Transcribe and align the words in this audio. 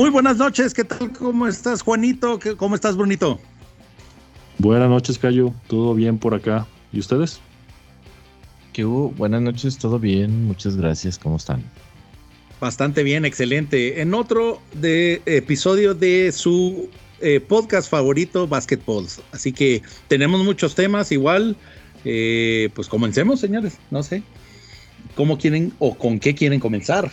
Muy 0.00 0.08
buenas 0.08 0.38
noches, 0.38 0.72
¿qué 0.72 0.82
tal? 0.82 1.12
¿Cómo 1.12 1.46
estás, 1.46 1.82
Juanito? 1.82 2.40
¿Cómo 2.56 2.74
estás, 2.74 2.96
Brunito? 2.96 3.38
Buenas 4.56 4.88
noches, 4.88 5.18
Cayo. 5.18 5.52
¿Todo 5.66 5.94
bien 5.94 6.16
por 6.16 6.32
acá? 6.32 6.66
¿Y 6.90 7.00
ustedes? 7.00 7.38
¿Qué 8.72 8.86
hubo? 8.86 9.10
Buenas 9.10 9.42
noches, 9.42 9.76
todo 9.76 9.98
bien. 9.98 10.46
Muchas 10.46 10.78
gracias. 10.78 11.18
¿Cómo 11.18 11.36
están? 11.36 11.62
Bastante 12.62 13.02
bien, 13.02 13.26
excelente. 13.26 14.00
En 14.00 14.14
otro 14.14 14.62
de 14.72 15.20
episodio 15.26 15.92
de 15.92 16.32
su 16.32 16.88
eh, 17.20 17.38
podcast 17.38 17.90
favorito, 17.90 18.48
Basketballs. 18.48 19.20
Así 19.32 19.52
que 19.52 19.82
tenemos 20.08 20.42
muchos 20.42 20.74
temas 20.74 21.12
igual. 21.12 21.58
Eh, 22.06 22.70
pues 22.74 22.88
comencemos, 22.88 23.38
señores. 23.38 23.76
No 23.90 24.02
sé. 24.02 24.22
¿Cómo 25.14 25.36
quieren 25.36 25.74
o 25.78 25.94
con 25.94 26.18
qué 26.18 26.34
quieren 26.34 26.58
comenzar? 26.58 27.12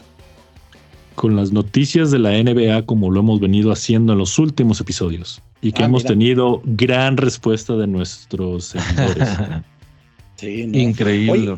Con 1.17 1.35
las 1.35 1.51
noticias 1.51 2.11
de 2.11 2.19
la 2.19 2.31
NBA 2.31 2.85
como 2.85 3.09
lo 3.09 3.21
hemos 3.21 3.39
venido 3.39 3.71
haciendo 3.71 4.13
en 4.13 4.19
los 4.19 4.37
últimos 4.37 4.79
episodios 4.79 5.41
y 5.61 5.71
que 5.71 5.81
ah, 5.81 5.87
hemos 5.87 6.03
tenido 6.03 6.61
gran 6.63 7.17
respuesta 7.17 7.75
de 7.75 7.87
nuestros 7.87 8.65
seguidores. 8.65 9.27
sí, 10.35 10.69
Increíble. 10.71 11.55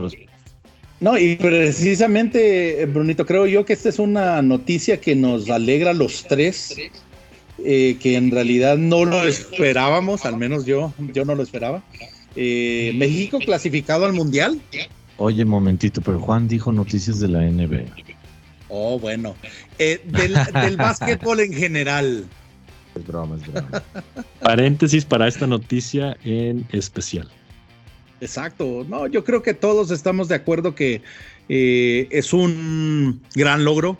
no, 1.01 1.17
y 1.17 1.35
precisamente, 1.35 2.85
Brunito, 2.85 3.25
creo 3.25 3.47
yo 3.47 3.65
que 3.65 3.73
esta 3.73 3.89
es 3.89 3.99
una 3.99 4.41
noticia 4.41 5.01
que 5.01 5.13
nos 5.13 5.49
alegra 5.49 5.91
a 5.91 5.93
los 5.93 6.23
tres, 6.23 6.77
eh, 7.61 7.97
que 8.01 8.15
en 8.15 8.31
realidad 8.31 8.77
no 8.77 9.03
lo 9.03 9.27
esperábamos, 9.27 10.25
al 10.25 10.37
menos 10.37 10.65
yo, 10.65 10.93
yo 11.13 11.25
no 11.25 11.35
lo 11.35 11.43
esperaba. 11.43 11.83
Eh, 12.37 12.93
México 12.95 13.39
clasificado 13.39 14.05
al 14.05 14.13
Mundial. 14.13 14.61
Oye, 15.17 15.43
momentito, 15.43 15.99
pero 15.99 16.17
Juan 16.17 16.47
dijo 16.47 16.71
noticias 16.71 17.19
de 17.19 17.27
la 17.27 17.41
NBA. 17.41 18.18
Oh, 18.69 18.99
bueno. 18.99 19.35
Eh, 19.79 20.01
del, 20.05 20.35
del 20.53 20.77
básquetbol 20.77 21.39
en 21.39 21.53
general. 21.53 22.25
Es 22.95 23.05
broma, 23.05 23.35
es 23.35 23.47
broma. 23.51 23.83
Paréntesis 24.41 25.05
para 25.05 25.27
esta 25.27 25.47
noticia 25.47 26.15
en 26.23 26.65
especial. 26.71 27.29
Exacto. 28.21 28.85
No, 28.87 29.07
yo 29.07 29.23
creo 29.23 29.41
que 29.41 29.53
todos 29.53 29.91
estamos 29.91 30.27
de 30.27 30.35
acuerdo 30.35 30.75
que 30.75 31.01
eh, 31.49 32.07
es 32.11 32.33
un 32.33 33.21
gran 33.35 33.65
logro 33.65 33.97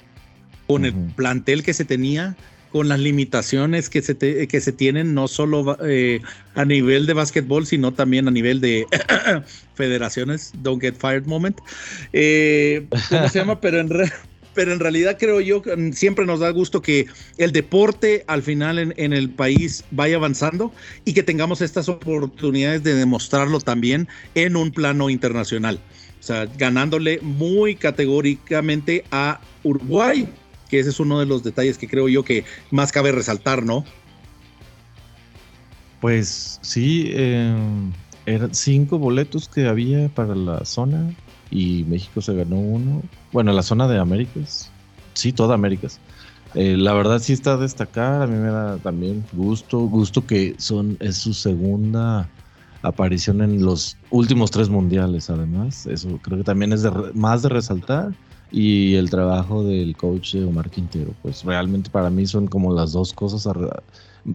con 0.67 0.86
el 0.86 0.94
plantel 0.94 1.64
que 1.64 1.73
se 1.73 1.84
tenía, 1.84 2.36
con 2.72 2.90
las 2.90 3.00
limitaciones 3.00 3.90
que 3.90 4.03
se, 4.03 4.16
que 4.16 4.62
se 4.62 4.72
tienen, 4.72 5.16
no 5.16 5.28
solo 5.28 5.75
eh, 5.84 6.22
a 6.53 6.64
nivel 6.64 7.08
de 7.08 7.14
básquetbol, 7.14 7.66
sino 7.66 7.92
también 7.92 8.28
a 8.28 8.31
nivel 8.31 8.62
de 8.62 8.86
federaciones. 9.73 10.52
Don't 10.62 10.80
get 10.80 10.95
fired 10.95 11.25
moment. 11.25 11.58
¿Cómo 11.58 13.30
se 13.30 13.40
llama? 13.40 13.59
Pero 13.62 13.80
en, 13.80 13.90
realidad 13.90 14.14
pero 14.60 14.74
en 14.74 14.82
realidad 14.82 15.16
creo 15.18 15.40
yo 15.40 15.62
que 15.62 15.74
mm, 15.74 15.94
siempre 15.94 16.26
nos 16.26 16.42
da 16.42 16.50
gusto 16.50 16.82
que 16.82 17.08
el 17.38 17.54
deporte 17.54 18.26
al 18.28 18.44
final 18.44 18.78
en, 18.78 19.14
el 19.14 19.30
país 19.30 19.86
vaya 19.90 20.18
avanzando 20.18 20.74
y 21.06 21.14
que 21.14 21.24
tengamos 21.24 21.62
estas 21.62 21.88
oportunidades 21.88 22.84
de 22.84 22.94
demostrarlo 22.94 23.62
también 23.62 24.10
en 24.36 24.58
un 24.58 24.72
plano 24.72 25.10
internacional. 25.10 25.80
O 26.20 26.24
sea, 26.24 26.46
ganándole 26.58 27.22
muy 27.22 27.76
categóricamente 27.76 29.06
a 29.12 29.40
Uruguay, 29.64 30.28
que 30.70 30.80
ese 30.82 30.90
es 30.90 31.00
uno 31.00 31.22
de 31.22 31.26
los 31.26 31.42
detalles 31.42 31.78
que 31.78 31.88
creo 31.88 32.10
yo 32.10 32.26
que 32.26 32.44
más 32.70 32.92
cabe 32.92 33.14
resaltar, 33.14 33.64
¿no? 33.64 33.86
Pues 36.02 36.60
sí, 36.62 37.12
eh, 37.14 37.56
eran 38.26 38.54
cinco 38.54 39.00
boletos 39.00 39.48
que 39.48 39.70
había 39.70 40.10
para 40.10 40.36
la 40.36 40.66
zona 40.66 41.16
y 41.50 41.86
México 41.86 42.22
se 42.22 42.33
ganó 42.36 42.59
uno. 42.59 43.09
Bueno, 43.31 43.53
la 43.53 43.64
zona 43.64 43.88
de 43.88 44.00
Américas, 44.00 44.75
sí, 45.14 45.33
toda 45.33 45.56
Américas. 45.56 46.02
Eh, 46.53 46.78
la 46.78 46.94
verdad 46.94 47.19
sí 47.19 47.34
está 47.34 47.53
a 47.53 47.57
destacar, 47.57 48.24
a 48.24 48.28
mí 48.28 48.35
me 48.35 48.50
da 48.51 48.79
también 48.79 49.28
gusto, 49.31 49.79
gusto 49.81 50.25
que 50.25 50.56
son, 50.59 50.97
es 51.00 51.18
su 51.18 51.34
segunda 51.34 52.31
aparición 52.81 53.41
en 53.41 53.62
los 53.63 54.00
últimos 54.09 54.51
tres 54.51 54.69
mundiales 54.69 55.29
además, 55.29 55.85
eso 55.85 56.19
creo 56.22 56.38
que 56.40 56.44
también 56.44 56.74
es 56.74 56.81
de, 56.84 56.91
más 57.13 57.41
de 57.44 57.50
resaltar 57.50 58.16
y 58.50 58.95
el 58.95 59.09
trabajo 59.09 59.63
del 59.63 59.95
coach 59.95 60.35
Omar 60.35 60.72
Quintero, 60.72 61.16
pues 61.22 61.44
realmente 61.44 61.90
para 61.91 62.09
mí 62.09 62.25
son 62.25 62.47
como 62.47 62.74
las 62.74 62.94
dos 62.94 63.13
cosas 63.13 63.47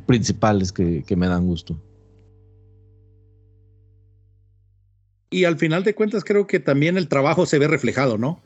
principales 0.06 0.72
que, 0.72 1.04
que 1.04 1.16
me 1.16 1.26
dan 1.28 1.46
gusto. 1.46 1.80
Y 5.34 5.44
al 5.44 5.58
final 5.58 5.82
de 5.82 5.94
cuentas 5.94 6.22
creo 6.24 6.46
que 6.46 6.60
también 6.60 6.96
el 6.96 7.08
trabajo 7.08 7.44
se 7.44 7.58
ve 7.58 7.66
reflejado, 7.66 8.18
¿no? 8.18 8.40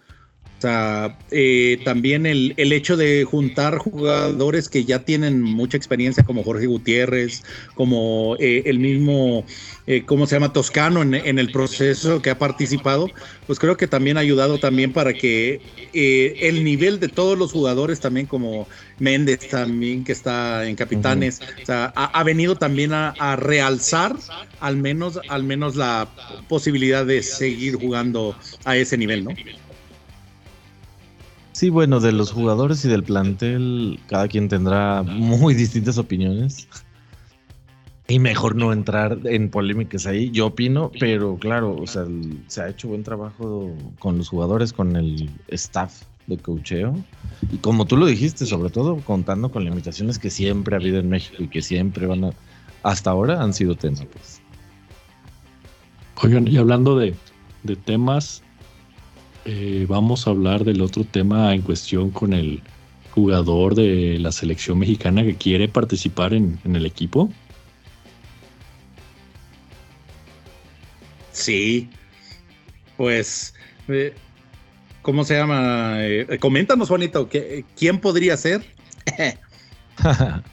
O 0.59 0.61
sea, 0.61 1.17
eh, 1.31 1.81
también 1.85 2.27
el, 2.27 2.53
el, 2.57 2.73
hecho 2.73 2.97
de 2.97 3.23
juntar 3.23 3.79
jugadores 3.79 4.69
que 4.69 4.85
ya 4.85 5.05
tienen 5.05 5.41
mucha 5.41 5.77
experiencia, 5.77 6.25
como 6.25 6.43
Jorge 6.43 6.67
Gutiérrez, 6.67 7.45
como 7.77 8.35
eh, 8.41 8.65
el 8.67 8.81
mismo, 8.81 9.45
eh, 9.87 10.03
¿cómo 10.05 10.27
se 10.27 10.35
llama? 10.35 10.53
Toscano 10.53 11.03
en, 11.03 11.15
en, 11.15 11.39
el 11.39 11.53
proceso 11.53 12.21
que 12.23 12.31
ha 12.31 12.39
participado, 12.39 13.09
pues 13.47 13.61
creo 13.61 13.77
que 13.77 13.87
también 13.87 14.17
ha 14.17 14.21
ayudado 14.21 14.59
también 14.59 14.93
para 14.93 15.15
que 15.15 15.61
el 15.93 16.65
nivel 16.65 16.99
de 16.99 17.07
todos 17.07 17.39
los 17.39 17.53
jugadores, 17.53 18.01
también 18.01 18.27
como 18.27 18.67
Méndez 18.99 19.49
también, 19.49 20.03
que 20.03 20.11
está 20.11 20.67
en 20.67 20.75
Capitanes, 20.75 21.41
o 21.63 21.67
sea, 21.67 21.93
ha, 21.95 22.25
venido 22.25 22.57
también 22.57 22.93
a, 22.93 23.11
a, 23.11 23.37
realzar 23.37 24.17
al 24.59 24.77
menos, 24.77 25.21
al 25.29 25.45
menos 25.45 25.77
la 25.77 26.09
posibilidad 26.49 27.07
de 27.07 27.23
seguir 27.23 27.77
jugando 27.77 28.37
a 28.65 28.77
ese 28.77 28.99
nivel, 28.99 29.23
¿no? 29.23 29.31
Sí, 31.59 31.71
bueno, 31.71 31.99
de 31.99 32.13
los 32.13 32.31
jugadores 32.31 32.85
y 32.85 32.89
del 32.89 33.03
plantel, 33.03 33.99
cada 34.07 34.29
quien 34.29 34.49
tendrá 34.49 35.03
muy 35.03 35.55
distintas 35.55 35.99
opiniones. 35.99 36.69
Y 38.07 38.21
mejor 38.21 38.55
no 38.55 38.73
entrar 38.73 39.19
en 39.25 39.51
polémicas 39.51 40.07
ahí, 40.07 40.31
yo 40.31 40.47
opino, 40.47 40.93
pero 41.01 41.37
claro, 41.37 41.75
o 41.75 41.85
sea, 41.89 42.05
se 42.47 42.63
ha 42.63 42.69
hecho 42.69 42.87
buen 42.87 43.03
trabajo 43.03 43.75
con 43.99 44.19
los 44.19 44.29
jugadores, 44.29 44.73
con 44.73 44.95
el 44.95 45.29
staff 45.49 46.03
de 46.29 46.39
cocheo. 46.39 46.95
Y 47.51 47.57
como 47.57 47.87
tú 47.87 47.97
lo 47.97 48.07
dijiste, 48.07 48.47
sobre 48.47 48.71
todo 48.71 48.99
contando 48.99 49.51
con 49.51 49.65
limitaciones 49.65 50.21
que 50.21 50.31
siempre 50.31 50.77
ha 50.77 50.79
habido 50.79 51.01
en 51.01 51.09
México 51.09 51.43
y 51.43 51.49
que 51.49 51.61
siempre 51.61 52.07
van 52.07 52.23
a, 52.23 52.31
hasta 52.85 53.11
ahora 53.11 53.43
han 53.43 53.53
sido 53.53 53.75
tensas. 53.75 54.07
Pues. 54.07 54.41
Oigan, 56.23 56.47
y 56.47 56.57
hablando 56.57 56.97
de, 56.97 57.17
de 57.65 57.75
temas 57.75 58.45
eh, 59.51 59.87
vamos 59.89 60.27
a 60.27 60.31
hablar 60.31 60.63
del 60.63 60.83
otro 60.83 61.05
tema 61.05 61.55
en 61.55 61.63
cuestión 61.63 62.11
con 62.11 62.35
el 62.35 62.61
jugador 63.13 63.75
de 63.75 64.19
la 64.19 64.31
selección 64.31 64.79
mexicana 64.79 65.23
que 65.23 65.37
quiere 65.37 65.69
participar 65.69 66.35
en, 66.35 66.61
el 66.65 66.85
equipo. 66.85 67.33
Sí, 71.33 71.89
pues, 72.99 73.55
eh, 73.89 74.13
¿cómo 75.01 75.25
se 75.25 75.39
llama? 75.39 75.95
Eh, 76.01 76.39
coméntanos, 76.39 76.89
Juanito, 76.89 77.31
¿quién 77.75 78.01
podría 78.01 78.37
ser? 78.37 78.63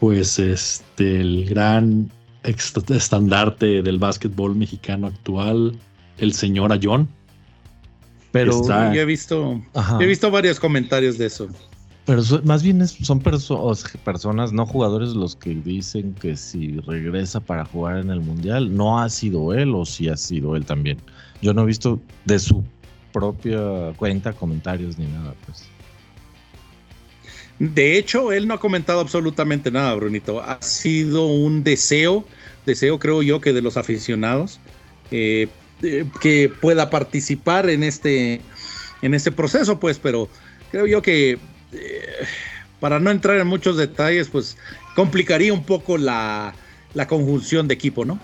pues 0.00 0.38
este, 0.38 1.20
el 1.20 1.44
gran 1.50 2.10
estandarte 2.42 3.82
del 3.82 3.98
básquetbol 3.98 4.56
mexicano 4.56 5.08
actual, 5.08 5.78
el 6.18 6.32
señor 6.32 6.72
Ayón. 6.72 7.08
Pero 8.32 8.66
yo 8.66 9.00
he 9.00 9.04
visto, 9.04 9.62
he 10.00 10.06
visto 10.06 10.30
varios 10.30 10.58
comentarios 10.58 11.18
de 11.18 11.26
eso. 11.26 11.48
Pero 12.04 12.22
más 12.44 12.62
bien 12.62 12.86
son 12.86 13.20
personas, 13.20 14.52
no 14.52 14.66
jugadores, 14.66 15.10
los 15.10 15.36
que 15.36 15.54
dicen 15.54 16.14
que 16.14 16.36
si 16.36 16.78
regresa 16.80 17.40
para 17.40 17.64
jugar 17.64 17.98
en 17.98 18.10
el 18.10 18.20
Mundial, 18.20 18.76
no 18.76 19.00
ha 19.00 19.08
sido 19.08 19.54
él 19.54 19.74
o 19.74 19.86
si 19.86 20.08
ha 20.08 20.16
sido 20.16 20.54
él 20.56 20.66
también. 20.66 20.98
Yo 21.40 21.54
no 21.54 21.62
he 21.62 21.66
visto 21.66 22.00
de 22.26 22.38
su 22.38 22.62
propia 23.12 23.92
cuenta 23.96 24.32
comentarios 24.32 24.98
ni 24.98 25.06
nada, 25.06 25.34
pues. 25.46 25.64
De 27.58 27.96
hecho, 27.96 28.32
él 28.32 28.48
no 28.48 28.54
ha 28.54 28.60
comentado 28.60 29.00
absolutamente 29.00 29.70
nada, 29.70 29.94
Brunito. 29.94 30.42
Ha 30.42 30.60
sido 30.60 31.26
un 31.26 31.62
deseo, 31.62 32.24
deseo 32.66 32.98
creo 32.98 33.22
yo 33.22 33.40
que 33.40 33.52
de 33.52 33.62
los 33.62 33.76
aficionados, 33.76 34.58
eh, 35.10 35.48
eh, 35.84 36.06
que 36.20 36.50
pueda 36.60 36.90
participar 36.90 37.68
en 37.70 37.82
este, 37.82 38.40
en 39.02 39.14
este 39.14 39.30
proceso, 39.30 39.78
pues, 39.78 39.98
pero 39.98 40.28
creo 40.70 40.86
yo 40.86 41.02
que 41.02 41.38
eh, 41.72 42.26
para 42.80 42.98
no 42.98 43.10
entrar 43.10 43.38
en 43.38 43.46
muchos 43.46 43.76
detalles, 43.76 44.28
pues 44.28 44.56
complicaría 44.96 45.52
un 45.52 45.64
poco 45.64 45.98
la, 45.98 46.54
la 46.94 47.06
conjunción 47.06 47.68
de 47.68 47.74
equipo, 47.74 48.04
¿no? 48.04 48.18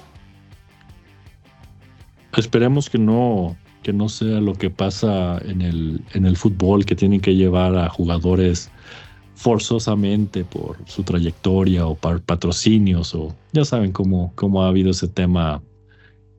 Esperemos 2.37 2.89
que 2.89 2.99
no, 2.99 3.57
que 3.83 3.93
no 3.93 4.09
sea 4.09 4.41
lo 4.41 4.55
que 4.55 4.71
pasa 4.71 5.39
en 5.45 5.63
el, 5.63 6.03
en 6.15 6.27
el 6.27 6.37
fútbol, 6.37 6.85
que 6.85 6.95
tienen 6.95 7.21
que 7.21 7.35
llevar 7.35 7.77
a 7.77 7.89
jugadores 7.89 8.71
forzosamente 9.35 10.45
por 10.45 10.77
su 10.87 11.03
trayectoria 11.03 11.87
o 11.87 11.95
por 11.95 12.21
patrocinios 12.21 13.15
o 13.15 13.35
ya 13.53 13.65
saben 13.65 13.91
cómo, 13.91 14.33
cómo 14.35 14.63
ha 14.63 14.69
habido 14.69 14.91
ese 14.91 15.09
tema 15.09 15.63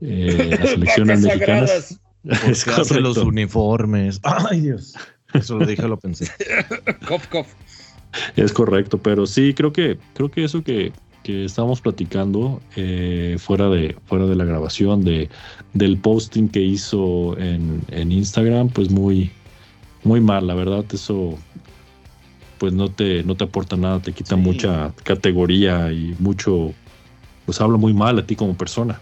eh, 0.01 0.57
las 0.59 0.69
selecciones 0.69 1.21
mexicanas. 1.21 1.99
Es 2.23 2.65
los 2.91 3.17
uniformes. 3.17 4.19
Ay, 4.23 4.61
Dios. 4.61 4.95
Eso 5.33 5.57
lo 5.57 5.65
dije, 5.65 5.87
lo 5.87 5.97
pensé. 5.97 6.27
cof, 7.07 7.27
cof. 7.27 7.47
Es 8.35 8.51
correcto, 8.51 8.97
pero 8.97 9.25
sí, 9.25 9.53
creo 9.53 9.71
que, 9.71 9.97
creo 10.13 10.29
que 10.29 10.43
eso 10.43 10.61
que, 10.61 10.91
que 11.23 11.45
estábamos 11.45 11.79
platicando 11.79 12.61
eh, 12.75 13.37
fuera, 13.39 13.69
de, 13.69 13.95
fuera 14.05 14.25
de 14.25 14.35
la 14.35 14.43
grabación 14.43 15.05
de, 15.05 15.29
del 15.73 15.97
posting 15.97 16.49
que 16.49 16.59
hizo 16.59 17.37
en, 17.37 17.81
en 17.89 18.11
Instagram, 18.11 18.67
pues 18.67 18.89
muy, 18.89 19.31
muy 20.03 20.19
mal, 20.19 20.47
la 20.47 20.55
verdad, 20.55 20.83
eso 20.91 21.37
pues 22.57 22.73
no 22.73 22.91
te, 22.91 23.23
no 23.23 23.35
te 23.35 23.45
aporta 23.45 23.75
nada, 23.75 23.99
te 23.99 24.13
quita 24.13 24.35
mucha 24.35 24.93
categoría 25.03 25.91
y 25.91 26.15
mucho, 26.19 26.73
pues 27.45 27.59
habla 27.59 27.77
muy 27.77 27.91
mal 27.91 28.19
a 28.19 28.25
ti 28.27 28.35
como 28.35 28.55
persona. 28.55 28.99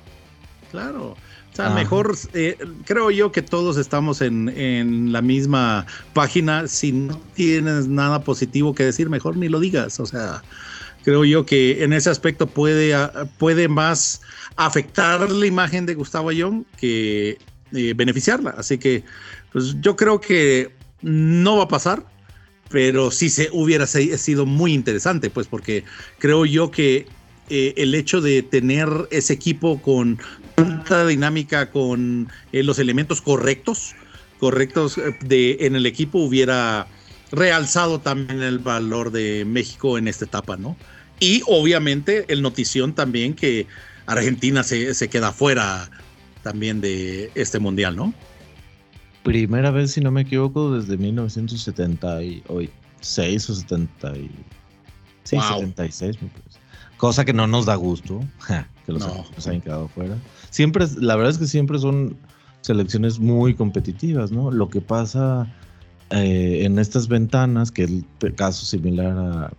Claro. 0.72 1.16
O 1.52 1.56
sea, 1.56 1.72
mejor 1.72 2.16
eh, 2.34 2.58
creo 2.86 3.12
yo 3.12 3.32
que 3.32 3.42
todos 3.42 3.78
estamos 3.78 4.22
en, 4.22 4.50
en, 4.50 5.12
la 5.12 5.22
misma 5.22 5.86
página. 6.14 6.68
Si 6.68 6.92
no 6.92 7.20
tienes 7.34 7.88
nada 7.88 8.24
positivo 8.24 8.74
que 8.76 8.84
decir, 8.84 9.10
mejor 9.10 9.36
ni 9.36 9.50
lo 9.50 9.60
digas. 9.60 10.00
O 10.00 10.06
sea, 10.06 10.44
creo 11.04 11.26
yo 11.26 11.46
que 11.46 11.84
en 11.84 11.92
ese 11.92 12.10
aspecto 12.10 12.48
puede, 12.48 12.96
puede 13.38 13.68
más 13.68 14.22
afectar 14.56 15.30
la 15.30 15.46
imagen 15.46 15.86
de 15.86 15.96
Gustavo 15.96 16.30
Ayón 16.30 16.66
que 16.78 17.40
eh, 17.74 17.94
beneficiarla. 17.96 18.52
Así 18.52 18.78
que, 18.78 19.04
pues 19.52 19.76
yo 19.82 19.96
creo 19.96 20.22
que 20.22 20.74
no 21.02 21.58
va 21.58 21.64
a 21.64 21.68
pasar 21.68 22.06
pero 22.70 23.12
sí 23.12 23.30
se 23.30 23.50
hubiera 23.52 23.88
sido 23.88 24.46
muy 24.46 24.74
interesante, 24.74 25.30
pues 25.30 25.48
porque 25.48 25.84
creo 26.20 26.46
yo 26.46 26.72
que 26.72 27.08
eh, 27.50 27.74
el 27.78 27.96
hecho 27.96 28.22
de 28.22 28.44
tener 28.44 28.88
ese 29.10 29.34
equipo 29.34 29.82
con 29.82 30.20
tanta 30.64 31.06
dinámica, 31.06 31.72
con 31.72 32.30
eh, 32.52 32.64
los 32.64 32.80
elementos 32.80 33.22
correctos, 33.22 33.96
correctos 34.40 34.98
eh, 34.98 35.18
de, 35.22 35.58
en 35.62 35.76
el 35.76 35.86
equipo 35.86 36.20
hubiera 36.20 36.88
realzado 37.32 38.00
también 38.00 38.42
el 38.42 38.60
valor 38.60 39.12
de 39.12 39.46
México 39.46 39.98
en 39.98 40.08
esta 40.08 40.26
etapa, 40.26 40.58
¿no? 40.58 40.76
Y 41.20 41.44
obviamente 41.48 42.26
el 42.30 42.42
notición 42.42 42.94
también 42.94 43.34
que 43.34 43.68
Argentina 44.06 44.64
se, 44.64 44.94
se 44.94 45.10
queda 45.10 45.32
fuera 45.32 45.90
también 46.44 46.82
de 46.82 47.32
este 47.36 47.60
mundial, 47.60 47.96
¿no? 47.96 48.14
primera 49.24 49.72
vez, 49.72 49.92
si 49.92 50.02
no 50.02 50.12
me 50.12 50.22
equivoco, 50.22 50.76
desde 50.76 50.98
1976 50.98 53.50
o 53.50 53.56
70 53.56 54.18
y... 54.18 54.30
Sí, 55.24 55.40
76, 55.40 56.18
Cosa 56.98 57.24
que 57.24 57.34
no 57.34 57.46
nos 57.46 57.68
da 57.68 57.76
gusto, 57.76 58.22
que 58.86 58.92
los 58.92 59.06
no. 59.06 59.24
hayan 59.38 59.62
quedado 59.62 59.88
fuera. 59.90 60.18
Siempre, 60.50 60.86
la 60.98 61.16
verdad 61.16 61.32
es 61.32 61.38
que 61.38 61.48
siempre 61.48 61.80
son 61.80 62.16
selecciones 62.62 63.20
muy 63.20 63.54
competitivas, 63.54 64.32
¿no? 64.32 64.52
Lo 64.52 64.70
que 64.70 64.82
pasa 64.82 65.48
eh, 66.10 66.62
en 66.64 66.80
estas 66.80 67.08
ventanas, 67.08 67.72
que 67.72 67.84
es 67.84 67.92
el 68.22 68.36
caso 68.36 68.66
similar 68.66 69.18
a 69.18 69.52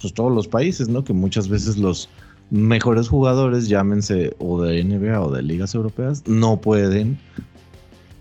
pues, 0.00 0.14
todos 0.14 0.32
los 0.32 0.48
países, 0.48 0.88
¿no? 0.88 1.04
Que 1.04 1.12
muchas 1.12 1.48
veces 1.48 1.76
los 1.76 2.08
mejores 2.50 3.08
jugadores, 3.08 3.68
llámense 3.68 4.34
o 4.38 4.62
de 4.62 4.82
NBA 4.82 5.20
o 5.20 5.30
de 5.30 5.42
ligas 5.42 5.74
europeas, 5.74 6.22
no 6.26 6.60
pueden 6.60 7.18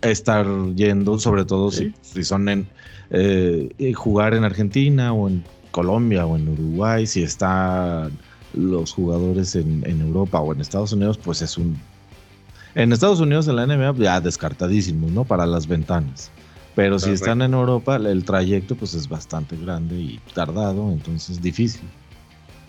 estar 0.01 0.45
yendo, 0.75 1.17
sobre 1.19 1.45
todo 1.45 1.71
si, 1.71 1.93
son 2.23 2.49
en 2.49 2.67
eh, 3.09 3.93
jugar 3.95 4.33
en 4.33 4.43
Argentina 4.43 5.13
o 5.13 5.29
en 5.29 5.43
Colombia 5.71 6.25
o 6.25 6.35
en 6.35 6.49
Uruguay, 6.49 7.05
si 7.05 7.23
están 7.23 8.11
los 8.53 8.93
jugadores 8.93 9.55
en, 9.55 9.83
Europa 9.85 10.39
o 10.39 10.53
en 10.53 10.61
Estados 10.61 10.91
Unidos, 10.91 11.17
pues 11.17 11.41
es 11.41 11.57
un... 11.57 11.77
En 12.77 12.93
Estados 12.93 13.19
Unidos 13.19 13.47
en 13.47 13.55
la 13.57 13.65
NBA 13.65 13.95
ya 13.97 14.21
descartadísimo, 14.21 15.09
¿no? 15.09 15.25
Para 15.25 15.45
las 15.45 15.67
ventanas. 15.67 16.31
Pero 16.75 16.99
si 16.99 17.09
están 17.09 17.41
en 17.41 17.53
Europa, 17.53 17.95
el 17.95 18.23
trayecto 18.23 18.75
pues 18.75 18.93
es 18.93 19.09
bastante 19.09 19.57
grande 19.57 19.95
y 19.95 20.19
tardado, 20.33 20.91
entonces 20.91 21.41
difícil. 21.41 21.81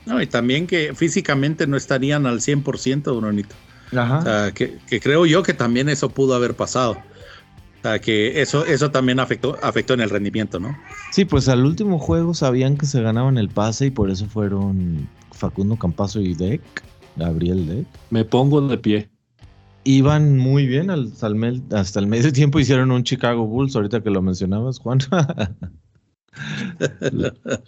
No, 0.06 0.22
y 0.22 0.26
también 0.26 0.66
que 0.66 0.94
físicamente 0.94 1.66
no 1.66 1.76
estarían 1.76 2.24
al 2.24 2.40
100%, 2.40 3.16
Brunito. 3.20 3.54
Ajá. 3.94 4.18
O 4.18 4.22
sea, 4.22 4.52
que, 4.52 4.78
que, 4.88 4.98
creo 4.98 5.26
yo 5.26 5.42
que 5.42 5.52
también 5.52 5.90
eso 5.90 6.08
pudo 6.08 6.34
haber 6.34 6.54
pasado 6.54 6.96
que 7.98 8.42
eso, 8.42 8.66
eso 8.66 8.90
también 8.90 9.18
afectó, 9.20 9.56
afectó 9.62 9.94
en 9.94 10.00
el 10.00 10.10
rendimiento, 10.10 10.60
¿no? 10.60 10.76
Sí, 11.10 11.24
pues 11.24 11.48
al 11.48 11.64
último 11.64 11.98
juego 11.98 12.34
sabían 12.34 12.76
que 12.76 12.84
se 12.84 13.00
ganaban 13.00 13.38
el 13.38 13.48
pase 13.48 13.86
y 13.86 13.90
por 13.90 14.10
eso 14.10 14.26
fueron 14.26 15.08
Facundo 15.32 15.76
Campazo 15.76 16.20
y 16.20 16.34
Deck, 16.34 16.60
Gabriel 17.16 17.66
Deck. 17.66 17.86
Me 18.10 18.26
pongo 18.26 18.60
de 18.60 18.76
pie. 18.76 19.08
Iban 19.88 20.36
muy 20.36 20.66
bien 20.66 20.90
hasta 20.90 21.28
el, 21.28 21.62
hasta 21.72 21.98
el 21.98 22.06
medio 22.06 22.30
tiempo, 22.30 22.60
hicieron 22.60 22.90
un 22.90 23.04
Chicago 23.04 23.46
Bulls, 23.46 23.74
ahorita 23.74 24.02
que 24.02 24.10
lo 24.10 24.20
mencionabas, 24.20 24.78
Juan. 24.78 24.98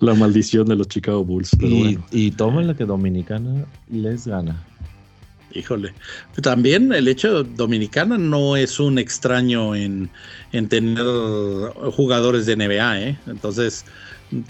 la, 0.00 0.14
maldición 0.14 0.68
de 0.68 0.76
los 0.76 0.86
Chicago 0.88 1.24
Bulls. 1.24 1.50
y, 1.60 1.98
y 2.10 2.30
tomen 2.32 2.66
la 2.66 2.74
que 2.74 2.84
Dominicana 2.84 3.64
les 3.88 4.26
gana. 4.26 4.62
Híjole. 5.54 5.94
También 6.42 6.92
el 6.92 7.08
hecho 7.08 7.42
Dominicana 7.42 8.18
no 8.18 8.54
es 8.54 8.78
un 8.78 8.98
extraño 8.98 9.74
en, 9.74 10.10
tener 10.68 11.06
jugadores 11.96 12.44
de 12.44 12.56
NBA, 12.56 13.00
¿eh? 13.00 13.18
Entonces, 13.28 13.86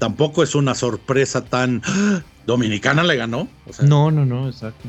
tampoco 0.00 0.42
es 0.42 0.56
una 0.56 0.74
sorpresa 0.74 1.44
tan. 1.44 1.82
¡Ah! 1.84 2.22
Dominicana 2.46 3.04
le 3.04 3.14
ganó. 3.14 3.48
no, 3.82 4.10
no, 4.10 4.26
no, 4.26 4.48
exacto. 4.48 4.88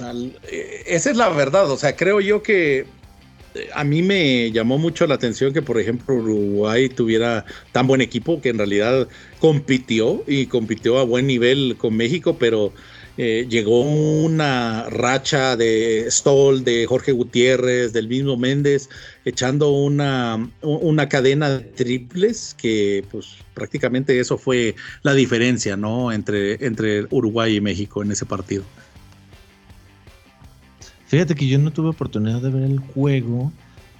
Eh, 0.00 0.82
esa 0.86 1.10
es 1.10 1.16
la 1.16 1.28
verdad. 1.30 1.70
O 1.70 1.76
sea, 1.76 1.96
creo 1.96 2.20
yo 2.20 2.42
que 2.42 2.86
eh, 3.54 3.68
a 3.74 3.84
mí 3.84 4.02
me 4.02 4.50
llamó 4.52 4.78
mucho 4.78 5.06
la 5.06 5.14
atención 5.14 5.52
que, 5.52 5.62
por 5.62 5.80
ejemplo, 5.80 6.14
Uruguay 6.14 6.88
tuviera 6.88 7.44
tan 7.72 7.86
buen 7.86 8.00
equipo 8.00 8.40
que 8.40 8.50
en 8.50 8.58
realidad 8.58 9.08
compitió 9.38 10.22
y 10.26 10.46
compitió 10.46 10.98
a 10.98 11.04
buen 11.04 11.26
nivel 11.26 11.76
con 11.78 11.96
México, 11.96 12.36
pero 12.38 12.72
eh, 13.18 13.46
llegó 13.48 13.80
una 13.80 14.90
racha 14.90 15.56
de 15.56 16.06
Stoll, 16.10 16.64
de 16.64 16.84
Jorge 16.86 17.12
Gutiérrez, 17.12 17.94
del 17.94 18.08
mismo 18.08 18.36
Méndez, 18.36 18.90
echando 19.24 19.70
una, 19.70 20.50
una 20.60 21.08
cadena 21.08 21.48
de 21.48 21.60
triples 21.60 22.54
que 22.58 23.04
pues 23.10 23.36
prácticamente 23.54 24.20
eso 24.20 24.36
fue 24.36 24.74
la 25.02 25.14
diferencia, 25.14 25.78
¿no? 25.78 26.12
Entre, 26.12 26.64
entre 26.66 27.06
Uruguay 27.10 27.56
y 27.56 27.60
México 27.62 28.02
en 28.02 28.12
ese 28.12 28.26
partido. 28.26 28.64
Fíjate 31.06 31.34
que 31.34 31.46
yo 31.46 31.58
no 31.58 31.72
tuve 31.72 31.90
oportunidad 31.90 32.40
de 32.42 32.50
ver 32.50 32.64
el 32.64 32.78
juego, 32.80 33.52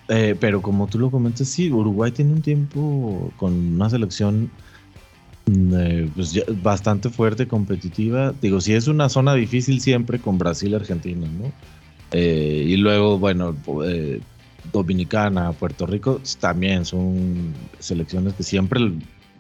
eh, 0.09 0.37
pero 0.38 0.61
como 0.61 0.88
tú 0.88 0.99
lo 0.99 1.11
comentas, 1.11 1.49
sí, 1.49 1.71
Uruguay 1.71 2.11
tiene 2.11 2.33
un 2.33 2.42
tiempo 2.42 3.33
con 3.37 3.52
una 3.52 3.88
selección 3.88 4.50
eh, 5.47 6.11
pues 6.14 6.42
bastante 6.62 7.09
fuerte, 7.09 7.47
competitiva. 7.47 8.35
Digo, 8.42 8.61
si 8.61 8.75
es 8.75 8.88
una 8.88 9.09
zona 9.09 9.35
difícil 9.35 9.80
siempre 9.80 10.19
con 10.19 10.37
Brasil 10.38 10.73
y 10.73 10.75
Argentina, 10.75 11.26
¿no? 11.26 11.52
Eh, 12.11 12.64
y 12.66 12.76
luego, 12.76 13.19
bueno, 13.19 13.54
Dominicana, 14.73 15.52
Puerto 15.52 15.87
Rico 15.87 16.21
también 16.40 16.85
son 16.85 17.54
selecciones 17.78 18.35
que 18.35 18.42
siempre 18.42 18.80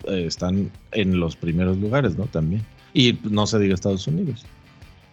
están 0.06 0.70
en 0.92 1.18
los 1.18 1.34
primeros 1.34 1.78
lugares, 1.78 2.16
¿no? 2.16 2.26
También. 2.26 2.62
Y 2.94 3.18
no 3.24 3.46
se 3.48 3.58
diga 3.58 3.74
Estados 3.74 4.06
Unidos. 4.06 4.46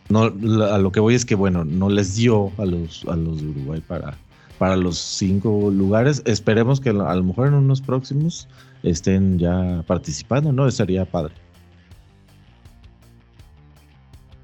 No, 0.09 0.23
a 0.23 0.77
lo 0.77 0.91
que 0.91 0.99
voy 0.99 1.15
es 1.15 1.25
que, 1.25 1.35
bueno, 1.35 1.63
no 1.63 1.89
les 1.89 2.15
dio 2.15 2.51
a 2.57 2.65
los, 2.65 3.05
a 3.05 3.15
los 3.15 3.41
de 3.41 3.47
Uruguay 3.47 3.81
para, 3.87 4.17
para 4.57 4.75
los 4.75 4.97
cinco 4.97 5.71
lugares. 5.71 6.21
Esperemos 6.25 6.79
que 6.79 6.89
a 6.89 6.93
lo 6.93 7.23
mejor 7.23 7.47
en 7.47 7.53
unos 7.53 7.81
próximos 7.81 8.47
estén 8.83 9.39
ya 9.39 9.83
participando, 9.87 10.51
¿no? 10.51 10.67
Estaría 10.67 11.05
padre. 11.05 11.33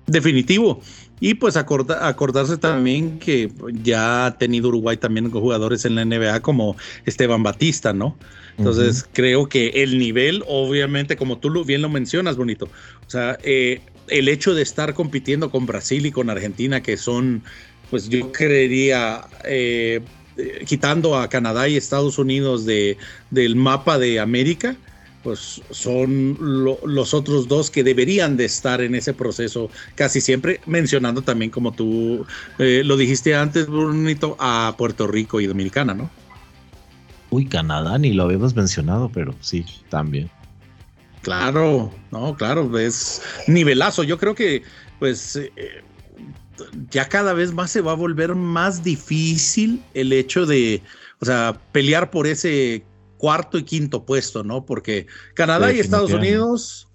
Definitivo. 0.07 0.81
Y 1.21 1.33
pues 1.33 1.57
acordarse 1.57 2.57
también 2.57 3.19
que 3.19 3.51
ya 3.83 4.25
ha 4.25 4.37
tenido 4.37 4.69
Uruguay 4.69 4.95
también 4.95 5.29
con 5.29 5.41
jugadores 5.41 5.83
en 5.83 5.95
la 5.95 6.05
NBA 6.05 6.39
como 6.39 6.77
Esteban 7.05 7.43
Batista, 7.43 7.91
¿no? 7.91 8.17
Entonces 8.57 9.07
creo 9.13 9.47
que 9.47 9.69
el 9.83 9.97
nivel, 9.99 10.43
obviamente, 10.47 11.17
como 11.17 11.37
tú 11.37 11.63
bien 11.65 11.81
lo 11.81 11.89
mencionas, 11.89 12.37
bonito, 12.37 12.65
o 12.65 13.09
sea, 13.09 13.37
eh, 13.43 13.81
el 14.09 14.27
hecho 14.27 14.53
de 14.53 14.61
estar 14.61 14.93
compitiendo 14.93 15.49
con 15.49 15.65
Brasil 15.65 16.05
y 16.05 16.11
con 16.11 16.29
Argentina, 16.29 16.81
que 16.81 16.97
son, 16.97 17.43
pues 17.89 18.09
yo 18.09 18.31
creería, 18.31 19.27
eh, 19.45 20.01
quitando 20.65 21.17
a 21.17 21.29
Canadá 21.29 21.67
y 21.67 21.77
Estados 21.77 22.17
Unidos 22.17 22.65
de, 22.65 22.97
del 23.29 23.55
mapa 23.55 23.97
de 23.97 24.19
América, 24.19 24.75
pues 25.23 25.61
son 25.69 26.37
los 26.39 27.13
otros 27.13 27.47
dos 27.47 27.69
que 27.69 27.83
deberían 27.83 28.37
de 28.37 28.45
estar 28.45 28.81
en 28.81 28.95
ese 28.95 29.13
proceso 29.13 29.69
casi 29.95 30.21
siempre, 30.21 30.61
mencionando 30.65 31.21
también 31.21 31.51
como 31.51 31.73
tú 31.73 32.25
eh, 32.57 32.83
lo 32.85 32.95
dijiste 32.95 33.35
antes, 33.35 33.67
Brunito, 33.67 34.37
a 34.39 34.75
Puerto 34.77 35.07
Rico 35.07 35.41
y 35.41 35.47
Dominicana, 35.47 35.93
¿no? 35.93 36.09
Uy, 37.31 37.45
Canadá 37.45 37.97
ni 37.97 38.13
lo 38.13 38.23
habíamos 38.23 38.55
mencionado, 38.55 39.09
pero 39.13 39.35
sí, 39.41 39.65
también. 39.89 40.31
Claro, 41.29 41.93
no, 42.09 42.35
claro, 42.35 42.79
es 42.79 43.21
nivelazo. 43.45 44.01
Yo 44.01 44.17
creo 44.17 44.33
que, 44.33 44.63
pues, 44.97 45.35
eh, 45.35 45.51
ya 46.89 47.07
cada 47.07 47.33
vez 47.33 47.53
más 47.53 47.69
se 47.69 47.81
va 47.81 47.91
a 47.91 47.95
volver 47.95 48.33
más 48.33 48.83
difícil 48.83 49.83
el 49.93 50.11
hecho 50.11 50.47
de, 50.47 50.81
o 51.19 51.25
sea, 51.25 51.61
pelear 51.71 52.09
por 52.09 52.25
ese 52.25 52.83
cuarto 53.19 53.59
y 53.59 53.63
quinto 53.63 54.07
puesto, 54.07 54.43
¿no? 54.43 54.65
Porque 54.65 55.05
Canadá 55.35 55.71
y 55.71 55.79
Estados 55.79 56.11
Unidos 56.13 56.87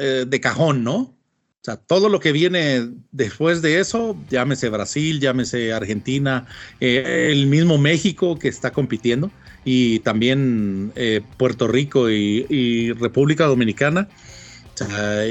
eh, 0.00 0.24
de 0.26 0.40
cajón, 0.40 0.82
¿no? 0.82 0.96
O 0.96 1.64
sea, 1.64 1.76
todo 1.76 2.08
lo 2.08 2.20
que 2.20 2.32
viene 2.32 2.88
después 3.10 3.60
de 3.60 3.80
eso, 3.80 4.16
llámese 4.30 4.70
Brasil, 4.70 5.20
llámese 5.20 5.74
Argentina, 5.74 6.46
eh, 6.80 7.28
el 7.30 7.48
mismo 7.48 7.76
México 7.76 8.38
que 8.38 8.48
está 8.48 8.72
compitiendo 8.72 9.30
y 9.64 10.00
también 10.00 10.92
eh, 10.96 11.20
Puerto 11.36 11.68
Rico 11.68 12.10
y, 12.10 12.92
República 12.92 13.46
Dominicana. 13.46 14.08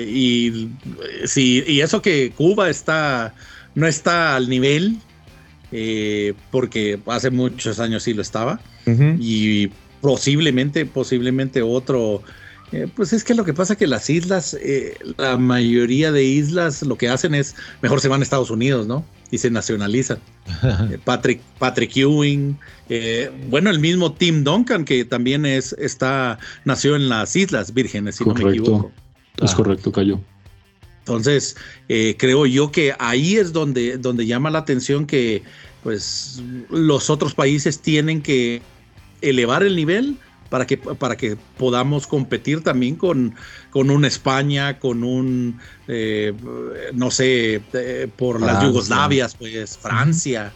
y, 0.07 0.69
sí, 1.25 1.63
y 1.67 1.81
eso 1.81 2.01
que 2.01 2.31
Cuba 2.35 2.69
está, 2.69 3.33
no 3.75 3.87
está 3.87 4.35
al 4.35 4.49
nivel, 4.49 4.97
porque 6.51 6.99
hace 7.07 7.29
muchos 7.29 7.79
años 7.79 8.03
sí 8.03 8.13
lo 8.13 8.21
estaba, 8.21 8.59
y 9.19 9.69
posiblemente, 10.01 10.85
posiblemente 10.85 11.61
otro 11.61 12.23
eh, 12.71 12.87
pues 12.95 13.11
es 13.11 13.23
que 13.23 13.33
lo 13.33 13.43
que 13.43 13.53
pasa 13.53 13.73
es 13.73 13.79
que 13.79 13.87
las 13.87 14.09
islas, 14.09 14.53
eh, 14.61 14.97
la 15.17 15.37
mayoría 15.37 16.11
de 16.11 16.23
islas 16.23 16.81
lo 16.83 16.97
que 16.97 17.09
hacen 17.09 17.35
es, 17.35 17.55
mejor 17.81 17.99
se 17.99 18.07
van 18.07 18.21
a 18.21 18.23
Estados 18.23 18.49
Unidos, 18.49 18.87
¿no? 18.87 19.05
Y 19.31 19.37
se 19.37 19.49
nacionalizan. 19.49 20.19
Eh, 20.91 20.99
Patrick, 21.03 21.41
Patrick 21.57 21.95
Ewing, 21.95 22.59
bueno, 23.49 23.69
el 23.69 23.79
mismo 23.79 24.11
Tim 24.11 24.43
Duncan, 24.43 24.83
que 24.83 25.05
también 25.05 25.45
es, 25.45 25.73
está, 25.79 26.37
nació 26.65 26.95
en 26.95 27.07
las 27.09 27.35
Islas 27.35 27.73
Vírgenes, 27.73 28.17
si 28.17 28.25
no 28.25 28.33
me 28.33 28.49
equivoco. 28.49 28.91
Es 29.41 29.55
correcto, 29.55 29.91
cayó. 29.91 30.19
Entonces, 30.99 31.55
creo 31.87 32.45
yo 32.45 32.71
que 32.71 32.93
ahí 32.99 33.37
es 33.37 33.53
donde, 33.53 33.97
donde 33.97 34.27
llama 34.27 34.51
la 34.51 34.59
atención 34.59 35.07
que 35.07 35.43
pues 35.83 36.43
los 36.69 37.09
otros 37.09 37.33
países 37.33 37.79
tienen 37.79 38.21
que 38.21 38.61
elevar 39.21 39.63
el 39.63 39.75
nivel 39.75 40.17
para 40.51 40.67
que, 40.67 40.77
para 40.77 41.15
que 41.15 41.37
podamos 41.57 42.05
competir 42.05 42.61
también 42.61 42.97
con, 42.97 43.33
con 43.69 43.89
un 43.89 44.03
España, 44.03 44.79
con 44.79 45.01
un, 45.05 45.57
eh, 45.87 46.33
no 46.93 47.09
sé, 47.09 47.61
eh, 47.71 48.09
por 48.17 48.41
las 48.41 48.61
Yugoslavias, 48.61 49.33
pues 49.33 49.77
Francia, 49.77 50.51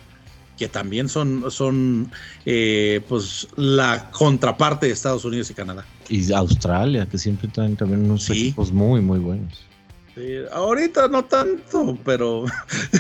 que 0.57 0.67
también 0.67 1.07
son, 1.07 1.49
son 1.49 2.11
eh, 2.45 2.99
pues 3.07 3.47
la 3.55 4.11
contraparte 4.11 4.87
de 4.87 4.91
Estados 4.91 5.23
Unidos 5.23 5.49
y 5.49 5.53
Canadá. 5.53 5.85
Y 6.09 6.29
Australia, 6.33 7.07
que 7.09 7.17
siempre 7.17 7.47
traen 7.47 7.77
también 7.77 8.03
unos 8.03 8.29
equipos 8.29 8.73
muy, 8.73 8.99
muy 8.99 9.19
buenos. 9.19 9.63
ahorita 10.51 11.07
no 11.07 11.23
tanto, 11.23 11.97
pero 12.03 12.43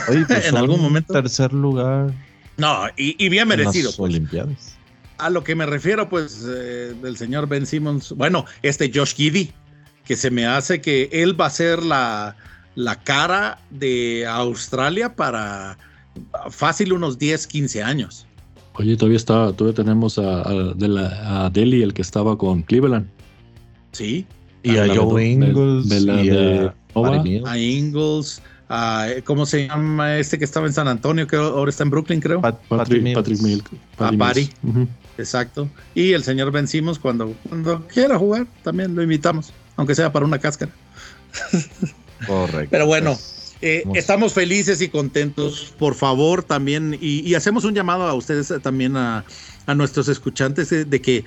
pues 0.07 0.29
en 0.47 0.55
algún 0.55 0.79
momento. 0.79 1.11
Tercer 1.11 1.51
lugar. 1.51 2.13
No, 2.55 2.85
y, 2.95 3.27
bien 3.27 3.49
merecido. 3.49 3.91
Pues. 3.97 3.99
Olimpiadas 3.99 4.75
a 5.17 5.29
lo 5.29 5.43
que 5.43 5.55
me 5.55 5.65
refiero, 5.65 6.09
pues, 6.09 6.45
eh, 6.47 6.93
del 7.01 7.17
señor 7.17 7.47
Ben 7.47 7.65
Simmons, 7.65 8.11
bueno, 8.11 8.45
este 8.61 8.91
Josh 8.93 9.15
Giddy, 9.15 9.51
que 10.05 10.15
se 10.15 10.29
me 10.29 10.45
hace 10.45 10.81
que 10.81 11.09
él 11.11 11.39
va 11.39 11.47
a 11.47 11.49
ser 11.49 11.83
la, 11.83 12.35
la 12.75 13.01
cara 13.03 13.59
de 13.69 14.25
Australia 14.27 15.15
para 15.15 15.77
fácil 16.49 16.93
unos 16.93 17.17
10, 17.17 17.47
15 17.47 17.83
años. 17.83 18.27
Oye, 18.73 18.97
todavía 18.97 19.17
está, 19.17 19.53
todavía 19.53 19.75
tenemos 19.83 20.19
a, 20.19 20.41
a, 20.41 21.49
Delhi, 21.49 21.81
el 21.81 21.93
que 21.93 22.01
estaba 22.01 22.37
con 22.37 22.61
Cleveland. 22.63 23.07
Sí. 23.93 24.25
Y 24.63 24.77
a 24.77 24.93
Joe 24.93 25.25
Ingles. 25.25 26.07
a 27.45 27.57
Ingles. 27.57 28.41
¿Cómo 29.23 29.45
se 29.45 29.67
llama 29.67 30.17
este 30.17 30.37
que 30.37 30.45
estaba 30.45 30.67
en 30.67 30.73
San 30.73 30.87
Antonio? 30.87 31.27
Que 31.27 31.37
ahora 31.37 31.69
está 31.69 31.83
en 31.83 31.89
Brooklyn, 31.91 32.19
creo. 32.19 32.41
Patrick, 32.41 33.01
Milk. 33.01 33.69
A 33.97 34.11
Patty. 34.11 34.49
Exacto. 35.17 35.69
Y 35.93 36.13
el 36.13 36.23
señor 36.23 36.51
vencimos 36.51 36.99
cuando, 36.99 37.33
cuando 37.47 37.87
quiera 37.87 38.17
jugar, 38.17 38.47
también 38.63 38.95
lo 38.95 39.01
invitamos, 39.01 39.53
aunque 39.75 39.95
sea 39.95 40.11
para 40.11 40.25
una 40.25 40.39
cáscara. 40.39 40.71
Correcto. 42.27 42.69
Pero 42.71 42.85
bueno, 42.85 43.17
eh, 43.61 43.83
estamos 43.93 44.33
felices 44.33 44.81
y 44.81 44.89
contentos. 44.89 45.73
Por 45.77 45.95
favor, 45.95 46.43
también, 46.43 46.97
y, 46.99 47.33
hacemos 47.35 47.63
un 47.63 47.73
llamado 47.73 48.03
a 48.03 48.13
ustedes 48.13 48.53
también, 48.61 48.97
a, 48.97 49.25
a 49.65 49.75
nuestros 49.75 50.07
escuchantes, 50.07 50.71
eh, 50.71 50.85
de 50.85 51.01
que 51.01 51.25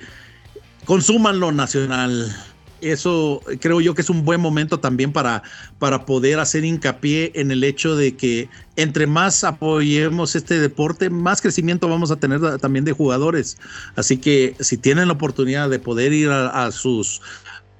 consuman 0.85 1.39
lo 1.39 1.51
nacional, 1.51 2.35
eso 2.81 3.41
creo 3.59 3.81
yo 3.81 3.95
que 3.95 4.01
es 4.01 4.09
un 4.09 4.25
buen 4.25 4.41
momento 4.41 4.79
también 4.79 5.11
para, 5.11 5.43
para 5.77 6.05
poder 6.05 6.39
hacer 6.39 6.65
hincapié 6.65 7.31
en 7.35 7.51
el 7.51 7.63
hecho 7.63 7.95
de 7.95 8.15
que 8.15 8.49
entre 8.75 9.07
más 9.07 9.43
apoyemos 9.43 10.35
este 10.35 10.59
deporte, 10.59 11.09
más 11.09 11.41
crecimiento 11.41 11.87
vamos 11.89 12.11
a 12.11 12.17
tener 12.17 12.57
también 12.59 12.85
de 12.85 12.91
jugadores. 12.91 13.57
Así 13.95 14.17
que 14.17 14.55
si 14.59 14.77
tienen 14.77 15.07
la 15.07 15.13
oportunidad 15.13 15.69
de 15.69 15.79
poder 15.79 16.13
ir 16.13 16.29
a, 16.29 16.71
sus 16.71 17.21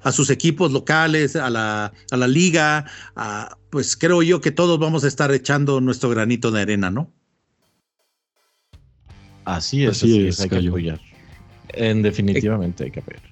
a 0.02 0.12
sus 0.12 0.30
equipos 0.30 0.72
locales, 0.72 1.36
a 1.36 1.50
la, 1.50 1.92
a 2.10 2.16
la 2.16 2.28
liga, 2.28 2.86
pues 3.70 3.96
creo 3.96 4.22
yo 4.22 4.40
que 4.40 4.50
todos 4.50 4.78
vamos 4.78 5.04
a 5.04 5.08
estar 5.08 5.32
echando 5.32 5.80
nuestro 5.80 6.10
granito 6.10 6.50
de 6.50 6.62
arena, 6.62 6.90
¿no? 6.90 7.12
Así 9.44 9.84
es, 9.84 9.90
así, 9.90 10.26
es, 10.26 10.40
hay 10.40 10.48
que 10.48 10.68
apoyar. 10.68 11.00
En 11.70 12.02
definitivamente 12.02 12.84
hay 12.84 12.90
que 12.90 13.00
apoyar. 13.00 13.29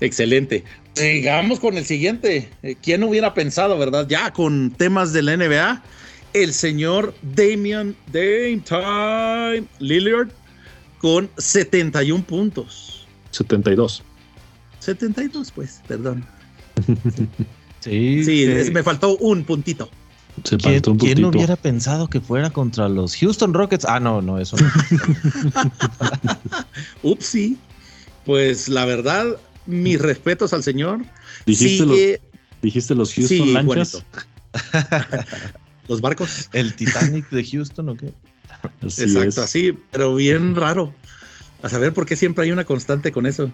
Excelente. 0.00 0.64
Sigamos 0.94 1.60
con 1.60 1.76
el 1.76 1.84
siguiente. 1.84 2.48
Eh, 2.62 2.76
¿Quién 2.80 3.02
hubiera 3.02 3.34
pensado, 3.34 3.78
verdad? 3.78 4.06
Ya 4.08 4.32
con 4.32 4.70
temas 4.70 5.12
de 5.12 5.22
la 5.22 5.36
NBA, 5.36 5.82
el 6.32 6.52
señor 6.52 7.14
Damian 7.22 7.96
Dame 8.12 8.62
Time 8.64 9.64
Lillard 9.78 10.28
con 10.98 11.30
71 11.36 12.24
puntos. 12.24 13.06
72. 13.30 14.02
72, 14.80 15.50
pues, 15.52 15.80
perdón. 15.88 16.24
sí, 17.80 18.24
sí 18.24 18.70
me 18.72 18.82
faltó 18.82 19.16
un 19.16 19.44
puntito. 19.44 19.88
Se 20.42 20.56
¿Quién, 20.56 20.82
un 20.86 20.98
¿Quién 20.98 21.24
hubiera 21.24 21.54
pensado 21.56 22.08
que 22.08 22.20
fuera 22.20 22.50
contra 22.50 22.88
los 22.88 23.16
Houston 23.16 23.54
Rockets? 23.54 23.84
Ah, 23.84 24.00
no, 24.00 24.20
no, 24.20 24.38
eso 24.38 24.56
no. 24.56 24.68
Upsi. 27.02 27.56
Pues 28.24 28.68
la 28.68 28.84
verdad, 28.84 29.36
mis 29.66 30.00
respetos 30.00 30.52
al 30.52 30.62
señor. 30.62 31.00
¿Dijiste, 31.46 31.86
los, 31.86 31.98
¿dijiste 32.62 32.94
los 32.94 33.14
Houston 33.14 33.52
lanchas? 33.52 34.04
los 35.88 36.00
barcos. 36.00 36.48
¿El 36.52 36.74
Titanic 36.74 37.28
de 37.30 37.44
Houston 37.44 37.88
o 37.88 37.96
qué? 37.96 38.12
Exacto, 38.82 39.42
así, 39.42 39.76
pero 39.90 40.14
bien 40.14 40.54
raro. 40.54 40.94
A 41.62 41.68
saber 41.70 41.94
por 41.94 42.04
qué 42.04 42.14
siempre 42.14 42.44
hay 42.44 42.52
una 42.52 42.64
constante 42.64 43.10
con 43.10 43.24
eso. 43.24 43.50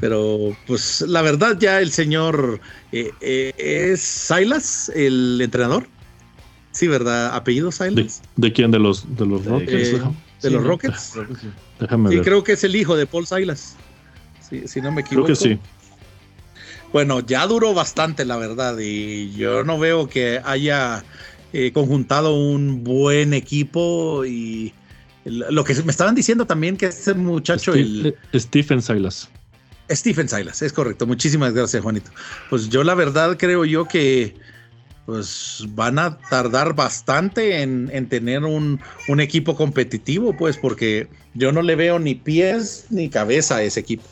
Pero, 0.00 0.56
pues, 0.66 1.02
la 1.02 1.20
verdad, 1.20 1.58
ya 1.58 1.82
el 1.82 1.92
señor 1.92 2.60
eh, 2.92 3.10
eh, 3.20 3.52
es 3.92 4.00
Silas, 4.00 4.90
el 4.94 5.38
entrenador. 5.42 5.86
Sí, 6.72 6.88
¿verdad? 6.88 7.34
¿Apellido 7.34 7.70
Silas? 7.72 8.22
¿De, 8.36 8.52
quién? 8.52 8.70
¿De 8.70 8.78
los, 8.78 9.16
de 9.16 9.26
los 9.26 9.44
Rockets? 9.44 9.88
Eh, 9.88 10.02
de 10.42 10.50
los 10.50 10.64
Rockets. 10.64 11.12
Déjame 11.78 12.08
ver. 12.08 12.22
creo 12.22 12.42
que 12.42 12.52
es 12.52 12.64
el 12.64 12.74
hijo 12.74 12.96
de 12.96 13.06
Paul 13.06 13.26
Silas 13.26 13.76
si, 14.48 14.80
no 14.80 14.92
me 14.92 15.02
equivoco. 15.02 15.26
Creo 15.26 15.36
que 15.36 15.42
sí. 15.42 15.58
Bueno, 16.92 17.20
ya 17.20 17.46
duró 17.46 17.74
bastante, 17.74 18.24
la 18.24 18.36
verdad, 18.36 18.78
y 18.78 19.32
yo 19.32 19.64
no 19.64 19.78
veo 19.78 20.08
que 20.08 20.40
haya 20.44 21.04
eh, 21.52 21.72
conjuntado 21.72 22.34
un 22.34 22.84
buen 22.84 23.34
equipo 23.34 24.24
y 24.24 24.72
lo 25.24 25.64
que 25.64 25.74
me 25.82 25.90
estaban 25.90 26.14
diciendo 26.14 26.46
también 26.46 26.76
que 26.76 26.86
ese 26.86 27.12
muchacho 27.14 27.74
el, 27.74 28.14
eh, 28.32 28.38
Stephen 28.38 28.80
Silas. 28.80 29.28
Stephen 29.90 30.28
Silas, 30.28 30.62
es 30.62 30.72
correcto. 30.72 31.06
Muchísimas 31.06 31.52
gracias, 31.52 31.82
Juanito. 31.82 32.10
Pues 32.48 32.68
yo 32.68 32.84
la 32.84 32.94
verdad 32.94 33.36
creo 33.36 33.64
yo 33.64 33.86
que 33.86 34.34
pues 35.06 35.64
van 35.68 35.98
a 35.98 36.18
tardar 36.18 36.74
bastante 36.74 37.62
en, 37.62 38.08
tener 38.08 38.44
un, 38.44 38.80
un, 39.08 39.20
equipo 39.20 39.54
competitivo, 39.54 40.36
pues 40.36 40.56
porque 40.56 41.08
yo 41.34 41.52
no 41.52 41.62
le 41.62 41.76
veo 41.76 42.00
ni 42.00 42.16
pies 42.16 42.86
ni 42.90 43.08
cabeza 43.08 43.56
a 43.56 43.62
ese 43.62 43.80
equipo. 43.80 44.04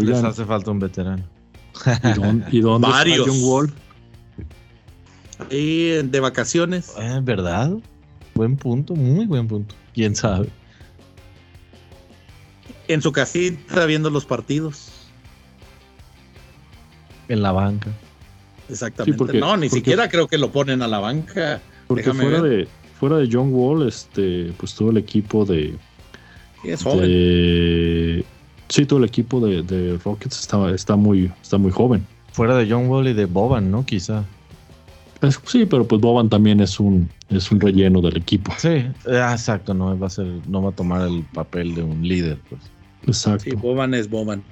Les 0.00 0.22
hace 0.22 0.44
falta 0.44 0.70
un 0.70 0.78
veterano. 0.78 1.22
¿Y 2.50 2.60
dónde, 2.60 2.88
Varios. 2.88 3.28
John 3.28 3.38
Wall? 3.42 3.72
Y 5.50 5.90
de 6.02 6.20
vacaciones. 6.20 6.94
Eh, 6.98 7.20
¿Verdad? 7.22 7.72
Buen 8.34 8.56
punto, 8.56 8.94
muy 8.94 9.26
buen 9.26 9.48
punto. 9.48 9.74
¿Quién 9.94 10.14
sabe? 10.16 10.48
En 12.88 13.02
su 13.02 13.12
casita 13.12 13.86
viendo 13.86 14.10
los 14.10 14.24
partidos. 14.24 14.90
En 17.28 17.42
la 17.42 17.52
banca. 17.52 17.90
Exactamente. 18.68 19.38
no, 19.38 19.56
ni 19.56 19.68
siquiera 19.68 20.08
creo 20.08 20.28
que 20.28 20.38
lo 20.38 20.50
ponen 20.50 20.82
a 20.82 20.88
la 20.88 20.98
banca. 20.98 21.60
Porque 21.86 22.12
fuera 22.12 22.40
de, 22.40 22.68
fuera 22.98 23.16
de 23.18 23.28
John 23.30 23.52
Wall, 23.52 23.86
este, 23.86 24.52
pues 24.56 24.74
todo 24.74 24.90
el 24.90 24.96
equipo 24.96 25.44
de, 25.44 25.76
es 26.64 26.82
joven. 26.82 28.24
Sí, 28.72 28.86
todo 28.86 29.00
el 29.00 29.04
equipo 29.04 29.38
de, 29.38 29.98
Rockets 30.02 30.40
está, 30.40 30.70
está, 30.70 30.96
muy, 30.96 31.30
está 31.42 31.58
muy 31.58 31.70
joven. 31.70 32.06
Fuera 32.32 32.56
de 32.56 32.66
John 32.70 32.88
Wall 32.88 33.06
y 33.06 33.12
de 33.12 33.26
Boban, 33.26 33.70
¿no? 33.70 33.84
Quizá. 33.84 34.24
sí, 35.44 35.66
pero 35.66 35.86
pues 35.86 36.00
Boban 36.00 36.30
también 36.30 36.58
es 36.58 36.80
un, 36.80 37.10
es 37.28 37.52
un 37.52 37.60
relleno 37.60 38.00
del 38.00 38.16
equipo. 38.16 38.50
Sí, 38.56 38.68
eh, 38.68 38.94
exacto, 39.04 39.74
no 39.74 39.98
va 39.98 40.06
a 40.06 40.10
ser, 40.10 40.26
no 40.48 40.62
va 40.62 40.70
a 40.70 40.72
tomar 40.72 41.06
el 41.06 41.22
papel 41.34 41.74
de 41.74 41.82
un 41.82 42.08
líder, 42.08 42.38
pues. 42.48 42.62
Exacto. 43.06 43.44
Sí, 43.44 43.50
Boban 43.56 43.92
es 43.92 44.08
Boban. 44.08 44.42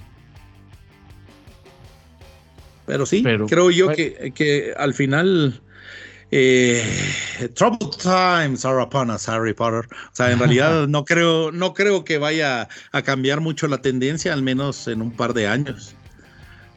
Pero 2.84 3.06
sí, 3.06 3.22
creo 3.22 3.70
yo 3.70 3.88
que, 3.88 4.34
que, 4.34 4.74
al 4.76 4.92
final 4.92 5.62
eh, 6.30 7.48
troubled 7.54 7.98
times 7.98 8.64
are 8.64 8.80
upon 8.80 9.10
us, 9.10 9.28
Harry 9.28 9.54
Potter. 9.54 9.86
O 9.90 10.14
sea, 10.14 10.30
en 10.30 10.38
realidad 10.38 10.86
no 10.86 11.04
creo, 11.04 11.50
no 11.52 11.74
creo 11.74 12.04
que 12.04 12.18
vaya 12.18 12.68
a 12.92 13.02
cambiar 13.02 13.40
mucho 13.40 13.66
la 13.68 13.78
tendencia, 13.78 14.32
al 14.32 14.42
menos 14.42 14.86
en 14.88 15.02
un 15.02 15.10
par 15.10 15.34
de 15.34 15.46
años. 15.46 15.94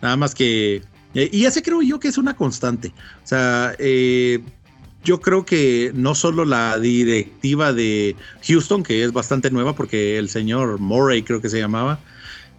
Nada 0.01 0.17
más 0.17 0.35
que. 0.35 0.81
Eh, 1.13 1.29
y 1.31 1.45
ese 1.45 1.61
creo 1.61 1.81
yo 1.81 1.99
que 1.99 2.07
es 2.07 2.17
una 2.17 2.35
constante. 2.35 2.93
O 3.23 3.27
sea, 3.27 3.75
eh, 3.77 4.39
yo 5.03 5.19
creo 5.21 5.45
que 5.45 5.91
no 5.93 6.15
solo 6.15 6.45
la 6.45 6.79
directiva 6.79 7.73
de 7.73 8.15
Houston, 8.47 8.83
que 8.83 9.03
es 9.03 9.11
bastante 9.11 9.51
nueva, 9.51 9.75
porque 9.75 10.17
el 10.17 10.29
señor 10.29 10.79
Murray 10.79 11.23
creo 11.23 11.41
que 11.41 11.49
se 11.49 11.59
llamaba, 11.59 11.99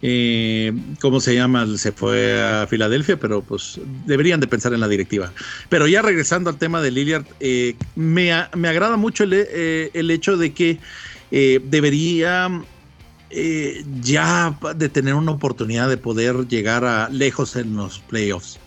eh, 0.01 0.73
¿cómo 0.99 1.19
se 1.19 1.35
llama? 1.35 1.65
Se 1.77 1.91
fue 1.91 2.41
a 2.41 2.67
Filadelfia, 2.67 3.17
pero 3.17 3.41
pues 3.41 3.79
deberían 4.05 4.39
de 4.39 4.47
pensar 4.47 4.73
en 4.73 4.81
la 4.81 4.87
directiva. 4.87 5.31
Pero 5.69 5.87
ya 5.87 6.01
regresando 6.01 6.49
al 6.49 6.57
tema 6.57 6.81
de 6.81 6.91
Lillard, 6.91 7.25
eh, 7.39 7.75
me, 7.95 8.31
agrada 8.31 8.97
mucho 8.97 9.23
el, 9.23 9.33
eh, 9.33 9.89
hecho 9.93 10.37
de 10.37 10.53
que 10.53 10.79
debería 11.31 12.49
ya 14.01 14.57
de 14.75 14.89
tener 14.89 15.15
una 15.15 15.31
oportunidad 15.31 15.89
de 15.89 15.97
poder 15.97 16.47
llegar 16.47 16.85
a 16.85 17.09
lejos 17.09 17.55
en 17.55 17.75
los 17.75 17.99
playoffs. 17.99 18.59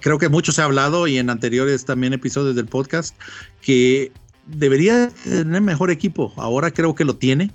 Creo 0.00 0.18
que 0.18 0.28
mucho 0.28 0.52
se 0.52 0.60
ha 0.60 0.66
hablado 0.66 1.06
y 1.06 1.18
en 1.18 1.30
anteriores 1.30 1.84
también 1.84 2.12
episodios 2.12 2.54
del 2.54 2.66
podcast 2.66 3.16
que 3.60 4.12
debería 4.46 5.10
tener 5.24 5.62
mejor 5.62 5.90
equipo. 5.90 6.32
Ahora 6.36 6.70
creo 6.70 6.94
que 6.94 7.04
lo 7.04 7.16
tiene 7.16 7.50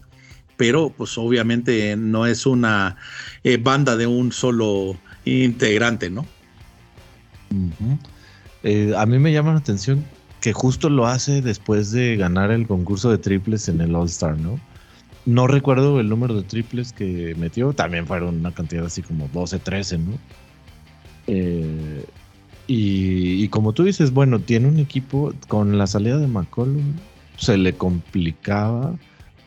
pero 0.58 0.90
pues 0.90 1.18
obviamente 1.18 1.96
no 1.96 2.26
es 2.26 2.46
una 2.46 2.98
eh, 3.44 3.58
banda 3.58 3.96
de 3.96 4.08
un 4.08 4.32
solo 4.32 4.98
integrante, 5.24 6.10
¿no? 6.10 6.26
Eh, 8.64 8.94
a 8.98 9.06
mí 9.06 9.20
me 9.20 9.32
llama 9.32 9.54
la 9.54 9.60
atención 9.60 10.04
que 10.42 10.54
justo 10.54 10.90
lo 10.90 11.08
hace 11.08 11.42
después 11.42 11.92
de 11.92 12.18
ganar 12.18 12.52
el 12.52 12.68
concurso 12.68 13.10
de 13.10 13.20
triples 13.20 13.70
en 13.70 13.82
el 13.82 13.96
All 13.96 14.08
Star, 14.08 14.38
¿no? 14.38 14.60
No 15.26 15.46
recuerdo 15.46 16.00
el 16.00 16.10
número 16.10 16.36
de 16.36 16.44
triples 16.44 16.94
que 16.94 17.36
metió, 17.38 17.74
también 17.74 18.08
fueron 18.08 18.40
una 18.40 18.54
cantidad 18.54 18.86
así 18.86 19.02
como 19.02 19.30
12, 19.34 19.60
13, 19.60 19.98
¿no? 20.00 20.12
Eh, 21.28 22.06
y, 22.68 23.44
y, 23.44 23.48
como 23.50 23.74
tú 23.74 23.84
dices, 23.84 24.12
bueno, 24.12 24.40
tiene 24.40 24.68
un 24.68 24.80
equipo 24.80 25.34
con 25.48 25.78
la 25.78 25.88
salida 25.88 26.18
de 26.18 26.28
McCollum, 26.28 26.94
se 27.38 27.58
le 27.58 27.74
complicaba 27.74 28.96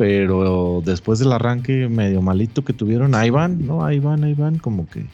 pero 0.00 0.80
después 0.83 1.19
del 1.19 1.30
arranque 1.30 1.87
medio 1.87 2.23
malito 2.23 2.64
que 2.64 2.73
tuvieron, 2.73 3.14
ahí 3.14 3.28
van, 3.28 3.66
¿no? 3.66 3.85
Ahí 3.85 3.99
van, 3.99 4.25
ahí 4.25 4.33
van, 4.33 4.57
como 4.57 4.88
que, 4.88 5.04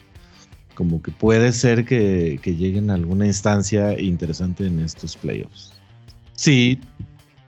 como 0.75 1.01
que 1.01 1.11
puede 1.11 1.51
ser 1.51 1.83
que, 1.83 2.39
lleguen 2.41 2.89
a 2.89 2.93
alguna 2.93 3.27
instancia 3.27 3.99
interesante 3.99 4.65
en 4.65 4.79
estos 4.79 5.17
playoffs. 5.17 5.73
Sí, 6.35 6.79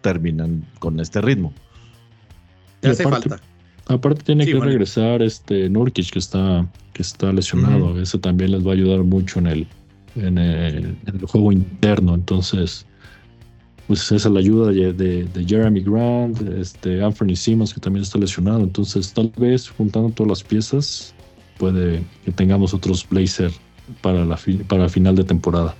terminan 0.02 0.66
con 0.80 1.00
este 1.00 1.22
ritmo. 1.22 1.54
Ya 2.82 2.92
hace 2.92 3.04
falta. 3.04 3.40
Aparte 3.88 4.22
tiene 4.22 4.46
que 4.46 4.60
regresar 4.60 5.22
este 5.22 5.70
Nurkic 5.70 6.10
que 6.12 6.20
está, 6.20 6.68
que 6.92 7.04
está 7.04 7.32
lesionado. 7.32 8.02
Eso 8.02 8.20
también 8.20 8.52
les 8.52 8.68
va 8.68 8.72
a 8.72 8.74
ayudar 8.74 9.06
mucho 9.06 9.40
en 9.40 9.48
el, 9.48 9.68
en 10.18 10.38
el 10.38 10.98
juego 11.26 11.54
interno. 11.54 12.16
Entonces, 12.16 12.86
pues 13.90 14.04
esa 14.04 14.16
es 14.16 14.26
la 14.26 14.40
ayuda 14.40 14.72
de, 14.72 15.28
Jeremy 15.48 15.82
Grant, 15.82 16.40
este 16.60 17.04
Anthony 17.04 17.36
Simmons 17.36 17.74
que 17.74 17.80
también 17.80 18.04
está 18.04 18.20
lesionado, 18.20 18.60
entonces 18.60 19.12
tal 19.12 19.32
vez 19.36 19.68
juntando 19.68 20.12
todas 20.12 20.30
las 20.30 20.44
piezas 20.44 21.16
puede 21.58 22.04
que 22.24 22.32
tengamos 22.32 22.76
otros 22.76 23.04
Blazer 23.10 23.52
para 24.02 24.26
la 24.26 24.40
para 24.68 24.90
final 24.90 25.16
de 25.16 25.24
temporada. 25.24 25.76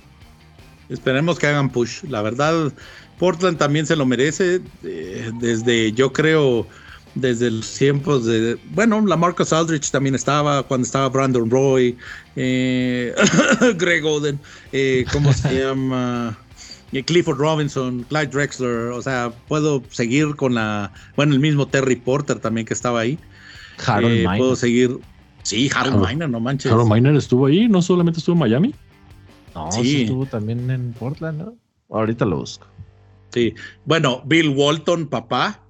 Esperemos 0.88 1.38
que 1.38 1.46
hagan 1.46 1.70
push. 1.70 2.02
La 2.08 2.20
verdad, 2.20 2.72
Portland 3.20 3.58
también 3.58 3.86
se 3.86 3.94
lo 3.94 4.04
merece. 4.04 4.60
Eh, 4.82 5.30
desde, 5.38 5.92
yo 5.92 6.12
creo, 6.12 6.66
desde 7.14 7.48
los 7.48 7.72
tiempos 7.72 8.26
de. 8.26 8.58
Bueno, 8.74 9.06
la 9.06 9.16
Marcus 9.16 9.52
Aldrich 9.52 9.92
también 9.92 10.16
estaba, 10.16 10.64
cuando 10.64 10.84
estaba 10.84 11.08
Brandon 11.10 11.48
Roy, 11.48 11.96
eh, 12.34 13.14
Greg 13.76 14.04
Oden, 14.04 14.40
eh, 14.72 15.04
¿cómo 15.12 15.32
se 15.32 15.54
llama? 15.62 16.36
Clifford 16.90 17.38
Robinson, 17.38 18.04
Clyde 18.08 18.26
Drexler, 18.28 18.92
o 18.92 19.00
sea, 19.00 19.32
puedo 19.48 19.82
seguir 19.90 20.34
con 20.34 20.54
la, 20.54 20.92
bueno, 21.16 21.34
el 21.34 21.40
mismo 21.40 21.66
Terry 21.66 21.96
Porter 21.96 22.40
también 22.40 22.66
que 22.66 22.74
estaba 22.74 23.00
ahí. 23.00 23.18
Harold 23.86 24.12
eh, 24.12 24.24
Puedo 24.36 24.56
seguir, 24.56 24.98
sí, 25.42 25.70
Harold, 25.74 26.06
Miner, 26.06 26.28
no 26.28 26.40
manches. 26.40 26.70
Harold 26.70 26.92
Miner 26.92 27.14
estuvo 27.14 27.46
ahí, 27.46 27.68
no 27.68 27.80
solamente 27.80 28.18
estuvo 28.18 28.34
en 28.34 28.40
Miami. 28.40 28.74
No, 29.54 29.70
sí. 29.70 30.02
estuvo 30.02 30.26
también 30.26 30.70
en 30.70 30.92
Portland, 30.92 31.38
¿no? 31.38 31.54
Ahorita 31.90 32.24
lo 32.24 32.38
busco. 32.38 32.66
Sí, 33.30 33.54
bueno, 33.84 34.22
Bill 34.24 34.48
Walton, 34.48 35.06
papá, 35.06 35.60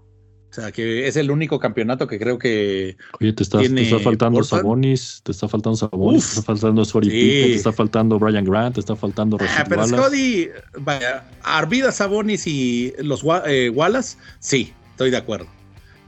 o 0.51 0.53
sea, 0.53 0.73
que 0.73 1.07
es 1.07 1.17
el 1.17 1.31
único 1.31 1.61
campeonato 1.61 2.09
que 2.09 2.19
creo 2.19 2.37
que. 2.37 2.97
Oye, 3.21 3.33
te, 3.33 3.45
está 3.45 3.61
faltando 4.03 4.43
Sabonis, 4.43 5.21
te 5.23 5.31
está 5.31 5.47
faltando 5.47 5.77
Sabonis, 5.77 6.25
te 6.25 6.29
está 6.41 6.43
faltando 6.43 6.85
Scotty 6.85 7.09
te 7.09 7.55
está 7.55 7.73
faltando 7.73 8.19
Brian 8.19 8.45
Grant, 8.45 8.75
te 8.75 8.81
está 8.81 8.97
faltando 8.97 9.39
Ah, 9.41 9.65
pero 9.69 9.87
Scotty, 9.87 10.49
vaya, 10.81 11.25
Arvida 11.45 11.93
Sabonis 11.93 12.49
y 12.49 12.93
los 12.99 13.25
eh, 13.47 13.71
Wallace, 13.71 14.19
sí, 14.41 14.73
estoy 14.91 15.13
de 15.13 15.19
acuerdo. 15.19 15.47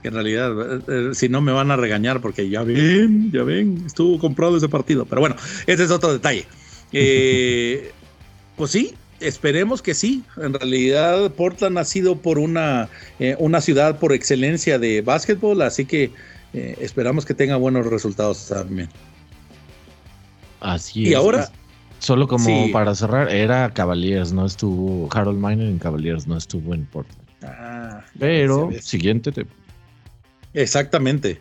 en 0.03 0.13
realidad, 0.13 0.51
eh, 0.51 0.83
eh, 0.89 1.11
si 1.15 1.29
no 1.29 1.41
me 1.41 1.53
van 1.53 1.71
a 1.71 1.77
regañar 1.77 2.21
porque 2.21 2.49
ya 2.49 2.65
ven, 2.65 3.31
ya 3.31 3.45
ven, 3.45 3.85
estuvo 3.87 4.19
comprado 4.19 4.57
ese 4.57 4.69
partido. 4.69 5.07
Pero 5.07 5.21
bueno, 5.21 5.37
ese 5.69 5.85
es 5.85 5.91
otro 5.93 6.13
detalle. 6.13 6.47
pues 8.57 8.71
sí, 8.73 8.95
Esperemos 9.23 9.83
que 9.83 9.95
sí. 9.95 10.23
En 10.37 10.55
realidad, 10.55 11.31
Portland 11.33 11.79
ha 11.79 11.85
sido 11.85 12.17
por 12.17 12.39
una, 12.39 12.89
eh, 13.19 13.37
una 13.39 13.61
ciudad 13.61 13.99
por 13.99 14.13
excelencia 14.13 14.79
de 14.79 15.01
básquetbol, 15.01 15.63
así 15.63 15.85
que 15.85 16.11
eh, 16.53 16.77
esperamos 16.81 17.25
que 17.25 17.35
tenga 17.35 17.57
buenos 17.57 17.87
resultados 17.87 18.49
también. 18.49 18.89
Así 20.61 21.05
es. 21.05 21.11
Y 21.11 21.15
ahora. 21.15 21.51
Solo 21.99 22.27
como 22.27 22.73
para 22.73 22.97
cerrar, 22.97 23.31
era 23.31 23.71
Cavaliers, 23.73 24.33
no 24.33 24.45
estuvo. 24.45 25.09
Harold 25.13 25.39
Miner 25.39 25.69
en 25.69 25.79
Cavaliers, 25.79 26.27
no 26.27 26.37
estuvo 26.37 26.75
en 26.75 26.85
Portland. 26.87 27.23
Ah, 27.43 28.05
Pero, 28.19 28.71
siguiente. 28.81 29.31
Te... 29.31 29.47
Exactamente 30.53 31.39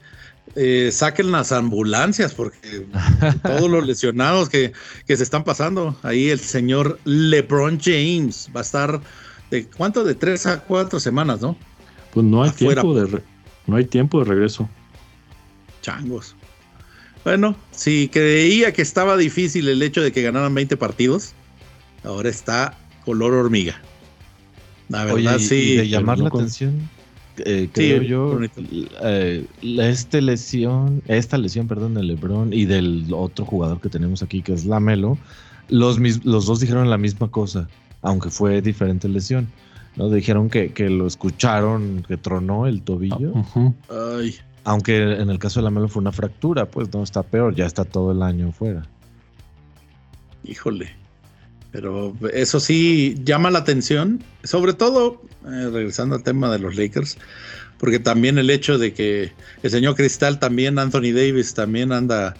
eh, 0.55 0.89
saquen 0.91 1.31
las 1.31 1.51
ambulancias 1.51 2.33
porque 2.33 2.85
todos 3.43 3.69
los 3.69 3.85
lesionados 3.85 4.49
que, 4.49 4.73
se 5.07 5.23
están 5.23 5.43
pasando. 5.43 5.95
Ahí 6.03 6.29
el 6.29 6.39
señor 6.39 6.99
LeBron 7.05 7.79
James 7.79 8.49
va 8.55 8.61
a 8.61 8.63
estar 8.63 9.01
de 9.49 9.65
cuánto, 9.65 10.03
de 10.03 10.15
tres 10.15 10.45
a 10.45 10.61
cuatro 10.61 10.99
semanas, 10.99 11.41
¿no? 11.41 11.57
Pues 12.13 12.25
no 12.25 12.43
hay 12.43 12.51
tiempo 12.51 12.93
de 12.93 13.21
no 13.67 13.75
hay 13.75 13.85
tiempo 13.85 14.19
de 14.19 14.25
regreso. 14.25 14.69
Changos. 15.81 16.35
Bueno, 17.23 17.55
si 17.71 18.09
creía 18.09 18.73
que 18.73 18.81
estaba 18.81 19.15
difícil 19.15 19.67
el 19.69 19.81
hecho 19.81 20.01
de 20.01 20.11
que 20.11 20.21
ganaran 20.23 20.53
20 20.55 20.75
partidos, 20.77 21.33
ahora 22.03 22.29
está 22.29 22.77
color 23.05 23.33
hormiga. 23.33 23.79
La 24.89 25.05
verdad, 25.05 25.37
sí. 25.39 25.77
de 25.77 25.87
llamar 25.87 26.19
la 26.19 26.29
atención 26.29 26.89
eh, 27.37 27.69
creo 27.71 28.01
yo, 28.01 28.39
eh, 29.03 29.45
este 29.63 30.21
lesión, 30.21 31.01
esta 31.07 31.37
lesión, 31.37 31.67
perdón, 31.67 31.93
de 31.93 32.03
LeBron 32.03 32.53
y 32.53 32.65
del 32.65 33.07
otro 33.11 33.45
jugador 33.45 33.79
que 33.79 33.89
tenemos 33.89 34.23
aquí, 34.23 34.41
que 34.41 34.53
es 34.53 34.65
Lamelo, 34.65 35.17
los, 35.69 35.99
los 36.25 36.45
dos 36.45 36.59
dijeron 36.59 36.89
la 36.89 36.97
misma 36.97 37.29
cosa, 37.29 37.67
aunque 38.01 38.29
fue 38.29 38.61
diferente 38.61 39.07
lesión. 39.07 39.47
¿no? 39.95 40.09
Dijeron 40.09 40.49
que, 40.49 40.89
lo 40.89 41.07
escucharon, 41.07 42.03
que 42.07 42.17
tronó 42.17 42.67
el 42.67 42.81
tobillo. 42.81 43.33
Aunque 44.63 44.97
en 44.97 45.29
el 45.29 45.39
caso 45.39 45.59
de 45.59 45.63
Lamelo 45.63 45.87
fue 45.87 46.01
una 46.01 46.11
fractura, 46.11 46.65
pues 46.65 46.93
no 46.93 47.03
está 47.03 47.23
peor, 47.23 47.55
ya 47.55 47.65
está 47.65 47.83
todo 47.83 48.11
el 48.11 48.21
año 48.21 48.51
fuera. 48.51 48.83
Híjole. 50.43 51.00
Pero 51.71 52.15
eso 52.33 52.59
sí 52.59 53.15
llama 53.23 53.49
la 53.49 53.59
atención, 53.59 54.23
sobre 54.43 54.73
todo, 54.73 55.21
eh, 55.45 55.69
regresando 55.71 56.15
al 56.15 56.23
tema 56.23 56.51
de 56.51 56.59
los 56.59 56.75
Lakers, 56.75 57.17
porque 57.77 57.99
también 57.99 58.37
el 58.37 58.49
hecho 58.49 58.77
de 58.77 58.93
que 58.93 59.31
el 59.63 59.71
señor 59.71 59.95
Cristal 59.95 60.37
también, 60.37 60.77
Anthony 60.77 61.13
Davis 61.13 61.53
también 61.53 61.93
anda, 61.93 62.35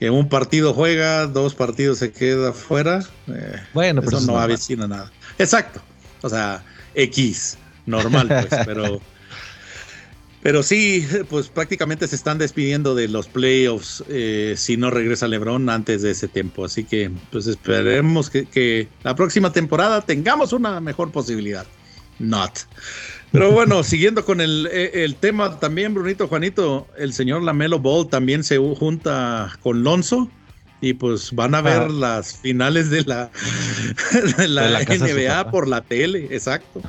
que 0.00 0.10
un 0.10 0.28
partido 0.28 0.74
juega, 0.74 1.26
dos 1.26 1.54
partidos 1.54 1.98
se 1.98 2.10
queda 2.10 2.52
fuera. 2.52 3.04
Eh, 3.28 3.56
bueno, 3.72 4.02
pero 4.02 4.18
eso 4.18 4.26
no 4.26 4.38
avecina 4.38 4.88
nada. 4.88 5.12
Exacto, 5.38 5.80
o 6.22 6.28
sea, 6.28 6.64
X, 6.94 7.56
normal, 7.86 8.26
pues, 8.28 8.60
pero 8.66 9.00
pero 10.44 10.62
sí, 10.62 11.08
pues 11.30 11.48
prácticamente 11.48 12.06
se 12.06 12.16
están 12.16 12.36
despidiendo 12.36 12.94
de 12.94 13.08
los 13.08 13.28
playoffs 13.28 14.04
eh, 14.10 14.52
si 14.58 14.76
no 14.76 14.90
regresa 14.90 15.26
LeBron 15.26 15.70
antes 15.70 16.02
de 16.02 16.10
ese 16.10 16.28
tiempo. 16.28 16.66
Así 16.66 16.84
que 16.84 17.10
pues 17.32 17.46
esperemos 17.46 18.28
que, 18.28 18.88
la 19.02 19.14
próxima 19.14 19.54
temporada 19.54 20.02
tengamos 20.02 20.52
una 20.52 20.82
mejor 20.82 21.10
posibilidad. 21.12 21.64
not. 22.18 22.58
Pero 23.32 23.52
bueno, 23.52 23.82
siguiendo 23.84 24.26
con 24.26 24.42
el, 24.42 24.68
e, 24.70 25.04
el, 25.04 25.16
tema 25.16 25.58
también, 25.58 25.94
Brunito, 25.94 26.28
Juanito, 26.28 26.88
el 26.98 27.14
señor 27.14 27.42
Lamelo 27.42 27.78
Ball 27.78 28.06
también 28.10 28.44
se 28.44 28.58
junta 28.58 29.50
con 29.62 29.82
Lonzo 29.82 30.28
y 30.82 30.92
pues 30.92 31.32
van 31.32 31.54
a 31.54 31.62
ver 31.62 31.84
ah. 31.84 31.88
las 31.88 32.36
finales 32.36 32.90
de 32.90 33.02
la, 33.04 33.30
de 34.36 34.48
la, 34.48 34.80
NBA 34.80 35.50
por 35.50 35.68
la 35.68 35.80
tele, 35.80 36.28
exacto. 36.30 36.82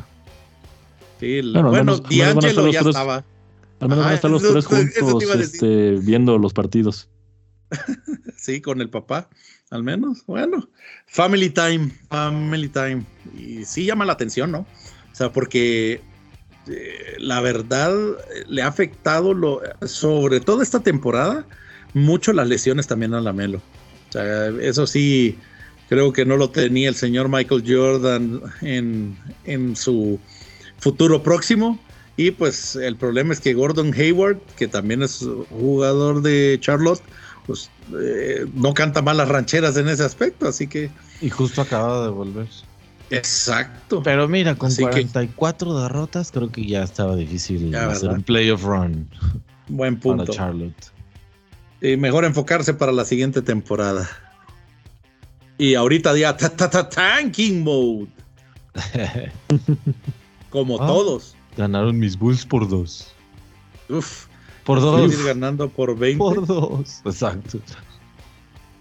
Sí, 1.22 1.40
bueno, 1.54 2.00
D'Angelo 2.00 2.70
ya 2.70 2.82
estaba. 2.82 3.24
Al 3.80 3.90
menos 3.90 4.06
van 4.06 4.14
a 4.14 4.16
estar 4.16 4.32
los 4.32 4.42
tres 4.42 4.66
juntos 4.66 5.24
este, 5.36 5.92
viendo 6.02 6.38
los 6.38 6.54
partidos. 6.54 7.10
sí, 8.38 8.62
con 8.62 8.82
el 8.82 8.90
papá, 8.90 9.30
al 9.70 9.84
menos. 9.84 10.26
Bueno, 10.26 10.70
family 11.08 11.50
time, 11.50 11.92
family 12.10 12.70
time. 12.70 13.06
Y 13.38 13.66
sí 13.66 13.86
llama 13.86 14.06
la 14.06 14.14
atención, 14.14 14.52
¿no? 14.52 14.60
O 14.60 15.16
sea, 15.16 15.32
porque 15.32 16.02
eh, 16.68 17.16
la 17.20 17.42
verdad 17.42 17.94
le 18.48 18.62
ha 18.62 18.68
afectado, 18.68 19.34
lo, 19.34 19.62
sobre 19.86 20.40
todo 20.40 20.62
esta 20.62 20.82
temporada, 20.82 21.46
mucho 21.94 22.34
las 22.34 22.48
lesiones 22.48 22.88
también 22.88 23.14
a 23.14 23.22
la 23.22 23.34
Melo. 23.34 23.62
O 24.10 24.12
sea, 24.12 24.48
eso 24.48 24.88
sí, 24.88 25.38
creo 25.90 26.14
que 26.14 26.26
no 26.26 26.38
lo 26.38 26.50
tenía 26.50 26.90
el 26.90 26.96
señor 26.96 27.30
Michael 27.30 27.64
Jordan 27.66 28.42
en, 28.62 29.18
en 29.46 29.76
su 29.76 30.20
futuro 30.78 31.24
próximo. 31.24 31.80
Y 32.18 32.32
pues 32.32 32.76
el 32.76 32.96
problema 32.96 33.34
es 33.34 33.42
que 33.42 33.54
Gordon 33.54 33.94
Hayward, 33.94 34.40
que 34.58 34.68
también 34.68 35.04
es 35.04 35.28
jugador 35.50 36.22
de 36.22 36.58
Charlotte, 36.62 37.02
pues 37.46 37.70
eh, 38.00 38.46
no 38.54 38.74
canta 38.74 39.02
mal 39.02 39.18
las 39.18 39.28
rancheras 39.28 39.76
en 39.78 39.90
ese 39.90 40.04
aspecto, 40.04 40.48
así 40.48 40.68
que... 40.68 40.90
Y 41.22 41.30
justo 41.30 41.62
acaba 41.62 42.04
de 42.04 42.10
volver. 42.10 42.48
Exacto. 43.10 44.02
Pero 44.02 44.28
mira, 44.28 44.56
con 44.56 44.74
44 44.74 45.80
derrotas 45.82 46.32
creo 46.32 46.52
que 46.52 46.66
ya 46.66 46.84
estaba 46.84 47.16
difícil 47.16 47.76
hacer 47.76 48.10
un 48.10 48.24
playoff 48.24 48.64
run. 48.64 49.10
Buen 49.68 50.00
punto. 50.00 50.26
Para 50.26 50.38
Charlotte. 50.38 50.92
Y 51.82 51.98
mejor 51.98 52.26
enfocarse 52.26 52.74
para 52.74 52.92
la 52.92 53.06
siguiente 53.06 53.42
temporada. 53.42 54.10
Y 55.58 55.76
ahorita 55.76 56.18
ya 56.18 56.36
tanking 56.36 57.64
mode. 57.64 58.08
Como 60.50 60.82
ah, 60.82 60.88
todos. 60.88 61.35
Ganaron 61.58 61.98
mis 61.98 62.18
Bulls 62.18 62.46
por 62.46 62.68
dos. 62.68 63.14
Uf. 63.90 64.28
Por 64.64 64.82
dos. 64.82 65.14
Ir 65.14 65.24
ganando 65.26 65.70
por 65.70 65.98
20. 65.98 66.18
Por 66.18 66.46
dos. 66.46 67.02
Exacto. 67.06 67.60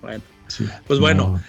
Bueno. 0.00 0.22
Pues 0.86 0.98
bueno. 0.98 1.40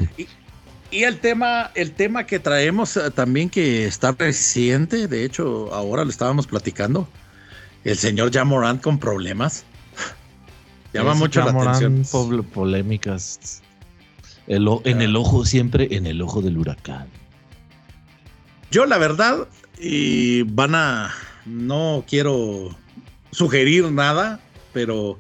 Y, 0.92 1.04
el 1.04 1.20
tema, 1.20 1.72
el 1.76 1.92
tema 1.92 2.26
que 2.26 2.40
traemos 2.40 2.96
eh, 2.96 3.12
también 3.12 3.50
que 3.50 3.86
está 3.86 4.14
reciente, 4.14 5.08
de 5.08 5.26
hecho, 5.26 5.74
ahora 5.74 6.04
lo 6.04 6.10
estábamos 6.10 6.48
platicando. 6.48 7.08
El 7.84 7.98
señor 7.98 8.32
Jamorant 8.32 8.82
con 8.82 8.98
problemas. 9.00 9.66
Llama 10.94 11.14
mucho 11.14 11.44
la 11.44 11.52
atención. 11.52 12.44
polémicas. 12.54 13.62
en 14.48 15.02
el 15.02 15.16
ojo, 15.16 15.46
siempre 15.46 15.88
en 15.92 16.08
el 16.08 16.22
ojo 16.22 16.42
del 16.42 16.58
huracán. 16.58 17.08
Yo, 18.72 18.86
la 18.86 18.98
verdad, 18.98 19.48
y 19.80 20.44
van 20.44 20.76
a, 20.76 21.14
no 21.46 22.04
quiero 22.08 22.76
sugerir 23.32 23.92
nada, 23.92 24.40
pero 24.74 25.20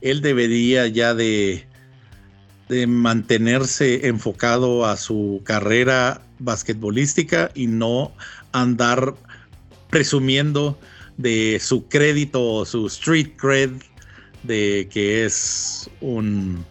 él 0.00 0.20
debería 0.20 0.86
ya 0.86 1.14
de, 1.14 1.66
de 2.68 2.86
mantenerse 2.86 4.06
enfocado 4.06 4.86
a 4.86 4.96
su 4.96 5.40
carrera 5.44 6.22
basquetbolística 6.38 7.50
y 7.54 7.66
no 7.66 8.12
andar 8.52 9.14
presumiendo 9.90 10.78
de 11.16 11.58
su 11.60 11.88
crédito 11.88 12.52
o 12.52 12.64
su 12.64 12.86
street 12.86 13.30
cred 13.36 13.70
de 14.44 14.88
que 14.92 15.24
es 15.24 15.90
un 16.00 16.64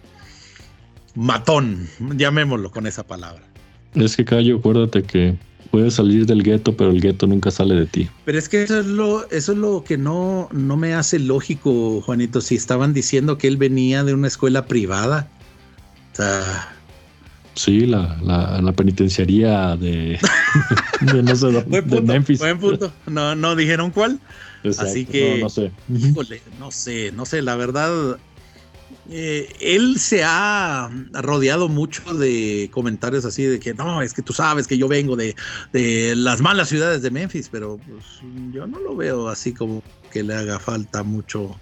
matón, 1.15 1.89
llamémoslo 2.15 2.71
con 2.71 2.87
esa 2.87 3.05
palabra. 3.05 3.43
Es 3.93 4.15
que 4.15 4.23
Cayo, 4.23 4.57
acuérdate 4.57 5.03
que 5.03 5.35
puedes 5.77 5.93
salir 5.93 6.25
del 6.25 6.41
gueto, 6.41 6.75
pero 6.75 6.89
el 6.89 6.99
gueto 6.99 7.27
nunca 7.27 7.51
sale 7.51 7.75
de 7.75 7.85
ti. 7.85 8.09
Pero 8.25 8.39
es 8.39 8.49
que 8.49 8.63
eso 8.63 8.79
es 8.79 8.87
lo, 8.87 9.29
eso 9.29 9.51
es 9.51 9.57
lo 9.59 9.83
que 9.83 9.95
no, 9.95 10.49
no 10.51 10.75
me 10.75 10.95
hace 10.95 11.19
lógico, 11.19 12.01
Juanito. 12.01 12.41
Si 12.41 12.55
estaban 12.55 12.95
diciendo 12.95 13.37
que 13.37 13.47
él 13.47 13.57
venía 13.57 14.03
de 14.03 14.15
una 14.15 14.27
escuela 14.27 14.65
privada. 14.65 15.29
O 16.13 16.15
sea. 16.15 16.73
Sí, 17.53 17.85
la, 17.85 18.17
la, 18.23 18.71
penitenciaría 18.73 19.75
de, 19.75 20.19
de, 21.13 22.01
Memphis. 22.01 22.39
Buen 22.39 22.57
punto. 22.57 22.91
No, 23.05 23.35
no 23.35 23.55
dijeron 23.55 23.91
cuál. 23.91 24.19
Así 24.79 25.05
que. 25.05 25.35
No, 25.35 25.43
no 25.43 25.49
sé. 25.51 25.71
Híjole, 25.95 26.41
no 26.59 26.71
sé, 26.71 27.11
no 27.11 27.27
sé. 27.27 27.43
La 27.43 27.55
verdad, 27.55 28.17
eh, 29.10 29.48
él 29.62 30.00
se 30.00 30.24
ha 30.24 30.89
rodeado 31.13 31.70
mucho 31.70 32.13
de 32.13 32.70
comentarios 32.74 33.24
así 33.24 33.43
de 33.43 33.60
que 33.60 33.74
no, 33.74 34.02
es 34.02 34.13
que 34.13 34.22
tú 34.22 34.34
sabes 34.34 34.67
que 34.67 34.78
yo 34.78 34.88
vengo 34.88 35.15
de, 35.15 35.36
las 36.15 36.41
malas 36.41 36.70
ciudades 36.70 37.02
de 37.02 37.12
Memphis, 37.12 37.48
pero 37.50 37.78
pues, 37.78 38.04
yo 38.52 38.67
no 38.67 38.80
lo 38.80 38.96
veo 38.96 39.30
así 39.30 39.54
como 39.54 39.82
que 40.12 40.24
le 40.24 40.34
haga 40.34 40.60
falta 40.60 41.04
mucho 41.04 41.58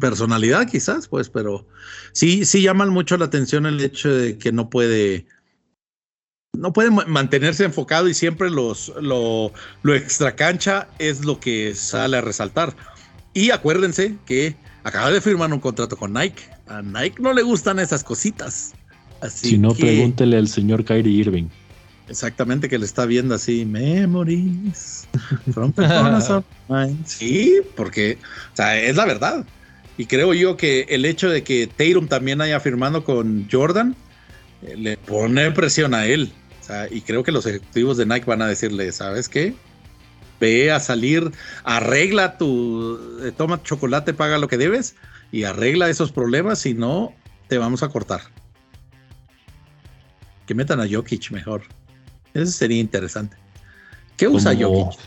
personalidad 0.00 0.68
quizás, 0.68 1.08
pues, 1.08 1.28
pero 1.28 1.66
sí, 2.12 2.44
sí 2.44 2.62
llaman 2.62 2.90
mucho 2.90 3.16
la 3.16 3.26
atención 3.26 3.64
el 3.66 3.80
hecho 3.80 4.12
de 4.12 4.36
que 4.38 4.52
no 4.52 4.68
puede 4.68 5.26
no 6.52 6.72
puede 6.72 6.90
mantenerse 6.90 7.64
enfocado 7.64 8.08
y 8.08 8.14
siempre 8.14 8.50
los, 8.50 8.92
lo, 9.00 9.52
lo 9.82 9.94
extra 9.94 10.36
cancha 10.36 10.88
es 10.98 11.24
lo 11.24 11.40
que 11.40 11.74
sale 11.74 12.18
a 12.18 12.20
resaltar. 12.20 12.76
Y 13.32 13.50
acuérdense 13.50 14.16
que 14.26 14.54
acaba 14.84 15.10
de 15.10 15.20
firmar 15.20 15.52
un 15.52 15.60
contrato 15.60 15.96
con 15.96 16.12
Nike. 16.12 16.42
A 16.66 16.82
Nike 16.82 17.20
no 17.20 17.32
le 17.32 17.42
gustan 17.42 17.78
esas 17.78 18.04
cositas. 18.04 18.72
Así 19.20 19.50
si 19.50 19.58
no, 19.58 19.74
pregúntele 19.74 20.36
al 20.36 20.48
señor 20.48 20.84
Kyrie 20.84 21.12
Irving. 21.12 21.48
Exactamente, 22.08 22.68
que 22.68 22.78
le 22.78 22.84
está 22.84 23.06
viendo 23.06 23.34
así, 23.34 23.64
memories 23.64 25.08
from 25.52 25.72
Sí, 27.06 27.60
porque, 27.76 28.18
o 28.52 28.56
sea, 28.56 28.78
es 28.78 28.96
la 28.96 29.06
verdad. 29.06 29.46
Y 29.96 30.06
creo 30.06 30.34
yo 30.34 30.56
que 30.56 30.86
el 30.88 31.04
hecho 31.04 31.30
de 31.30 31.42
que 31.42 31.66
Tatum 31.68 32.08
también 32.08 32.40
haya 32.40 32.58
firmado 32.60 33.04
con 33.04 33.48
Jordan 33.50 33.94
eh, 34.62 34.76
le 34.76 34.96
pone 34.96 35.50
presión 35.52 35.94
a 35.94 36.06
él. 36.06 36.32
O 36.60 36.64
sea, 36.64 36.88
y 36.90 37.02
creo 37.02 37.22
que 37.22 37.32
los 37.32 37.46
ejecutivos 37.46 37.96
de 37.96 38.06
Nike 38.06 38.26
van 38.26 38.42
a 38.42 38.46
decirle, 38.46 38.90
¿sabes 38.92 39.28
qué? 39.28 39.54
Ve 40.42 40.72
a 40.72 40.80
salir, 40.80 41.30
arregla 41.62 42.36
tu, 42.36 42.98
eh, 43.22 43.30
toma 43.30 43.62
chocolate, 43.62 44.12
paga 44.12 44.38
lo 44.38 44.48
que 44.48 44.58
debes 44.58 44.96
y 45.30 45.44
arregla 45.44 45.88
esos 45.88 46.10
problemas, 46.10 46.58
si 46.58 46.74
no, 46.74 47.14
te 47.46 47.58
vamos 47.58 47.84
a 47.84 47.88
cortar. 47.88 48.22
Que 50.46 50.54
metan 50.54 50.80
a 50.80 50.88
Jokic 50.90 51.30
mejor. 51.30 51.62
Eso 52.34 52.50
sería 52.50 52.80
interesante. 52.80 53.36
¿Qué 54.16 54.26
usa 54.26 54.52
Jokic? 54.52 54.98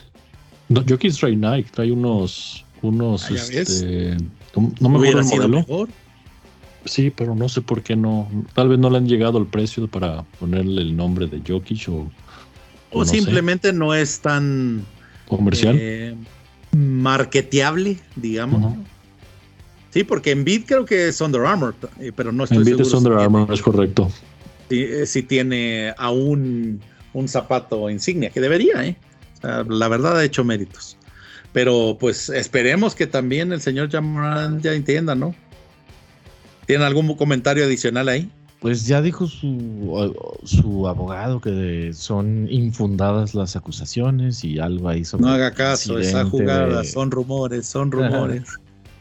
No, 0.69 0.83
Jokic 0.87 1.13
trae 1.19 1.35
Nike, 1.35 1.69
trae 1.69 1.91
unos, 1.91 2.65
unos, 2.81 3.29
ah, 3.29 3.35
este, 3.35 4.15
no, 4.79 4.89
me 4.89 5.07
acuerdo 5.07 5.19
el 5.19 5.49
modelo. 5.49 5.87
Sí, 6.85 7.09
pero 7.09 7.35
no 7.35 7.49
sé 7.49 7.61
por 7.61 7.81
qué 7.81 7.95
no. 7.95 8.29
Tal 8.53 8.69
vez 8.69 8.79
no 8.79 8.89
le 8.89 8.97
han 8.97 9.07
llegado 9.07 9.37
el 9.39 9.47
precio 9.47 9.87
para 9.87 10.23
ponerle 10.39 10.81
el 10.81 10.95
nombre 10.95 11.27
de 11.27 11.41
Jokic 11.45 11.89
o. 11.89 12.09
O, 12.91 13.03
simplemente 13.03 13.73
no 13.73 13.93
es 13.93 14.21
tan 14.21 14.85
comercial. 15.27 15.77
Eh, 15.79 16.15
marketeable, 16.75 17.97
digamos. 18.15 18.75
Sí, 19.91 20.03
porque 20.03 20.31
en 20.31 20.43
Bid 20.43 20.63
creo 20.65 20.85
que 20.85 21.07
es 21.07 21.21
Under 21.21 21.41
Armour, 21.45 21.75
eh, 21.99 22.11
pero 22.13 22.31
no 22.31 22.43
estoy 22.43 22.65
seguro. 22.65 22.83
es 22.83 22.93
Under 22.93 23.13
Armour, 23.13 23.53
es 23.53 23.61
correcto. 23.61 24.11
Eh, 24.69 25.05
si, 25.05 25.23
tiene 25.23 25.93
aún 25.97 26.81
un 27.13 27.27
zapato 27.27 27.89
insignia, 27.89 28.29
que 28.29 28.41
debería, 28.41 28.85
¿eh? 28.85 28.97
la 29.41 29.87
verdad 29.87 30.17
ha 30.17 30.23
hecho 30.23 30.43
méritos. 30.43 30.97
Pero 31.53 31.95
pues 31.97 32.27
esperemos 32.27 32.95
que 32.95 33.07
también 33.07 33.53
el 33.53 33.61
señor 33.61 33.89
Jamoran 33.89 34.61
ya 34.61 34.73
entienda, 34.73 35.15
¿no? 35.15 35.33
¿Tiene 36.65 36.83
algún 36.83 37.15
comentario 37.15 37.63
adicional 37.63 38.09
ahí? 38.09 38.29
Pues 38.65 38.87
ya 38.87 38.99
dijo 38.99 39.27
su, 39.27 40.15
su 40.43 40.87
abogado 40.87 41.39
que 41.39 41.91
son 41.93 42.47
infundadas 42.49 43.35
las 43.35 43.55
acusaciones 43.55 44.43
y 44.43 44.57
algo 44.57 44.89
ahí 44.89 45.05
sobre. 45.05 45.23
No 45.23 45.29
haga 45.29 45.51
caso, 45.51 45.99
esa 45.99 46.25
jugada, 46.25 46.83
son 46.83 47.11
rumores, 47.11 47.67
son 47.67 47.91
rumores. 47.91 48.41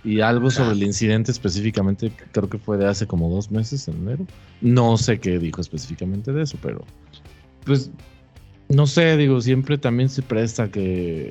y 0.05 0.21
algo 0.21 0.51
sobre 0.51 0.73
el 0.73 0.83
incidente 0.83 1.33
específicamente, 1.33 2.13
creo 2.33 2.51
que 2.51 2.59
fue 2.59 2.77
de 2.77 2.87
hace 2.87 3.07
como 3.07 3.31
dos 3.31 3.51
meses, 3.51 3.89
en 3.89 3.95
enero. 4.03 4.27
No 4.61 4.99
sé 4.99 5.19
qué 5.19 5.39
dijo 5.39 5.63
específicamente 5.63 6.31
de 6.31 6.43
eso, 6.43 6.59
pero. 6.61 6.85
Pues. 7.65 7.91
No 8.69 8.87
sé, 8.87 9.17
digo, 9.17 9.41
siempre 9.41 9.79
también 9.79 10.11
se 10.11 10.21
presta 10.21 10.71
que 10.71 11.31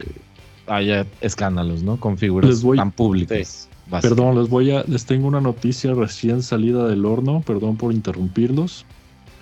haya 0.66 1.06
escándalos, 1.22 1.84
¿no? 1.84 2.00
Con 2.00 2.18
figuras 2.18 2.64
tan 2.76 2.92
públicas. 2.92 3.70
Perdón, 4.02 4.38
les 4.40 4.50
voy 4.50 4.72
a, 4.72 4.84
les 4.88 5.06
tengo 5.06 5.28
una 5.28 5.42
noticia 5.42 5.94
recién 5.94 6.42
salida 6.42 6.88
del 6.88 7.06
horno, 7.06 7.42
perdón 7.46 7.78
por 7.78 7.94
interrumpirlos. 7.94 8.86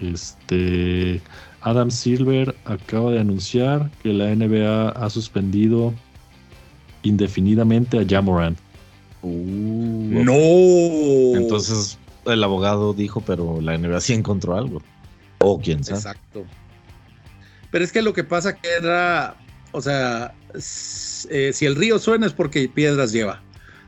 Este 0.01 1.21
Adam 1.61 1.91
Silver 1.91 2.55
acaba 2.65 3.11
de 3.11 3.19
anunciar 3.19 3.91
que 4.01 4.13
la 4.13 4.35
NBA 4.35 4.89
ha 4.89 5.09
suspendido 5.09 5.93
indefinidamente 7.03 7.99
a 7.99 8.05
Jamoran. 8.07 8.57
Uh, 9.21 10.23
no. 10.23 11.39
Entonces 11.39 11.99
el 12.25 12.43
abogado 12.43 12.93
dijo, 12.93 13.21
pero 13.21 13.61
la 13.61 13.77
NBA 13.77 14.01
sí 14.01 14.13
encontró 14.13 14.55
algo. 14.55 14.81
O 15.39 15.59
quién 15.59 15.83
sabe. 15.83 15.97
Exacto. 15.97 16.45
Pero 17.71 17.85
es 17.85 17.91
que 17.91 18.01
lo 18.01 18.13
que 18.13 18.23
pasa 18.23 18.55
que 18.55 18.67
era, 18.69 19.35
o 19.71 19.81
sea, 19.81 20.33
eh, 20.53 21.51
si 21.53 21.65
el 21.65 21.75
río 21.75 21.99
suena 21.99 22.27
es 22.27 22.33
porque 22.33 22.67
piedras 22.67 23.11
lleva. 23.11 23.41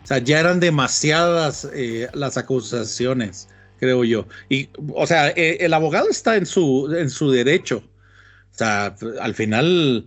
O 0.03 0.07
sea, 0.07 0.17
ya 0.17 0.39
eran 0.39 0.59
demasiadas 0.59 1.67
eh, 1.73 2.09
las 2.13 2.37
acusaciones, 2.37 3.47
creo 3.79 4.03
yo. 4.03 4.27
Y, 4.49 4.69
o 4.93 5.07
sea, 5.07 5.29
eh, 5.29 5.57
el 5.61 5.73
abogado 5.73 6.09
está 6.09 6.35
en 6.35 6.45
su, 6.45 6.93
en 6.97 7.09
su 7.09 7.31
derecho. 7.31 7.83
O 8.53 8.57
sea, 8.57 8.95
al 9.21 9.33
final. 9.33 10.05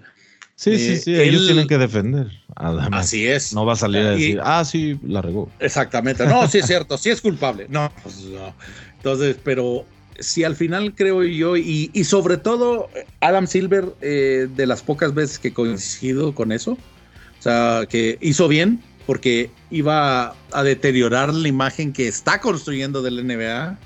Sí, 0.54 0.78
sí, 0.78 0.96
sí, 0.96 1.14
ellos 1.14 1.46
tienen 1.46 1.66
que 1.66 1.78
defender. 1.78 2.28
Así 2.54 3.26
es. 3.26 3.52
No 3.52 3.66
va 3.66 3.74
a 3.74 3.76
salir 3.76 4.02
a 4.02 4.10
decir, 4.12 4.40
ah, 4.42 4.64
sí, 4.64 4.98
la 5.06 5.20
regó. 5.20 5.50
Exactamente. 5.60 6.26
No, 6.26 6.46
sí 6.48 6.58
es 6.58 6.66
cierto, 6.66 6.96
sí 6.96 7.10
es 7.10 7.20
culpable. 7.20 7.66
No, 7.68 7.92
pues 8.02 8.20
no. 8.24 8.54
Entonces, 8.96 9.36
pero 9.42 9.84
si 10.18 10.44
al 10.44 10.56
final 10.56 10.94
creo 10.94 11.22
yo, 11.24 11.56
y, 11.56 11.90
sobre 12.04 12.38
todo 12.38 12.88
Adam 13.20 13.46
Silver, 13.46 13.94
eh, 14.00 14.48
de 14.54 14.66
las 14.66 14.82
pocas 14.82 15.14
veces 15.14 15.38
que 15.38 15.52
coincido 15.52 16.34
con 16.34 16.52
eso, 16.52 16.72
o 16.72 17.42
sea, 17.42 17.86
que 17.88 18.18
hizo 18.20 18.48
bien 18.48 18.82
porque 19.06 19.50
iba 19.70 20.34
a 20.52 20.62
deteriorar 20.62 21.32
la 21.32 21.48
imagen 21.48 21.92
que 21.92 22.08
está 22.08 22.40
construyendo 22.40 23.02
del 23.02 23.26
NBA, 23.26 23.78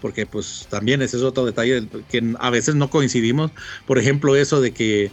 porque 0.00 0.26
pues 0.26 0.66
también 0.68 1.00
ese 1.00 1.16
es 1.16 1.22
otro 1.22 1.46
detalle 1.46 1.88
que 2.10 2.34
a 2.38 2.50
veces 2.50 2.74
no 2.74 2.90
coincidimos. 2.90 3.52
Por 3.86 3.98
ejemplo, 3.98 4.36
eso 4.36 4.60
de 4.60 4.72
que 4.72 5.10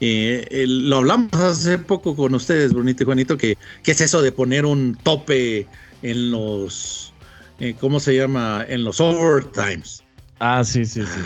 eh, 0.00 0.64
lo 0.66 0.96
hablamos 0.96 1.32
hace 1.34 1.78
poco 1.78 2.16
con 2.16 2.34
ustedes, 2.34 2.72
Brunito 2.72 3.04
y 3.04 3.06
Juanito, 3.06 3.36
que 3.36 3.56
qué 3.84 3.92
es 3.92 4.00
eso 4.00 4.20
de 4.20 4.32
poner 4.32 4.66
un 4.66 4.98
tope 5.02 5.68
en 6.02 6.30
los, 6.32 7.12
eh, 7.60 7.76
¿cómo 7.78 8.00
se 8.00 8.16
llama? 8.16 8.64
En 8.68 8.82
los 8.82 9.00
overtimes. 9.00 10.02
Ah, 10.40 10.64
sí, 10.64 10.84
sí, 10.84 11.02
sí. 11.02 11.20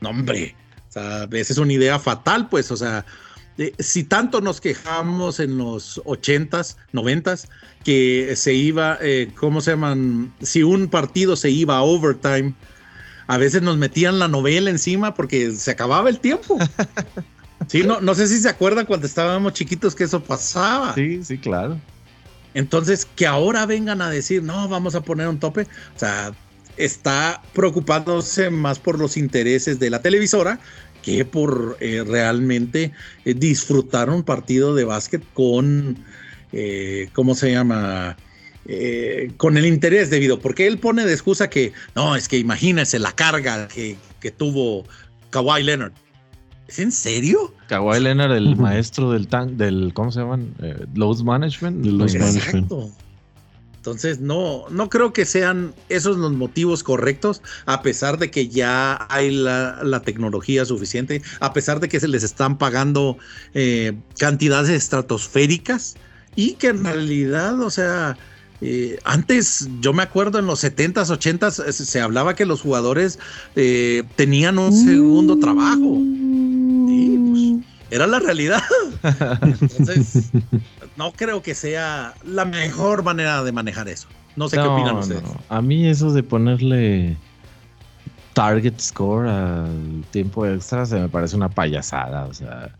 No, 0.00 0.10
hombre, 0.10 0.56
o 0.88 0.92
sea, 0.92 1.28
esa 1.30 1.52
es 1.52 1.58
una 1.58 1.74
idea 1.74 1.98
fatal, 2.00 2.48
pues, 2.48 2.72
o 2.72 2.76
sea, 2.76 3.06
si 3.78 4.04
tanto 4.04 4.40
nos 4.40 4.60
quejamos 4.60 5.40
en 5.40 5.58
los 5.58 6.02
80s, 6.04 6.76
90s, 6.92 7.48
que 7.84 8.34
se 8.36 8.54
iba, 8.54 8.98
eh, 9.00 9.30
¿cómo 9.36 9.60
se 9.60 9.72
llaman? 9.72 10.32
Si 10.40 10.62
un 10.62 10.88
partido 10.88 11.36
se 11.36 11.50
iba 11.50 11.76
a 11.76 11.82
overtime, 11.82 12.54
a 13.26 13.38
veces 13.38 13.62
nos 13.62 13.76
metían 13.76 14.18
la 14.18 14.28
novela 14.28 14.70
encima 14.70 15.14
porque 15.14 15.52
se 15.52 15.70
acababa 15.70 16.08
el 16.08 16.18
tiempo. 16.18 16.58
Sí, 17.68 17.84
no, 17.84 18.00
no 18.00 18.14
sé 18.16 18.26
si 18.26 18.38
se 18.38 18.48
acuerdan 18.48 18.86
cuando 18.86 19.06
estábamos 19.06 19.52
chiquitos 19.52 19.94
que 19.94 20.02
eso 20.02 20.22
pasaba. 20.22 20.94
Sí, 20.94 21.22
sí, 21.22 21.38
claro. 21.38 21.78
Entonces, 22.54 23.06
que 23.16 23.26
ahora 23.26 23.66
vengan 23.66 24.02
a 24.02 24.10
decir, 24.10 24.42
no, 24.42 24.68
vamos 24.68 24.94
a 24.94 25.00
poner 25.02 25.28
un 25.28 25.38
tope. 25.38 25.62
O 25.94 25.98
sea, 25.98 26.32
está 26.76 27.40
preocupándose 27.54 28.50
más 28.50 28.78
por 28.78 28.98
los 28.98 29.16
intereses 29.16 29.78
de 29.78 29.90
la 29.90 30.02
televisora 30.02 30.58
que 31.02 31.24
por 31.24 31.76
eh, 31.80 32.04
realmente 32.06 32.92
eh, 33.24 33.34
disfrutar 33.34 34.08
un 34.08 34.22
partido 34.22 34.74
de 34.74 34.84
básquet 34.84 35.22
con, 35.34 35.98
eh, 36.52 37.08
¿cómo 37.12 37.34
se 37.34 37.52
llama? 37.52 38.16
con 39.38 39.56
el 39.56 39.66
interés 39.66 40.08
debido, 40.08 40.38
porque 40.38 40.68
él 40.68 40.78
pone 40.78 41.04
de 41.04 41.12
excusa 41.12 41.50
que, 41.50 41.72
no, 41.96 42.14
es 42.14 42.28
que 42.28 42.38
imagínense 42.38 43.00
la 43.00 43.10
carga 43.10 43.66
que, 43.66 43.96
que 44.20 44.30
tuvo 44.30 44.84
Kawhi 45.30 45.64
Leonard. 45.64 45.90
¿Es 46.68 46.78
en 46.78 46.92
serio? 46.92 47.52
Kawhi 47.66 47.98
Leonard, 47.98 48.36
el 48.36 48.54
maestro 48.54 49.10
del 49.10 49.26
tank, 49.26 49.50
del, 49.54 49.92
¿cómo 49.92 50.12
se 50.12 50.20
llaman? 50.20 50.54
load 50.94 51.24
management. 51.24 51.84
Load 51.84 52.14
management. 52.14 52.72
Entonces, 53.82 54.20
no, 54.20 54.62
no 54.70 54.88
creo 54.88 55.12
que 55.12 55.24
sean 55.24 55.74
esos 55.88 56.16
los 56.16 56.30
motivos 56.30 56.84
correctos, 56.84 57.42
a 57.66 57.82
pesar 57.82 58.16
de 58.16 58.30
que 58.30 58.46
ya 58.46 59.08
hay 59.10 59.32
la, 59.32 60.02
tecnología 60.04 60.64
suficiente, 60.64 61.20
a 61.40 61.52
pesar 61.52 61.80
de 61.80 61.88
que 61.88 61.98
se 61.98 62.06
les 62.06 62.22
están 62.22 62.58
pagando 62.58 63.18
eh, 63.54 63.94
cantidades 64.20 64.70
estratosféricas 64.70 65.96
y 66.36 66.52
que 66.52 66.68
en 66.68 66.84
realidad, 66.84 67.60
o 67.60 67.70
sea, 67.70 68.16
eh, 68.60 69.00
antes, 69.02 69.68
yo 69.80 69.92
me 69.92 70.04
acuerdo 70.04 70.38
en 70.38 70.46
los 70.46 70.62
70s, 70.62 71.08
80s, 71.08 71.66
eh, 71.66 71.72
se 71.72 72.00
hablaba 72.00 72.36
que 72.36 72.46
los 72.46 72.60
jugadores 72.60 73.18
tenían 74.14 74.58
un 74.58 74.72
segundo 74.72 75.40
trabajo. 75.40 75.98
Era 77.92 78.06
la 78.06 78.20
realidad. 78.20 78.62
Entonces, 79.42 80.30
no 80.96 81.12
creo 81.12 81.42
que 81.42 81.54
sea 81.54 82.14
la 82.24 82.46
mejor 82.46 83.02
manera 83.02 83.44
de 83.44 83.52
manejar 83.52 83.86
eso. 83.88 84.08
No 84.34 84.48
sé 84.48 84.56
qué 84.56 84.62
opinan 84.62 84.96
ustedes. 84.96 85.22
A 85.50 85.60
mí 85.60 85.86
eso 85.86 86.10
de 86.10 86.22
ponerle 86.22 87.18
target 88.32 88.80
score 88.80 89.28
al 89.28 90.04
tiempo 90.10 90.46
extra 90.46 90.86
se 90.86 91.00
me 91.00 91.08
parece 91.10 91.36
una 91.36 91.50
payasada. 91.50 92.24
O 92.24 92.32
sea, 92.32 92.74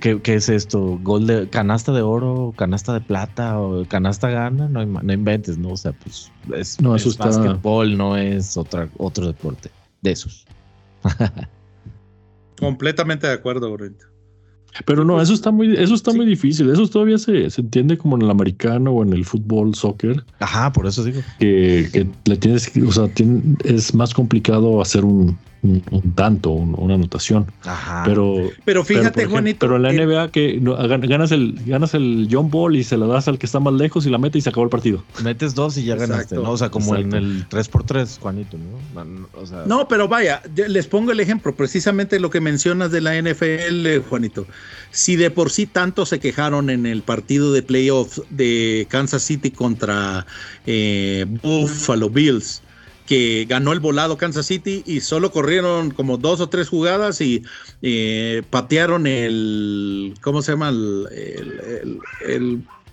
¿qué, 0.00 0.18
es 0.24 0.48
esto? 0.48 0.98
¿Gol 1.02 1.26
de 1.26 1.50
canasta 1.50 1.92
de 1.92 2.00
oro, 2.00 2.54
canasta 2.56 2.94
de 2.94 3.02
plata 3.02 3.60
o 3.60 3.86
canasta 3.86 4.30
gana? 4.30 4.66
No, 4.66 4.82
no 4.86 5.12
inventes, 5.12 5.58
¿no? 5.58 5.72
O 5.72 5.76
sea, 5.76 5.92
pues 5.92 6.32
es, 6.56 6.80
no, 6.80 6.96
es 6.96 7.18
básquetbol, 7.18 7.98
no 7.98 8.16
es 8.16 8.56
otra, 8.56 8.88
otro 8.96 9.26
deporte 9.26 9.70
de 10.00 10.12
esos. 10.12 10.46
Completamente 12.58 13.26
de 13.26 13.34
acuerdo, 13.34 13.70
Brent. 13.74 14.11
Pero 14.86 15.04
no, 15.04 15.20
eso 15.20 15.34
está 15.34 15.50
muy, 15.50 15.74
eso 15.76 15.94
está 15.94 16.12
muy 16.12 16.26
difícil. 16.26 16.70
Eso 16.70 16.86
todavía 16.88 17.18
se, 17.18 17.50
se, 17.50 17.60
entiende 17.60 17.98
como 17.98 18.16
en 18.16 18.22
el 18.22 18.30
americano 18.30 18.92
o 18.92 19.02
en 19.02 19.12
el 19.12 19.24
fútbol, 19.24 19.74
soccer. 19.74 20.24
Ajá, 20.40 20.72
por 20.72 20.86
eso 20.86 21.04
digo. 21.04 21.20
Que, 21.38 21.88
que 21.92 22.06
le 22.24 22.36
tienes, 22.36 22.70
o 22.86 22.92
sea, 22.92 23.08
es 23.64 23.94
más 23.94 24.14
complicado 24.14 24.80
hacer 24.80 25.04
un, 25.04 25.36
un, 25.62 26.12
tanto, 26.14 26.50
una 26.50 26.94
anotación. 26.94 27.46
Ajá. 27.62 28.02
Pero, 28.04 28.50
pero 28.64 28.84
fíjate, 28.84 29.26
Juanito. 29.26 29.60
Pero 29.60 29.76
en 29.76 29.82
la 29.82 29.92
NBA 29.92 30.30
que 30.30 30.60
ganas 30.60 31.30
el, 31.30 31.60
ganas 31.64 31.94
el 31.94 32.28
John 32.30 32.50
Ball 32.50 32.76
y 32.76 32.82
se 32.82 32.96
la 32.96 33.06
das 33.06 33.28
al 33.28 33.38
que 33.38 33.46
está 33.46 33.60
más 33.60 33.74
lejos 33.74 34.04
y 34.04 34.10
la 34.10 34.18
mete 34.18 34.38
y 34.38 34.40
se 34.40 34.48
acabó 34.48 34.64
el 34.64 34.70
partido. 34.70 35.04
Metes 35.22 35.54
dos 35.54 35.76
y 35.78 35.84
ya 35.84 35.94
ganaste, 35.94 36.34
¿no? 36.34 36.50
O 36.50 36.56
sea, 36.56 36.70
como 36.70 36.96
en 36.96 37.12
el 37.12 37.48
3x3, 37.48 38.18
Juanito, 38.18 38.56
¿no? 38.58 39.28
O 39.34 39.46
sea, 39.46 39.62
no, 39.66 39.86
pero 39.86 40.08
vaya, 40.08 40.42
les 40.54 40.86
pongo 40.88 41.12
el 41.12 41.20
ejemplo, 41.20 41.54
precisamente 41.54 42.18
lo 42.18 42.30
que 42.30 42.40
mencionas 42.40 42.90
de 42.90 43.00
la 43.00 43.20
NFL, 43.20 44.08
Juanito. 44.08 44.46
Si 44.90 45.16
de 45.16 45.30
por 45.30 45.50
sí 45.50 45.66
tanto 45.66 46.06
se 46.06 46.18
quejaron 46.18 46.70
en 46.70 46.86
el 46.86 47.02
partido 47.02 47.52
de 47.52 47.62
playoffs 47.62 48.22
de 48.30 48.86
Kansas 48.90 49.22
City 49.22 49.50
contra 49.50 50.26
eh, 50.66 51.24
Buffalo 51.42 52.10
Bills 52.10 52.62
que 53.12 53.44
ganó 53.46 53.74
el 53.74 53.80
volado 53.80 54.16
Kansas 54.16 54.46
City 54.46 54.82
y 54.86 55.00
solo 55.00 55.32
corrieron 55.32 55.90
como 55.90 56.16
dos 56.16 56.40
o 56.40 56.48
tres 56.48 56.70
jugadas 56.70 57.20
y 57.20 57.42
eh, 57.82 58.42
patearon 58.48 59.06
el, 59.06 60.14
¿cómo 60.22 60.40
se 60.40 60.52
llama? 60.52 60.70
El, 60.70 62.00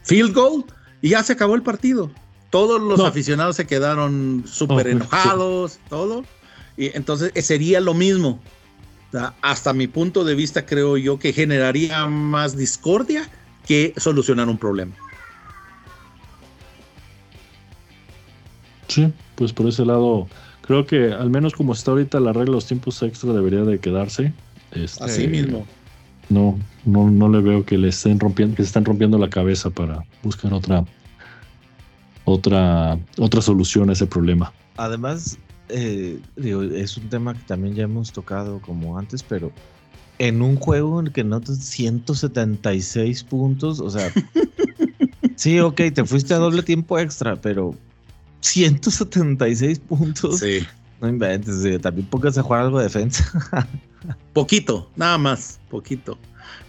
field 0.03 0.33
goal 0.33 0.65
y 1.01 1.11
ya 1.11 1.23
se 1.23 1.31
acabó 1.31 1.55
el 1.55 1.61
partido. 1.61 2.11
Todos 2.49 2.81
los 2.81 2.99
aficionados 2.99 3.55
se 3.55 3.65
quedaron 3.65 4.43
súper 4.45 4.89
enojados, 4.89 5.79
todo. 5.87 6.25
Y 6.75 6.93
entonces 6.97 7.31
eh, 7.33 7.41
sería 7.41 7.79
lo 7.79 7.93
mismo. 7.93 8.41
hasta 9.41 9.71
mi 9.71 9.87
punto 9.87 10.25
de 10.25 10.35
vista 10.35 10.65
creo 10.65 10.97
yo 10.97 11.17
que 11.17 11.31
generaría 11.31 12.07
más 12.07 12.57
discordia 12.57 13.29
que 13.65 13.93
solucionar 13.95 14.49
un 14.49 14.57
problema. 14.57 14.93
Sí, 18.89 19.13
pues 19.35 19.53
por 19.53 19.67
ese 19.67 19.85
lado, 19.85 20.27
creo 20.61 20.85
que 20.85 21.13
al 21.13 21.29
menos 21.29 21.53
como 21.53 21.73
está 21.73 21.91
ahorita 21.91 22.19
la 22.19 22.33
regla 22.33 22.45
de 22.45 22.51
los 22.55 22.65
tiempos 22.65 23.01
extra 23.03 23.31
debería 23.31 23.61
de 23.61 23.79
quedarse. 23.79 24.33
Este, 24.71 25.03
Así 25.03 25.27
mismo. 25.27 25.65
No, 26.29 26.59
no, 26.85 27.09
no 27.09 27.29
le 27.29 27.39
veo 27.39 27.65
que 27.65 27.77
le 27.77 27.89
estén 27.89 28.19
rompiendo, 28.19 28.55
que 28.55 28.63
se 28.63 28.67
estén 28.67 28.85
rompiendo 28.85 29.17
la 29.17 29.29
cabeza 29.29 29.69
para 29.69 30.03
buscar 30.23 30.53
otra, 30.53 30.83
otra, 32.25 32.99
otra 33.17 33.41
solución 33.41 33.89
a 33.89 33.93
ese 33.93 34.05
problema. 34.05 34.51
Además, 34.77 35.37
eh, 35.69 36.19
digo, 36.35 36.63
es 36.63 36.97
un 36.97 37.09
tema 37.09 37.33
que 37.33 37.41
también 37.41 37.75
ya 37.75 37.83
hemos 37.83 38.11
tocado 38.11 38.59
como 38.59 38.97
antes, 38.97 39.23
pero 39.23 39.51
en 40.19 40.41
un 40.41 40.55
juego 40.55 40.99
en 40.99 41.07
el 41.07 41.13
que 41.13 41.23
notas 41.23 41.57
176 41.59 43.23
puntos, 43.23 43.79
o 43.79 43.89
sea, 43.89 44.11
sí, 45.35 45.59
ok, 45.59 45.81
te 45.93 46.05
fuiste 46.05 46.33
a 46.33 46.37
doble 46.37 46.63
tiempo 46.63 46.99
extra, 46.99 47.35
pero 47.35 47.75
176 48.41 49.79
puntos. 49.79 50.39
Sí. 50.39 50.65
No 51.01 51.07
inventes, 51.07 51.81
también 51.81 52.07
pongas 52.07 52.37
a 52.37 52.43
jugar 52.43 52.61
algo 52.61 52.79
de 52.79 52.85
defensa. 52.85 53.23
poquito, 54.33 54.89
nada 54.95 55.17
más, 55.17 55.59
poquito. 55.69 56.17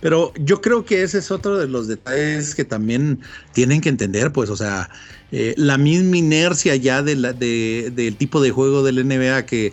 Pero 0.01 0.33
yo 0.37 0.61
creo 0.61 0.85
que 0.85 1.03
ese 1.03 1.19
es 1.19 1.31
otro 1.31 1.59
de 1.59 1.67
los 1.67 1.89
detalles 1.89 2.55
que 2.55 2.65
también 2.65 3.21
tienen 3.53 3.81
que 3.81 3.89
entender, 3.89 4.33
pues, 4.33 4.49
o 4.51 4.57
sea, 4.57 4.89
eh, 5.33 5.55
la 5.57 5.79
misma 5.79 6.17
inercia 6.17 6.77
ya 6.77 7.03
de 7.03 7.17
la, 7.17 7.33
de, 7.33 7.93
del 7.95 8.17
tipo 8.17 8.41
de 8.41 8.51
juego 8.51 8.83
del 8.83 9.07
NBA 9.07 9.47
que 9.47 9.73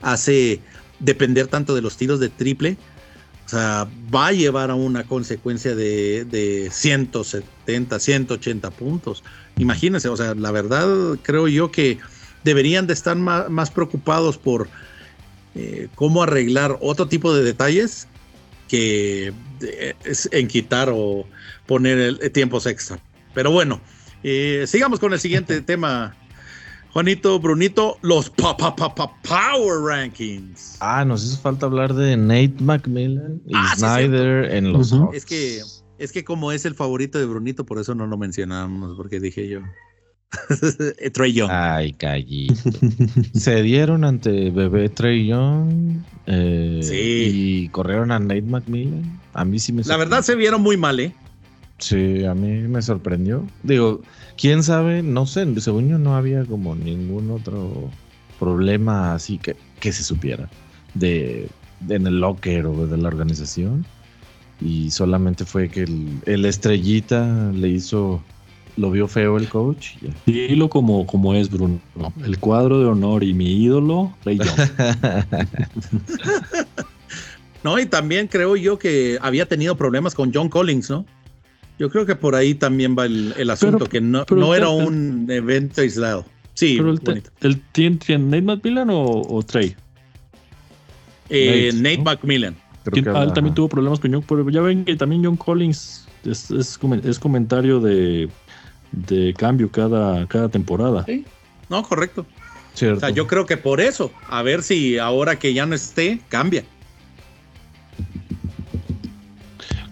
hace 0.00 0.60
depender 0.98 1.46
tanto 1.48 1.74
de 1.74 1.82
los 1.82 1.96
tiros 1.96 2.20
de 2.20 2.28
triple, 2.28 2.76
o 3.46 3.48
sea, 3.48 3.88
va 4.14 4.28
a 4.28 4.32
llevar 4.32 4.70
a 4.70 4.74
una 4.74 5.04
consecuencia 5.04 5.74
de, 5.74 6.24
de 6.24 6.70
170, 6.70 7.98
180 7.98 8.70
puntos. 8.70 9.24
Imagínense, 9.58 10.08
o 10.08 10.16
sea, 10.16 10.34
la 10.34 10.50
verdad 10.50 10.86
creo 11.22 11.48
yo 11.48 11.70
que 11.70 11.98
deberían 12.44 12.86
de 12.86 12.94
estar 12.94 13.16
más, 13.16 13.70
preocupados 13.70 14.38
por 14.38 14.68
eh, 15.54 15.88
cómo 15.94 16.22
arreglar 16.22 16.78
otro 16.80 17.06
tipo 17.06 17.34
de 17.34 17.42
detalles 17.44 18.08
que 18.68 19.32
en 20.30 20.48
quitar 20.48 20.90
o 20.92 21.26
poner 21.66 21.98
el, 21.98 22.32
tiempos 22.32 22.66
extra. 22.66 22.98
Pero 23.34 23.50
bueno, 23.50 23.80
eh, 24.22 24.64
sigamos 24.66 24.98
con 24.98 25.12
el 25.12 25.20
siguiente 25.20 25.60
tema. 25.62 26.16
Juanito, 26.92 27.40
Brunito, 27.40 27.96
los 28.02 28.28
pa, 28.28 28.54
pa, 28.54 28.74
pa, 28.76 28.94
Power 28.94 29.80
Rankings. 29.82 30.76
Ah, 30.80 31.06
nos 31.06 31.24
hizo 31.24 31.38
falta 31.38 31.64
hablar 31.64 31.94
de 31.94 32.18
Nate 32.18 32.56
McMillan 32.60 33.40
y 33.46 33.52
ah, 33.54 33.74
Snyder 33.76 34.52
en 34.52 34.74
los 34.74 34.92
Es 35.14 35.24
que, 35.24 35.62
es 36.02 36.12
que 36.12 36.24
como 36.24 36.52
es 36.52 36.64
el 36.64 36.74
favorito 36.74 37.18
de 37.18 37.26
Brunito, 37.26 37.64
por 37.64 37.78
eso 37.78 37.94
no 37.94 38.06
lo 38.06 38.18
mencionamos, 38.18 38.96
porque 38.96 39.20
dije 39.20 39.48
yo. 39.48 39.60
Trey 41.12 41.32
Young. 41.32 41.50
Ay, 41.50 41.92
callito. 41.92 42.54
Se 43.34 43.62
dieron 43.62 44.04
ante 44.04 44.50
bebé 44.50 44.88
Trey 44.88 45.26
Young 45.26 46.02
eh, 46.26 46.80
y 46.90 47.68
corrieron 47.68 48.10
a 48.10 48.18
Nate 48.18 48.42
McMillan. 48.42 49.20
A 49.34 49.44
mí 49.44 49.58
sí 49.58 49.72
me 49.72 49.82
La 49.82 49.96
verdad 49.96 50.22
se 50.22 50.34
vieron 50.34 50.62
muy 50.62 50.76
mal, 50.76 50.98
¿eh? 51.00 51.14
Sí, 51.78 52.24
a 52.24 52.34
mí 52.34 52.68
me 52.68 52.80
sorprendió. 52.80 53.46
Digo, 53.62 54.02
quién 54.36 54.62
sabe, 54.62 55.02
no 55.02 55.26
sé, 55.26 55.46
según 55.60 55.88
yo 55.88 55.98
no 55.98 56.16
había 56.16 56.44
como 56.44 56.74
ningún 56.74 57.30
otro 57.30 57.90
problema 58.38 59.14
así 59.14 59.38
que, 59.38 59.56
que 59.80 59.92
se 59.92 60.02
supiera 60.02 60.48
de, 60.94 61.48
en 61.88 62.06
el 62.06 62.20
locker 62.20 62.66
o 62.66 62.86
de 62.86 62.96
la 62.96 63.08
organización. 63.08 63.84
Y 64.64 64.90
solamente 64.90 65.44
fue 65.44 65.68
que 65.68 65.86
el, 66.26 66.44
estrellita 66.44 67.50
le 67.52 67.68
hizo, 67.68 68.22
lo 68.76 68.90
vio 68.90 69.08
feo 69.08 69.36
el 69.36 69.48
coach. 69.48 69.96
Dilo 70.26 70.68
como, 70.68 71.06
como 71.06 71.34
es, 71.34 71.50
Bruno. 71.50 71.80
El 72.24 72.38
cuadro 72.38 72.80
de 72.80 72.86
honor 72.86 73.24
y 73.24 73.34
mi 73.34 73.64
ídolo, 73.64 74.14
Rey 74.24 74.38
no, 77.64 77.78
y 77.78 77.86
también 77.86 78.28
creo 78.28 78.56
yo 78.56 78.78
que 78.78 79.18
había 79.20 79.46
tenido 79.46 79.76
problemas 79.76 80.14
con 80.14 80.32
John 80.32 80.48
Collins, 80.48 80.90
¿no? 80.90 81.04
Yo 81.78 81.90
creo 81.90 82.06
que 82.06 82.14
por 82.14 82.34
ahí 82.34 82.54
también 82.54 82.96
va 82.96 83.06
el, 83.06 83.50
asunto, 83.50 83.88
que 83.88 84.00
no, 84.00 84.24
no 84.30 84.54
era 84.54 84.68
un 84.68 85.26
evento 85.28 85.80
aislado. 85.80 86.24
Sí, 86.54 86.78
pero 86.78 86.94
el, 87.40 87.60
¿tiene, 87.72 87.98
Nate 88.18 88.42
McMillan 88.42 88.88
o, 88.90 89.42
Trey? 89.44 89.74
Eh, 91.28 91.72
Nate, 91.74 91.98
McMillan. 91.98 92.56
Ah, 93.14 93.22
él 93.22 93.32
también 93.32 93.54
tuvo 93.54 93.68
problemas 93.68 94.00
con 94.00 94.12
John, 94.12 94.24
pero 94.26 94.48
ya 94.50 94.60
ven 94.60 94.84
que 94.84 94.96
también 94.96 95.24
John 95.24 95.36
Collins 95.36 96.06
es, 96.24 96.50
es, 96.50 97.18
comentario 97.18 97.80
de, 97.80 98.28
de, 98.92 99.34
cambio 99.34 99.70
cada, 99.70 100.26
cada 100.26 100.48
temporada. 100.48 101.04
Sí, 101.04 101.24
no, 101.68 101.82
correcto. 101.82 102.26
O 102.74 102.96
sea, 102.96 103.10
yo 103.10 103.26
creo 103.26 103.46
que 103.46 103.56
por 103.56 103.80
eso, 103.80 104.10
a 104.28 104.42
ver 104.42 104.62
si 104.62 104.98
ahora 104.98 105.38
que 105.38 105.52
ya 105.54 105.66
no 105.66 105.74
esté, 105.74 106.20
cambia. 106.28 106.64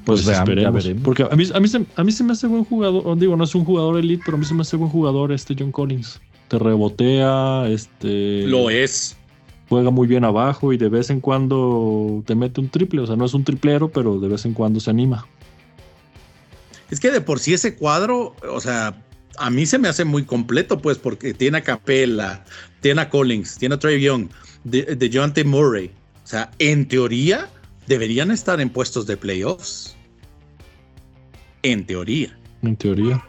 Pues, 0.04 0.22
pues 0.22 0.36
esperemos. 0.36 0.90
Porque 1.04 1.22
a 1.22 1.36
mí, 1.36 1.44
a, 1.52 1.60
mí 1.60 1.68
se, 1.68 1.84
a 1.94 2.04
mí 2.04 2.10
se 2.10 2.24
me 2.24 2.32
hace 2.32 2.46
buen 2.46 2.64
jugador. 2.64 3.18
Digo, 3.18 3.36
no 3.36 3.44
es 3.44 3.54
un 3.54 3.64
jugador 3.64 3.98
elite, 3.98 4.22
pero 4.24 4.36
a 4.36 4.40
mí 4.40 4.46
se 4.46 4.54
me 4.54 4.62
hace 4.62 4.76
buen 4.76 4.90
jugador 4.90 5.30
este 5.30 5.54
John 5.56 5.70
Collins. 5.70 6.20
Te 6.48 6.58
rebotea, 6.58 7.68
este. 7.68 8.42
Lo 8.46 8.70
es. 8.70 9.16
Juega 9.70 9.90
muy 9.90 10.08
bien 10.08 10.24
abajo 10.24 10.72
y 10.72 10.76
de 10.76 10.88
vez 10.88 11.10
en 11.10 11.20
cuando 11.20 12.24
te 12.26 12.34
mete 12.34 12.60
un 12.60 12.68
triple. 12.68 13.02
O 13.02 13.06
sea, 13.06 13.14
no 13.14 13.24
es 13.24 13.34
un 13.34 13.44
triplero, 13.44 13.88
pero 13.88 14.18
de 14.18 14.26
vez 14.26 14.44
en 14.44 14.52
cuando 14.52 14.80
se 14.80 14.90
anima. 14.90 15.26
Es 16.90 16.98
que 16.98 17.12
de 17.12 17.20
por 17.20 17.38
sí 17.38 17.54
ese 17.54 17.76
cuadro, 17.76 18.34
o 18.50 18.60
sea, 18.60 19.00
a 19.38 19.48
mí 19.48 19.66
se 19.66 19.78
me 19.78 19.86
hace 19.86 20.04
muy 20.04 20.24
completo, 20.24 20.80
pues, 20.80 20.98
porque 20.98 21.34
tiene 21.34 21.58
a 21.58 21.62
Capella, 21.62 22.44
tiene 22.80 23.02
a 23.02 23.08
Collins, 23.08 23.58
tiene 23.58 23.76
a 23.76 23.78
Trey 23.78 24.00
Young, 24.00 24.28
de, 24.64 24.96
de 24.96 25.10
John 25.12 25.32
T. 25.32 25.44
Murray. 25.44 25.92
O 26.24 26.26
sea, 26.26 26.50
en 26.58 26.88
teoría, 26.88 27.48
deberían 27.86 28.32
estar 28.32 28.60
en 28.60 28.70
puestos 28.70 29.06
de 29.06 29.16
playoffs. 29.16 29.96
En 31.62 31.86
teoría. 31.86 32.36
En 32.62 32.74
teoría. 32.74 33.24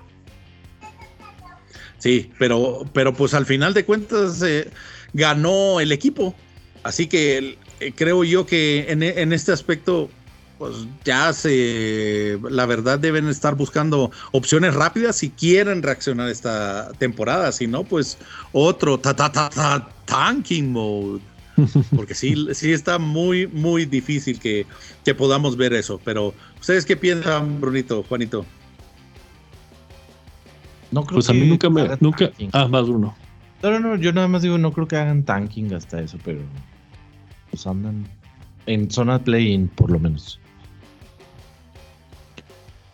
Sí, 2.00 2.32
pero, 2.40 2.84
pero 2.94 3.14
pues 3.14 3.36
al 3.36 3.46
final 3.46 3.76
de 3.76 3.86
cuentas 3.86 4.42
eh, 4.42 4.72
ganó 5.14 5.80
el 5.80 5.92
equipo. 5.92 6.36
Así 6.84 7.08
que 7.08 7.58
eh, 7.80 7.94
creo 7.96 8.24
yo 8.24 8.46
que 8.46 8.86
en, 8.90 9.04
en, 9.04 9.34
este 9.34 9.52
aspecto, 9.52 10.10
pues 10.58 10.74
ya 11.04 11.32
se, 11.34 12.40
la 12.50 12.66
verdad 12.66 13.00
deben 13.00 13.28
estar 13.28 13.56
buscando 13.56 14.12
opciones 14.32 14.74
rápidas 14.74 15.18
si 15.18 15.30
quieren 15.30 15.84
reaccionar 15.84 16.30
esta 16.30 16.92
temporada. 16.98 17.52
Si 17.52 17.68
no, 17.68 17.84
pues 17.84 18.18
otro 18.52 19.00
ta, 19.00 19.16
ta, 19.16 19.32
ta, 19.32 19.50
ta 19.50 19.90
tanking 20.06 20.72
mode. 20.72 21.22
Porque 21.96 22.16
sí, 22.16 22.48
sí 22.54 22.72
está 22.72 22.98
muy, 22.98 23.46
muy 23.48 23.86
difícil 23.86 24.40
que, 24.40 24.66
que 25.04 25.14
podamos 25.14 25.58
ver 25.58 25.74
eso. 25.74 26.00
Pero, 26.04 26.34
¿ustedes 26.60 26.86
qué 26.86 26.96
piensan, 26.98 27.62
Brunito, 27.62 28.04
Juanito? 28.04 28.46
No 30.92 31.06
creo 31.06 31.18
pues 31.18 31.30
a 31.30 31.34
mí 31.34 31.48
nunca 31.48 31.70
me. 31.70 31.90
Nunca, 32.00 32.32
ah, 32.52 32.68
más 32.68 32.84
uno. 32.88 33.16
No, 33.64 33.72
no, 33.72 33.80
no, 33.80 33.96
yo 33.96 34.12
nada 34.12 34.28
más 34.28 34.42
digo, 34.42 34.58
no 34.58 34.72
creo 34.72 34.88
que 34.88 34.96
hagan 34.96 35.24
tanking 35.24 35.74
hasta 35.74 36.02
eso, 36.02 36.18
pero. 36.24 36.40
Pues 37.50 37.68
andan 37.68 38.08
en 38.66 38.90
zona 38.90 39.24
play-in, 39.24 39.68
por 39.68 39.92
lo 39.92 40.00
menos. 40.00 40.40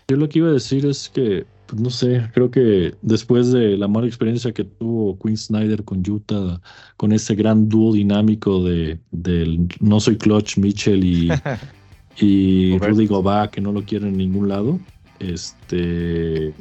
Yo 0.08 0.18
lo 0.18 0.28
que 0.28 0.40
iba 0.40 0.50
a 0.50 0.54
decir 0.54 0.86
es 0.86 1.10
que 1.10 1.46
pues 1.68 1.82
no 1.82 1.90
sé, 1.90 2.30
creo 2.34 2.50
que 2.50 2.96
después 3.02 3.52
de 3.52 3.78
la 3.78 3.88
mala 3.88 4.08
experiencia 4.08 4.54
que 4.54 4.64
tuvo 4.64 5.20
Quinn 5.20 5.38
Snyder 5.38 5.84
con 5.84 6.02
Utah, 6.10 6.62
con 6.96 7.12
ese 7.12 7.36
gran 7.36 7.68
dúo 7.68 7.94
dinámico 7.94 8.64
de 8.64 9.00
del 9.12 9.68
no 9.82 10.00
soy 10.00 10.18
Clutch, 10.18 10.58
Mitchell 10.58 11.04
y, 11.04 11.30
y 12.18 12.78
Rudy 12.80 13.06
Gobert, 13.06 13.52
que 13.52 13.62
no 13.62 13.74
lo 13.74 13.84
quieren 13.84 14.10
en 14.10 14.18
ningún 14.18 14.48
lado, 14.48 14.80
este 15.20 16.54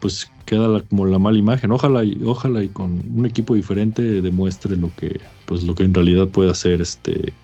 pues 0.00 0.30
queda 0.46 0.80
como 0.88 1.04
la 1.04 1.18
mala 1.18 1.38
imagen. 1.38 1.70
Ojalá 1.72 2.04
y, 2.04 2.18
ojalá 2.24 2.64
y 2.64 2.68
con 2.68 3.02
un 3.14 3.26
equipo 3.26 3.54
diferente 3.54 4.02
demuestre 4.22 4.76
lo 4.76 4.90
que, 4.96 5.20
pues 5.44 5.62
lo 5.64 5.74
que 5.74 5.82
en 5.82 5.92
realidad 5.92 6.28
puede 6.28 6.50
hacer 6.50 6.80
este 6.80 7.34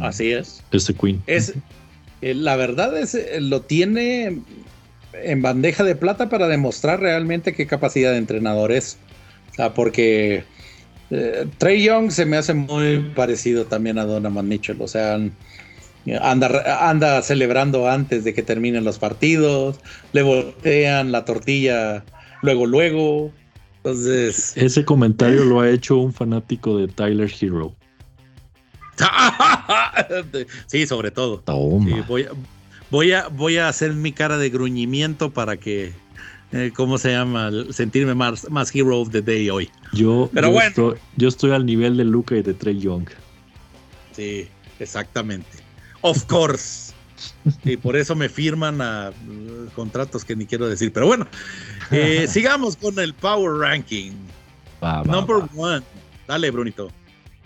Así 0.00 0.32
es. 0.32 0.62
Ese 0.72 0.94
Queen. 0.94 1.22
Es, 1.26 1.54
eh, 2.22 2.34
la 2.34 2.56
verdad 2.56 2.96
es, 2.98 3.14
eh, 3.14 3.40
lo 3.40 3.62
tiene 3.62 4.40
en 5.12 5.42
bandeja 5.42 5.84
de 5.84 5.96
plata 5.96 6.28
para 6.28 6.48
demostrar 6.48 7.00
realmente 7.00 7.54
qué 7.54 7.66
capacidad 7.66 8.12
de 8.12 8.18
entrenador 8.18 8.72
es. 8.72 8.98
O 9.52 9.54
sea, 9.54 9.74
porque 9.74 10.44
eh, 11.10 11.46
Trey 11.58 11.82
Young 11.82 12.10
se 12.10 12.26
me 12.26 12.36
hace 12.36 12.54
muy 12.54 12.98
parecido 13.14 13.64
también 13.66 13.98
a 13.98 14.04
Donovan 14.04 14.48
Mitchell. 14.48 14.80
O 14.80 14.88
sea, 14.88 15.18
anda, 16.20 16.88
anda 16.88 17.22
celebrando 17.22 17.88
antes 17.88 18.24
de 18.24 18.34
que 18.34 18.42
terminen 18.42 18.84
los 18.84 18.98
partidos, 18.98 19.80
le 20.12 20.22
voltean 20.22 21.12
la 21.12 21.24
tortilla 21.24 22.04
luego, 22.42 22.66
luego. 22.66 23.32
Entonces. 23.78 24.56
Ese 24.56 24.84
comentario 24.84 25.44
lo 25.44 25.60
ha 25.60 25.70
hecho 25.70 25.96
un 25.96 26.12
fanático 26.12 26.76
de 26.76 26.88
Tyler 26.88 27.30
Hero. 27.40 27.74
sí, 30.66 30.86
sobre 30.86 31.10
todo. 31.10 31.42
voy, 32.06 32.26
Voy 32.90 33.12
a, 33.12 33.28
voy 33.28 33.56
a 33.56 33.68
hacer 33.68 33.92
mi 33.94 34.12
cara 34.12 34.36
de 34.36 34.50
gruñimiento 34.50 35.30
para 35.30 35.56
que, 35.56 35.92
eh, 36.50 36.72
¿cómo 36.74 36.98
se 36.98 37.12
llama? 37.12 37.50
Sentirme 37.70 38.14
más, 38.16 38.50
más 38.50 38.74
hero 38.74 38.98
of 38.98 39.10
the 39.10 39.22
day 39.22 39.48
hoy. 39.48 39.70
Yo, 39.92 40.28
Pero 40.34 40.50
bueno. 40.50 40.68
estoy, 40.68 40.94
yo 41.16 41.28
estoy 41.28 41.52
al 41.52 41.64
nivel 41.64 41.96
de 41.96 42.04
Luca 42.04 42.36
y 42.36 42.42
de 42.42 42.52
Trey 42.52 42.80
Young. 42.80 43.08
Sí, 44.10 44.48
exactamente. 44.80 45.48
Of 46.00 46.24
course. 46.24 46.89
y 47.64 47.76
por 47.76 47.96
eso 47.96 48.14
me 48.14 48.28
firman 48.28 48.80
a 48.80 49.10
uh, 49.10 49.70
contratos 49.74 50.24
que 50.24 50.36
ni 50.36 50.46
quiero 50.46 50.68
decir. 50.68 50.92
Pero 50.92 51.06
bueno, 51.06 51.26
eh, 51.90 52.26
sigamos 52.28 52.76
con 52.76 52.98
el 52.98 53.14
Power 53.14 53.58
Ranking. 53.58 54.12
Number 55.04 55.42
one. 55.56 55.82
Dale, 56.26 56.50
Brunito. 56.50 56.90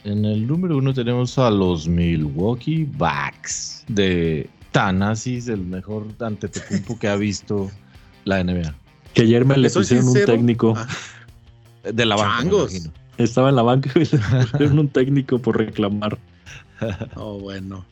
En 0.05 0.25
el 0.25 0.47
número 0.47 0.77
uno 0.77 0.93
tenemos 0.93 1.39
a 1.39 1.51
los 1.51 1.89
Milwaukee 1.89 2.85
Bucks 2.85 3.85
de 3.89 4.49
Tanasis, 4.73 5.49
el 5.49 5.61
mejor 5.61 6.07
Antetokounmpo 6.21 6.99
que 6.99 7.09
ha 7.09 7.17
visto 7.17 7.71
la 8.25 8.45
NBA. 8.45 8.75
Que 9.15 9.23
ayer 9.23 9.45
me 9.45 9.57
le 9.57 9.71
pusieron 9.71 10.09
un 10.09 10.25
técnico. 10.27 10.75
Ah. 10.77 10.87
De 11.91 12.05
la 12.05 12.17
banca. 12.17 12.57
Estaba 13.17 13.49
en 13.49 13.57
la 13.57 13.63
banca 13.63 13.91
y 13.95 14.01
le 14.01 14.07
pusieron 14.53 14.79
un 14.79 14.89
técnico 14.89 15.39
por 15.39 15.57
reclamar. 15.57 16.19
Oh, 17.15 17.39
bueno. 17.39 17.85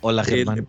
Hola, 0.00 0.22
eh, 0.22 0.26
Germán. 0.26 0.66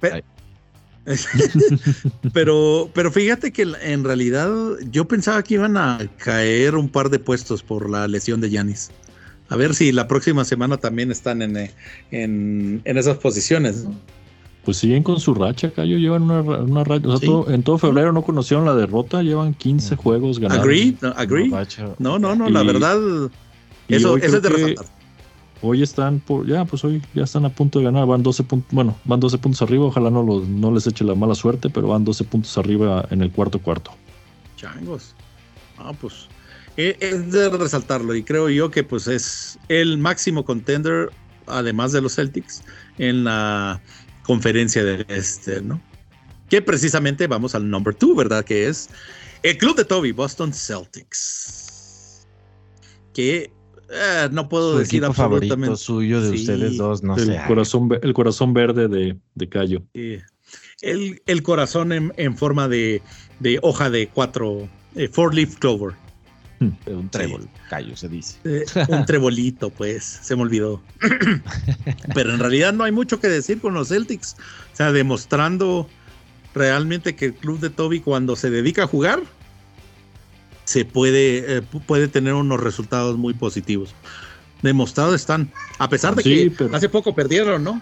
pero, 2.34 2.90
pero 2.94 3.12
fíjate 3.12 3.52
que 3.52 3.68
en 3.82 4.04
realidad 4.04 4.52
yo 4.92 5.08
pensaba 5.08 5.44
que 5.44 5.56
iban 5.56 5.78
a 5.78 6.00
caer 6.18 6.76
un 6.76 6.90
par 6.90 7.10
de 7.10 7.20
puestos 7.20 7.64
por 7.64 7.90
la 7.90 8.08
lesión 8.08 8.42
de 8.42 8.50
Yanis. 8.50 8.92
A 9.50 9.56
ver 9.56 9.74
si 9.74 9.92
la 9.92 10.08
próxima 10.08 10.46
semana 10.46 10.78
también 10.78 11.12
están 11.12 11.42
en, 11.42 11.58
en, 12.12 12.82
en 12.84 12.98
esas 12.98 13.18
posiciones. 13.18 13.88
Pues 14.64 14.78
siguen 14.78 15.02
con 15.02 15.20
su 15.20 15.34
racha, 15.34 15.72
Cayo. 15.72 15.98
Llevan 15.98 16.24
una, 16.24 16.42
una 16.42 16.84
racha. 16.84 17.08
en 17.48 17.64
todo 17.64 17.80
febrero 17.80 18.12
no 18.12 18.22
conocieron 18.22 18.66
la 18.66 18.76
derrota. 18.76 19.24
Llevan 19.24 19.56
15 19.56 19.96
juegos 19.96 20.38
ganados. 20.38 20.62
Agree, 20.62 20.96
agree. 21.16 21.52
No, 21.98 22.20
no, 22.20 22.36
no, 22.36 22.50
la 22.50 22.62
verdad. 22.62 22.98
Eso, 23.88 24.18
eso 24.18 24.38
es 24.38 24.44
de 24.44 24.50
resaltar. 24.50 24.99
Hoy 25.62 25.84
están 25.84 26.20
por, 26.20 26.48
ya, 26.48 26.64
pues 26.66 26.84
hoy 26.84 27.02
ya 27.14 27.24
están 27.24 27.46
a 27.46 27.50
punto 27.50 27.80
de 27.80 27.86
ganar, 27.86 28.06
van 28.06 28.24
12 28.24 28.44
puntos, 28.44 28.74
bueno, 28.74 28.98
van 29.04 29.20
12 29.20 29.38
puntos 29.40 29.62
arriba, 29.62 29.86
ojalá 29.86 30.10
no, 30.10 30.24
los, 30.24 30.48
no 30.48 30.72
les 30.72 30.88
eche 30.88 31.04
la 31.04 31.16
mala 31.16 31.36
suerte, 31.36 31.70
pero 31.70 31.88
van 31.88 32.06
12 32.06 32.24
puntos 32.24 32.58
arriba 32.58 33.06
en 33.12 33.22
el 33.22 33.32
cuarto 33.32 33.60
cuarto. 33.60 33.92
Changos. 34.56 35.16
Ah, 35.78 35.92
pues 36.00 36.28
es 36.80 37.32
de 37.32 37.50
resaltarlo 37.50 38.16
y 38.16 38.24
creo 38.24 38.50
yo 38.50 38.72
que 38.72 38.84
pues 38.84 39.08
es 39.08 39.60
el 39.68 39.98
máximo 39.98 40.46
contender, 40.46 41.10
además 41.48 41.92
de 41.92 42.02
los 42.02 42.16
Celtics, 42.16 42.64
en 42.98 43.26
la 43.26 43.82
conferencia 44.24 44.84
del 44.84 45.06
este, 45.10 45.62
¿no? 45.62 45.82
Que 46.50 46.62
precisamente 46.62 47.28
vamos 47.28 47.54
al 47.54 47.70
number 47.70 47.94
two, 47.94 48.16
¿verdad? 48.16 48.46
Que 48.46 48.68
es 48.68 48.90
el 49.44 49.58
club 49.58 49.76
de 49.76 49.86
Toby, 49.86 50.12
Boston 50.14 50.54
Celtics. 50.54 52.28
Que 53.14 53.52
eh, 53.92 54.30
no 54.32 54.50
puedo 54.50 54.78
decir 54.78 55.04
absolutamente 55.04 55.76
suyo 55.78 56.22
de 56.22 56.32
ustedes 56.32 56.78
dos, 56.78 57.04
no 57.04 57.16
el 57.16 57.26
sé. 57.26 57.42
Corazón, 57.48 57.90
el 58.02 58.14
corazón 58.14 58.54
verde 58.54 58.88
de, 58.88 59.18
de 59.36 59.50
Cayo. 59.50 59.84
El, 60.82 61.22
el, 61.26 61.44
corazón 61.44 61.92
en, 61.92 62.14
en 62.18 62.38
forma 62.38 62.68
de, 62.68 63.02
de, 63.40 63.60
hoja 63.62 63.90
de 63.90 64.08
cuatro, 64.08 64.68
eh, 64.96 65.08
four 65.08 65.34
leaf 65.34 65.56
clover. 65.58 65.94
Hmm. 66.60 66.72
Un 66.88 67.10
trébol, 67.10 67.48
Cayo 67.70 67.96
se 67.96 68.10
dice. 68.10 68.38
Eh, 68.44 68.66
un 68.90 69.06
trebolito, 69.06 69.70
pues, 69.70 70.04
se 70.04 70.36
me 70.36 70.44
olvidó. 70.44 70.82
Pero 72.14 72.34
en 72.34 72.40
realidad 72.40 72.74
no 72.74 72.84
hay 72.84 72.92
mucho 72.92 73.20
que 73.20 73.28
decir 73.28 73.60
con 73.60 73.74
los 73.74 73.90
Celtics. 73.90 74.36
O 74.74 74.76
sea, 74.76 74.92
demostrando 74.92 75.88
realmente 76.54 77.16
que 77.16 77.26
el 77.26 77.34
club 77.34 77.60
de 77.60 77.70
Toby 77.70 78.02
cuando 78.02 78.36
se 78.36 78.50
dedica 78.50 78.84
a 78.84 78.88
jugar, 78.88 79.22
se 80.70 80.86
puede, 80.86 81.58
eh, 81.58 81.62
puede 81.64 82.08
tener 82.08 82.36
unos 82.36 82.60
resultados 82.60 83.18
muy 83.18 83.34
positivos. 83.34 83.96
Demostrado 84.62 85.16
están, 85.16 85.52
a 85.80 85.90
pesar 85.90 86.14
de 86.14 86.22
que 86.22 86.54
hace 86.72 86.88
poco 86.90 87.16
perdieron, 87.16 87.64
¿no? 87.64 87.82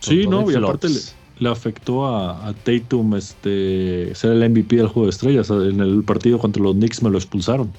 Sí, 0.00 0.26
no, 0.26 0.50
y 0.50 0.54
aparte 0.54 0.88
le, 1.38 1.48
afectó 1.48 2.06
a, 2.06 2.52
Tatum 2.62 3.16
este, 3.16 4.14
ser 4.14 4.32
el 4.32 4.50
MVP 4.50 4.76
del 4.76 4.88
juego 4.88 5.04
de 5.04 5.10
estrellas. 5.12 5.48
En 5.48 5.80
el 5.80 6.04
partido 6.04 6.38
contra 6.38 6.62
los 6.62 6.74
Knicks 6.74 7.02
me 7.02 7.08
lo 7.08 7.16
expulsaron. 7.16 7.72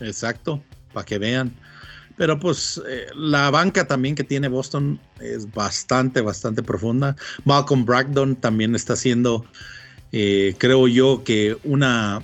Exacto, 0.00 0.60
para 0.92 1.06
que 1.06 1.18
vean. 1.18 1.54
Pero 2.16 2.40
pues 2.40 2.82
eh, 2.88 3.06
la 3.14 3.52
banca 3.52 3.86
también 3.86 4.16
que 4.16 4.24
tiene 4.24 4.48
Boston 4.48 4.98
es 5.20 5.48
bastante, 5.52 6.22
bastante 6.22 6.64
profunda. 6.64 7.14
Malcolm 7.44 7.84
Bragdon 7.84 8.34
también 8.34 8.74
está 8.74 8.94
haciendo, 8.94 9.44
eh, 10.10 10.56
creo 10.58 10.88
yo, 10.88 11.22
que 11.22 11.56
una, 11.62 12.20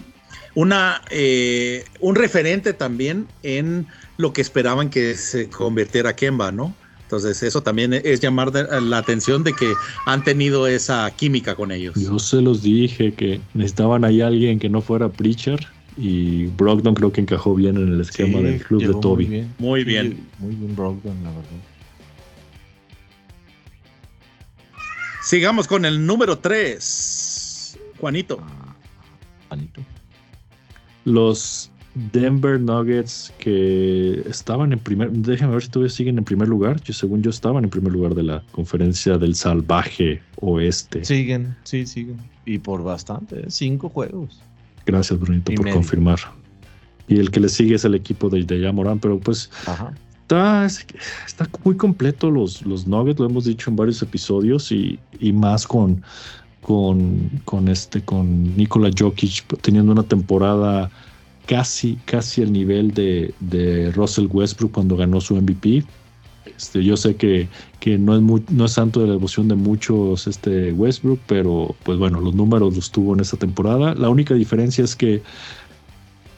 una, 0.55 1.03
eh, 1.11 1.85
un 2.01 2.15
referente 2.15 2.73
también 2.73 3.27
en 3.43 3.87
lo 4.17 4.33
que 4.33 4.41
esperaban 4.41 4.91
que 4.91 5.15
se 5.15 5.49
convirtiera 5.49 6.15
Kemba, 6.15 6.53
¿no? 6.53 6.75
Entonces 7.03 7.43
eso 7.43 7.61
también 7.63 7.93
es 7.93 8.21
llamar 8.21 8.53
la 8.53 8.99
atención 8.99 9.43
de 9.43 9.53
que 9.53 9.73
han 10.07 10.23
tenido 10.23 10.69
esa 10.69 11.11
química 11.11 11.57
con 11.57 11.73
ellos. 11.73 11.97
Yo 11.97 12.21
se 12.21 12.41
los 12.41 12.63
dije 12.63 13.13
que 13.15 13.41
necesitaban 13.53 14.05
ahí 14.05 14.21
alguien 14.21 14.61
que 14.61 14.69
no 14.69 14.81
fuera 14.81 15.09
preacher 15.09 15.67
y 15.97 16.47
Brogdon 16.47 16.95
creo 16.95 17.11
que 17.11 17.21
encajó 17.21 17.57
bien 17.57 17.77
en 17.77 17.95
el 17.95 18.01
esquema 18.01 18.39
del 18.39 18.63
club 18.63 18.83
de 18.83 19.01
Toby. 19.01 19.27
Muy 19.27 19.35
bien. 19.35 19.55
Muy 19.59 19.85
bien, 19.85 20.27
muy 20.39 20.55
bien 20.55 20.77
Brogdon, 20.77 21.25
la 21.25 21.31
verdad. 21.31 21.51
Sigamos 25.25 25.67
con 25.67 25.85
el 25.85 26.07
número 26.07 26.39
3. 26.39 27.79
Juanito. 27.99 28.39
Ah, 28.41 28.70
Juanito 28.70 28.70
los 31.11 31.71
Denver 32.13 32.61
Nuggets 32.61 33.33
que 33.39 34.23
estaban 34.27 34.73
en 34.73 34.79
primer, 34.79 35.11
déjenme 35.11 35.55
ver 35.55 35.63
si 35.63 35.69
todavía 35.69 35.91
siguen 35.91 36.19
en 36.19 36.25
primer 36.25 36.49
lugar. 36.49 36.81
Yo, 36.83 36.95
según 36.95 37.23
yo, 37.23 37.31
estaban 37.31 37.65
en 37.65 37.71
primer 37.71 37.93
lugar 37.93 38.15
de 38.15 38.23
la 38.23 38.43
conferencia 38.53 39.19
del 39.19 39.35
salvaje 39.35 40.23
oeste. 40.41 41.05
Siguen, 41.05 41.57
sí, 41.65 41.87
siguen. 41.87 42.17
Y 42.47 42.59
por 42.59 42.83
bastante, 42.83 43.41
¿eh? 43.41 43.45
cinco 43.49 43.89
juegos. 43.89 44.41
Gracias, 44.87 45.19
Brunito, 45.19 45.53
por 45.55 45.71
confirmar. 45.71 46.19
Y 47.09 47.19
el 47.19 47.31
que 47.31 47.41
le 47.41 47.49
sigue 47.49 47.75
es 47.75 47.85
el 47.85 47.95
equipo 47.95 48.29
de, 48.29 48.45
de 48.45 48.73
Morán, 48.73 49.01
pero 49.01 49.19
pues 49.19 49.51
Está, 50.31 50.65
está 50.65 51.51
muy 51.65 51.77
completo 51.77 52.31
los, 52.31 52.63
los 52.63 52.87
Nuggets, 52.87 53.19
lo 53.19 53.27
hemos 53.27 53.47
dicho 53.47 53.69
en 53.69 53.75
varios 53.75 54.01
episodios 54.01 54.71
y, 54.71 54.97
y 55.19 55.33
más 55.33 55.67
con 55.67 56.05
con, 57.45 57.69
este, 57.69 58.01
con 58.03 58.57
Nikola 58.57 58.91
Jokic 58.97 59.45
teniendo 59.61 59.91
una 59.91 60.05
temporada 60.05 60.89
casi, 61.47 61.97
casi 62.05 62.43
el 62.43 62.53
nivel 62.53 62.95
de, 62.95 63.35
de 63.41 63.91
Russell 63.91 64.29
Westbrook 64.31 64.71
cuando 64.73 64.97
ganó 64.97 65.21
su 65.21 65.35
MVP. 65.35 65.83
Este, 66.57 66.85
yo 66.85 66.97
sé 66.97 67.17
que, 67.17 67.49
que 67.81 67.99
no, 67.99 68.15
es 68.15 68.23
muy, 68.23 68.45
no 68.51 68.67
es 68.67 68.73
santo 68.73 69.01
de 69.01 69.07
la 69.07 69.15
devoción 69.15 69.49
de 69.49 69.57
muchos 69.57 70.29
este 70.29 70.73
Westbrook, 70.73 71.19
pero 71.27 71.75
pues 71.83 71.99
bueno, 71.99 72.21
los 72.21 72.35
números 72.35 72.77
los 72.77 72.93
tuvo 72.93 73.15
en 73.15 73.21
esta 73.21 73.37
temporada. 73.37 73.95
La 73.97 74.09
única 74.09 74.35
diferencia 74.35 74.85
es 74.85 74.95
que 74.95 75.23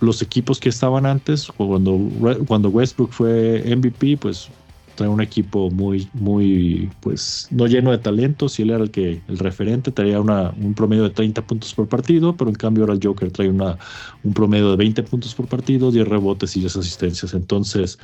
los 0.00 0.22
equipos 0.22 0.58
que 0.58 0.70
estaban 0.70 1.04
antes, 1.04 1.48
cuando, 1.58 1.98
cuando 2.46 2.70
Westbrook 2.70 3.12
fue 3.12 3.62
MVP, 3.76 4.16
pues 4.16 4.48
trae 4.94 5.08
un 5.08 5.20
equipo 5.20 5.70
muy, 5.70 6.08
muy, 6.12 6.90
pues, 7.00 7.48
no 7.50 7.66
lleno 7.66 7.90
de 7.90 7.98
talentos. 7.98 8.58
Y 8.58 8.62
él 8.62 8.70
era 8.70 8.84
el 8.84 8.90
que, 8.90 9.20
el 9.28 9.38
referente, 9.38 9.90
traía 9.90 10.20
una, 10.20 10.50
un 10.60 10.74
promedio 10.74 11.04
de 11.04 11.10
30 11.10 11.46
puntos 11.46 11.74
por 11.74 11.88
partido, 11.88 12.36
pero 12.36 12.50
en 12.50 12.56
cambio 12.56 12.84
ahora 12.84 12.94
el 12.94 13.00
Joker 13.02 13.30
trae 13.30 13.48
una, 13.48 13.78
un 14.22 14.32
promedio 14.32 14.70
de 14.70 14.76
20 14.76 15.02
puntos 15.04 15.34
por 15.34 15.46
partido, 15.46 15.90
10 15.90 16.08
rebotes 16.08 16.56
y 16.56 16.60
10 16.60 16.76
asistencias. 16.76 17.34
Entonces. 17.34 17.98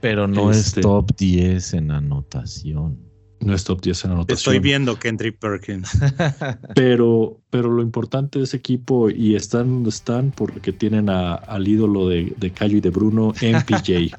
Pero 0.00 0.28
no 0.28 0.50
es 0.50 0.58
este 0.58 0.82
top 0.82 1.16
10 1.16 1.74
en 1.74 1.90
anotación. 1.90 3.13
No 3.44 3.54
es 3.54 3.64
top 3.64 3.82
10 3.82 4.04
en 4.06 4.10
anotación. 4.12 4.36
Estoy 4.38 4.58
viendo 4.58 4.98
Kendrick 4.98 5.38
Perkins. 5.38 5.90
pero, 6.74 7.38
pero 7.50 7.70
lo 7.70 7.82
importante 7.82 8.38
de 8.38 8.46
ese 8.46 8.56
equipo, 8.56 9.10
y 9.10 9.36
están 9.36 9.68
donde 9.68 9.90
están, 9.90 10.30
porque 10.30 10.72
tienen 10.72 11.10
al 11.10 11.68
ídolo 11.68 12.08
de, 12.08 12.32
de 12.38 12.50
Cayo 12.50 12.78
y 12.78 12.80
de 12.80 12.88
Bruno, 12.88 13.34
MPJ. 13.42 14.16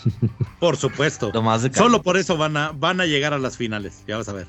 por 0.60 0.76
supuesto. 0.76 1.32
Solo 1.72 2.02
por 2.02 2.18
eso 2.18 2.36
van 2.36 2.56
a, 2.58 2.72
van 2.72 3.00
a 3.00 3.06
llegar 3.06 3.32
a 3.32 3.38
las 3.38 3.56
finales. 3.56 4.02
Ya 4.06 4.18
vas 4.18 4.28
a 4.28 4.34
ver. 4.34 4.46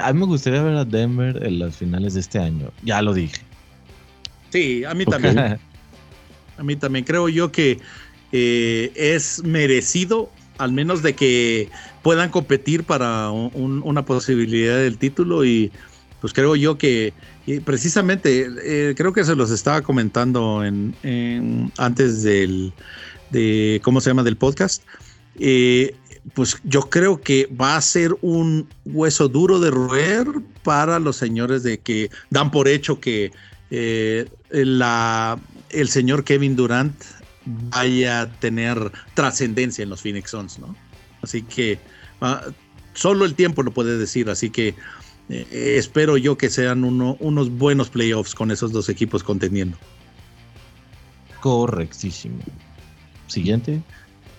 a 0.00 0.12
mí 0.14 0.20
me 0.20 0.26
gustaría 0.26 0.62
ver 0.62 0.76
a 0.76 0.86
Denver 0.86 1.44
en 1.44 1.58
las 1.58 1.76
finales 1.76 2.14
de 2.14 2.20
este 2.20 2.38
año. 2.38 2.70
Ya 2.82 3.02
lo 3.02 3.12
dije. 3.12 3.42
Sí, 4.48 4.82
a 4.84 4.94
mí 4.94 5.04
también. 5.04 5.38
a 5.38 6.62
mí 6.62 6.76
también. 6.76 7.04
Creo 7.04 7.28
yo 7.28 7.52
que 7.52 7.80
eh, 8.32 8.92
es 8.94 9.42
merecido 9.44 10.30
al 10.58 10.72
menos 10.72 11.02
de 11.02 11.14
que 11.14 11.70
puedan 12.02 12.30
competir 12.30 12.84
para 12.84 13.30
una 13.30 14.04
posibilidad 14.04 14.76
del 14.76 14.98
título 14.98 15.44
y 15.44 15.72
pues 16.20 16.32
creo 16.32 16.56
yo 16.56 16.78
que 16.78 17.12
precisamente 17.64 18.48
eh, 18.64 18.94
creo 18.96 19.12
que 19.12 19.24
se 19.24 19.36
los 19.36 19.50
estaba 19.50 19.82
comentando 19.82 20.64
en, 20.64 21.72
antes 21.76 22.22
del 22.22 22.72
de 23.30 23.80
cómo 23.84 24.00
se 24.00 24.10
llama 24.10 24.22
del 24.22 24.36
podcast. 24.36 24.82
Eh, 25.38 25.94
pues 26.34 26.56
yo 26.64 26.82
creo 26.82 27.20
que 27.20 27.48
va 27.60 27.76
a 27.76 27.80
ser 27.80 28.16
un 28.20 28.68
hueso 28.84 29.28
duro 29.28 29.60
de 29.60 29.70
roer 29.70 30.26
para 30.62 30.98
los 30.98 31.16
señores 31.16 31.62
de 31.62 31.78
que 31.78 32.10
dan 32.30 32.50
por 32.50 32.66
hecho 32.66 32.98
que 32.98 33.30
eh, 33.70 34.28
la, 34.50 35.38
el 35.70 35.88
señor 35.88 36.24
Kevin 36.24 36.56
Durant 36.56 36.94
vaya 37.46 38.22
a 38.22 38.30
tener 38.40 38.92
trascendencia 39.14 39.82
en 39.82 39.90
los 39.90 40.02
Phoenix 40.02 40.30
Suns, 40.30 40.58
¿no? 40.58 40.74
Así 41.22 41.42
que 41.42 41.78
ah, 42.20 42.42
solo 42.94 43.24
el 43.24 43.34
tiempo 43.34 43.62
lo 43.62 43.70
puede 43.72 43.98
decir, 43.98 44.28
así 44.28 44.50
que 44.50 44.74
eh, 45.28 45.74
espero 45.78 46.16
yo 46.16 46.36
que 46.36 46.50
sean 46.50 46.84
unos 46.84 47.50
buenos 47.50 47.88
playoffs 47.90 48.34
con 48.34 48.50
esos 48.50 48.72
dos 48.72 48.88
equipos 48.88 49.22
contendiendo. 49.22 49.76
Correctísimo. 51.40 52.38
Siguiente. 53.26 53.82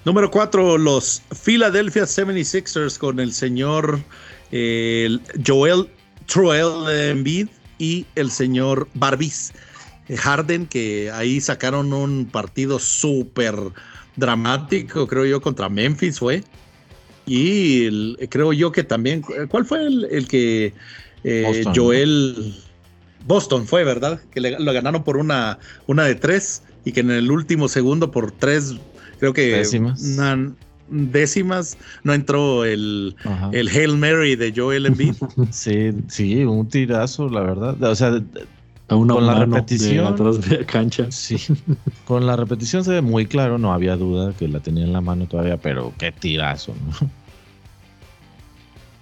Número 0.06 0.32
cuatro, 0.32 0.78
los 0.78 1.22
Philadelphia 1.44 2.04
76ers 2.04 2.98
con 2.98 3.20
el 3.20 3.34
señor 3.34 4.00
eh, 4.52 5.18
Joel 5.46 5.90
Troel 6.28 6.90
Embiid 7.10 7.48
y 7.78 8.06
el 8.16 8.32
señor 8.32 8.88
Barbies. 8.94 9.54
Harden, 10.16 10.66
que 10.68 11.12
ahí 11.12 11.42
sacaron 11.42 11.94
un 11.94 12.26
partido 12.26 12.80
súper 12.80 13.56
dramático, 14.16 15.08
creo 15.08 15.26
yo, 15.26 15.42
contra 15.42 15.70
Memphis 15.70 16.20
fue. 16.20 16.44
Y 17.26 18.16
creo 18.28 18.54
yo 18.54 18.72
que 18.72 18.84
también, 18.84 19.22
¿cuál 19.50 19.66
fue 19.66 19.86
el, 19.86 20.28
que 20.30 20.74
eh, 21.26 21.64
Joel 21.76 22.56
Boston 23.26 23.68
fue, 23.68 23.84
verdad? 23.84 24.22
Que 24.32 24.40
le, 24.40 24.58
lo 24.60 24.72
ganaron 24.72 25.04
por 25.04 25.18
una, 25.18 25.60
una 25.88 26.06
de 26.06 26.16
tres 26.16 26.64
y 26.86 26.94
que 26.94 27.02
en 27.02 27.12
el 27.12 27.30
último 27.30 27.68
segundo 27.68 28.12
por 28.12 28.32
tres 28.32 28.76
Creo 29.20 29.34
que 29.34 29.48
décimas, 29.58 30.02
décimas 30.90 31.78
no 32.04 32.14
entró 32.14 32.66
el, 32.66 33.16
el 33.52 33.68
Hail 33.68 33.98
Mary 33.98 34.36
de 34.36 34.54
Joel 34.56 34.86
Embiid. 34.86 35.16
sí, 35.52 35.92
sí, 36.08 36.44
un 36.44 36.68
tirazo, 36.68 37.30
la 37.30 37.42
verdad. 37.42 37.82
O 37.82 37.96
sea, 37.96 38.22
una 38.96 39.14
con 39.16 39.26
la 39.26 39.46
repetición 39.46 40.42
de 40.42 40.66
cancha. 40.66 41.12
Sí. 41.12 41.38
con 42.06 42.26
la 42.26 42.36
repetición 42.36 42.84
se 42.84 42.92
ve 42.92 43.02
muy 43.02 43.26
claro, 43.26 43.58
no 43.58 43.74
había 43.74 43.98
duda 43.98 44.34
que 44.38 44.48
la 44.48 44.60
tenía 44.62 44.86
en 44.86 44.94
la 44.94 45.02
mano 45.02 45.28
todavía, 45.28 45.58
pero 45.58 45.94
qué 45.98 46.12
tirazo, 46.12 46.74
¿no? 46.86 47.10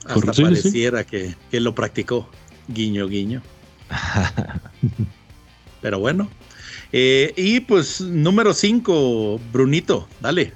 Hasta 0.05 0.33
pareciera 0.33 1.03
que, 1.03 1.35
que, 1.49 1.59
lo 1.59 1.73
practicó. 1.73 2.29
Guiño, 2.67 3.07
guiño. 3.07 3.41
pero 5.81 5.99
bueno. 5.99 6.29
Eh, 6.91 7.33
y 7.35 7.59
pues 7.61 8.01
número 8.01 8.53
5, 8.53 9.39
Brunito, 9.51 10.07
dale. 10.21 10.53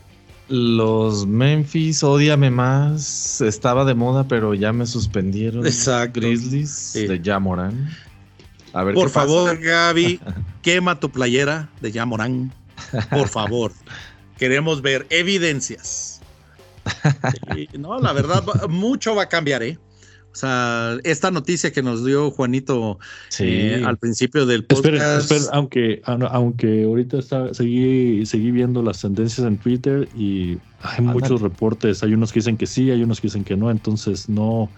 Los 0.47 1.27
Memphis, 1.27 2.03
odiame 2.03 2.49
más. 2.49 3.41
Estaba 3.41 3.85
de 3.85 3.93
moda, 3.93 4.27
pero 4.27 4.53
ya 4.53 4.73
me 4.73 4.85
suspendieron. 4.85 5.65
Exacto. 5.65 6.19
Grizzlies 6.19 6.93
de 6.93 7.21
Jamoran. 7.23 7.89
Por 8.71 9.09
favor, 9.09 9.57
Gaby, 9.57 10.19
quema 10.61 10.99
tu 10.99 11.09
playera 11.09 11.69
de 11.81 11.91
Yamorán. 11.91 12.53
Por 13.09 13.27
favor. 13.27 13.71
Queremos 14.37 14.81
ver 14.81 15.05
evidencias. 15.09 16.21
no, 17.77 17.99
la 17.99 18.13
verdad, 18.13 18.43
mucho 18.69 19.15
va 19.15 19.23
a 19.23 19.29
cambiar, 19.29 19.63
¿eh? 19.63 19.77
O 20.31 20.35
sea, 20.35 20.97
esta 21.03 21.31
noticia 21.31 21.71
que 21.71 21.81
nos 21.81 22.05
dio 22.05 22.29
Juanito 22.29 22.99
eh, 23.39 23.83
al 23.83 23.97
principio 23.97 24.45
del 24.45 24.63
podcast. 24.63 25.49
aunque, 25.51 26.01
aunque 26.05 26.83
ahorita 26.83 27.17
está, 27.17 27.53
seguí, 27.53 28.25
seguí 28.27 28.51
viendo 28.51 28.83
las 28.83 29.01
tendencias 29.01 29.45
en 29.47 29.57
Twitter 29.57 30.07
y 30.15 30.59
hay 30.81 31.03
muchos 31.03 31.41
reportes. 31.41 32.03
Hay 32.03 32.13
unos 32.13 32.31
que 32.31 32.39
dicen 32.39 32.57
que 32.57 32.67
sí, 32.67 32.91
hay 32.91 33.01
unos 33.01 33.19
que 33.19 33.27
dicen 33.27 33.43
que 33.43 33.57
no. 33.57 33.71
Entonces, 33.71 34.29
no, 34.29 34.69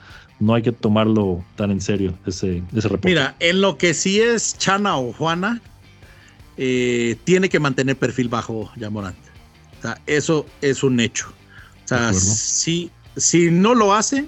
no 0.42 0.56
hay 0.56 0.64
que 0.64 0.72
tomarlo 0.72 1.46
tan 1.56 1.72
en 1.72 1.80
serio 1.80 2.18
ese, 2.26 2.64
ese 2.76 2.88
reporte. 2.88 3.08
Mira, 3.08 3.36
en 3.40 3.62
lo 3.62 3.78
que 3.78 3.94
sí 3.94 4.20
es 4.20 4.58
Chana 4.58 4.98
o 4.98 5.14
Juana, 5.14 5.62
eh, 6.58 7.16
tiene 7.24 7.48
que 7.48 7.60
mantener 7.60 7.96
perfil 7.96 8.28
bajo 8.28 8.72
Yamorant. 8.76 9.18
O 9.80 9.82
sea, 9.82 10.02
eso 10.08 10.46
es 10.62 10.84
un 10.84 11.00
hecho. 11.00 11.32
O 11.86 11.88
sea, 11.88 12.14
si, 12.14 12.90
si 13.16 13.52
no 13.52 13.76
lo 13.76 13.94
hace, 13.94 14.26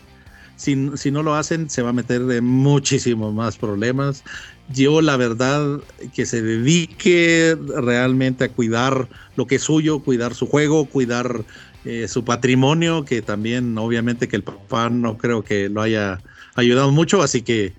si, 0.55 0.91
si, 0.95 1.11
no 1.11 1.23
lo 1.23 1.35
hacen, 1.35 1.69
se 1.69 1.81
va 1.81 1.89
a 1.89 1.93
meter 1.93 2.25
de 2.25 2.41
muchísimos 2.41 3.33
más 3.33 3.57
problemas. 3.57 4.23
Yo, 4.69 5.01
la 5.01 5.17
verdad, 5.17 5.79
que 6.13 6.25
se 6.25 6.41
dedique 6.41 7.57
realmente 7.77 8.45
a 8.45 8.49
cuidar 8.49 9.07
lo 9.35 9.47
que 9.47 9.55
es 9.55 9.63
suyo, 9.63 9.99
cuidar 9.99 10.35
su 10.35 10.45
juego, 10.45 10.85
cuidar 10.85 11.43
eh, 11.85 12.07
su 12.07 12.23
patrimonio, 12.23 13.03
que 13.03 13.21
también 13.21 13.77
obviamente 13.77 14.27
que 14.27 14.37
el 14.37 14.43
papá 14.43 14.89
no 14.89 15.17
creo 15.17 15.43
que 15.43 15.67
lo 15.69 15.81
haya 15.81 16.21
ayudado 16.55 16.91
mucho, 16.91 17.21
así 17.21 17.41
que 17.41 17.73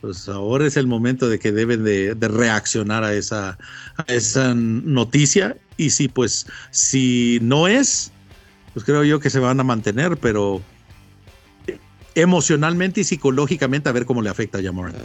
pues 0.00 0.28
ahora 0.28 0.66
es 0.66 0.76
el 0.76 0.86
momento 0.86 1.28
de 1.28 1.40
que 1.40 1.50
deben 1.50 1.82
de, 1.82 2.14
reaccionar 2.20 3.02
a 3.02 3.14
esa, 3.14 3.58
esa 4.06 4.54
noticia 4.54 5.56
y 5.76 5.90
si 5.90 6.06
pues 6.06 6.46
si 6.70 7.40
no 7.42 7.66
es, 7.66 8.12
pues 8.74 8.84
creo 8.84 9.02
yo 9.02 9.18
que 9.18 9.28
se 9.30 9.40
van 9.40 9.58
a 9.58 9.64
mantener, 9.64 10.16
pero 10.18 10.62
emocionalmente 12.14 13.00
y 13.00 13.04
psicológicamente 13.04 13.88
a 13.88 13.92
ver 13.92 14.06
cómo 14.06 14.22
le 14.22 14.30
afecta 14.30 14.58
a 14.58 14.62
Jamorant. 14.62 14.96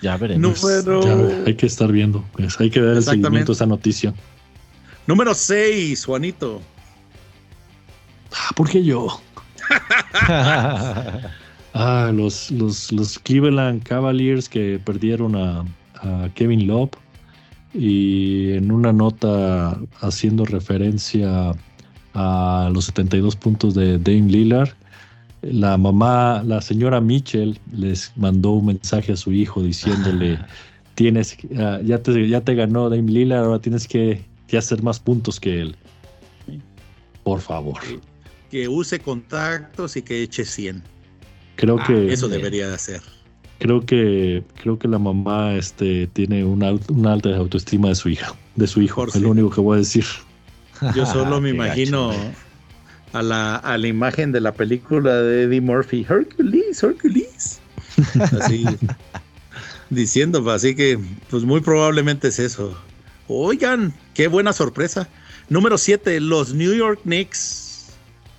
Ya 0.00 0.16
veremos. 0.18 0.64
hay 1.46 1.54
que 1.54 1.66
estar 1.66 1.90
viendo, 1.90 2.24
pues, 2.32 2.60
hay 2.60 2.70
que 2.70 2.80
dar 2.80 2.96
el 2.96 3.02
seguimiento 3.02 3.52
a 3.52 3.54
esa 3.54 3.66
noticia. 3.66 4.14
Número 5.06 5.34
6, 5.34 6.06
Juanito. 6.06 6.62
Ah, 8.32 8.50
¿Por 8.56 8.70
qué 8.70 8.82
yo? 8.82 9.20
ah, 11.74 12.10
los, 12.12 12.50
los, 12.50 12.90
los, 12.90 13.18
Cleveland 13.18 13.82
Cavaliers 13.82 14.48
que 14.48 14.80
perdieron 14.84 15.36
a, 15.36 15.64
Kevin 16.34 16.66
Love 16.66 16.90
y 17.72 18.52
en 18.52 18.70
una 18.70 18.92
nota 18.92 19.78
haciendo 20.02 20.44
referencia 20.44 21.52
a 22.12 22.70
los 22.74 22.84
72 22.86 23.36
puntos 23.36 23.74
de 23.74 23.98
Dame 23.98 24.30
Lillard, 24.30 24.68
la 25.40 25.78
mamá, 25.78 26.42
la 26.44 26.60
señora 26.60 27.00
Mitchell 27.00 27.58
les 27.72 28.12
mandó 28.16 28.50
un 28.50 28.66
mensaje 28.66 29.12
a 29.12 29.16
su 29.16 29.32
hijo 29.32 29.62
diciéndole, 29.62 30.38
tienes, 30.94 31.38
ah, 31.58 31.80
ya, 31.82 32.02
te, 32.02 32.28
ya 32.28 32.42
te 32.42 32.54
ganó 32.54 32.90
Dame 32.90 33.10
Lillard, 33.10 33.44
ahora 33.44 33.60
tienes 33.60 33.88
que 33.88 34.22
y 34.48 34.56
hacer 34.56 34.82
más 34.82 35.00
puntos 35.00 35.40
que 35.40 35.60
él. 35.60 35.76
Por 37.22 37.40
favor. 37.40 37.80
Que 38.50 38.68
use 38.68 39.00
contactos 39.00 39.96
y 39.96 40.02
que 40.02 40.22
eche 40.22 40.44
100. 40.44 40.82
Creo 41.56 41.78
ah, 41.80 41.84
que. 41.86 42.12
Eso 42.12 42.28
debería 42.28 42.68
de 42.68 42.74
hacer. 42.74 43.00
Creo 43.58 43.84
que, 43.84 44.42
creo 44.60 44.78
que 44.78 44.88
la 44.88 44.98
mamá 44.98 45.54
este, 45.54 46.06
tiene 46.08 46.44
una, 46.44 46.72
una 46.88 47.12
alta 47.12 47.34
autoestima 47.36 47.88
de 47.88 47.94
su 47.94 48.08
hija, 48.10 48.34
de 48.56 48.66
su 48.66 48.82
hijo. 48.82 49.06
es 49.06 49.16
lo 49.16 49.30
único 49.30 49.50
que 49.50 49.60
voy 49.60 49.76
a 49.76 49.78
decir. 49.78 50.04
Yo 50.94 51.06
solo 51.12 51.40
me 51.40 51.50
imagino 51.50 52.12
a 53.12 53.22
la, 53.22 53.56
a 53.56 53.78
la 53.78 53.86
imagen 53.86 54.32
de 54.32 54.40
la 54.40 54.52
película 54.52 55.22
de 55.22 55.44
Eddie 55.44 55.60
Murphy. 55.60 56.04
Hercules, 56.08 56.82
Hercules. 56.82 57.60
Así. 58.40 58.64
diciendo, 59.88 60.50
así 60.50 60.74
que, 60.74 60.98
pues 61.30 61.44
muy 61.44 61.60
probablemente 61.60 62.28
es 62.28 62.38
eso. 62.38 62.76
Oigan, 63.28 63.94
qué 64.12 64.28
buena 64.28 64.52
sorpresa. 64.52 65.08
Número 65.48 65.78
7, 65.78 66.20
los 66.20 66.54
New 66.54 66.74
York 66.74 67.00
Knicks. 67.02 67.92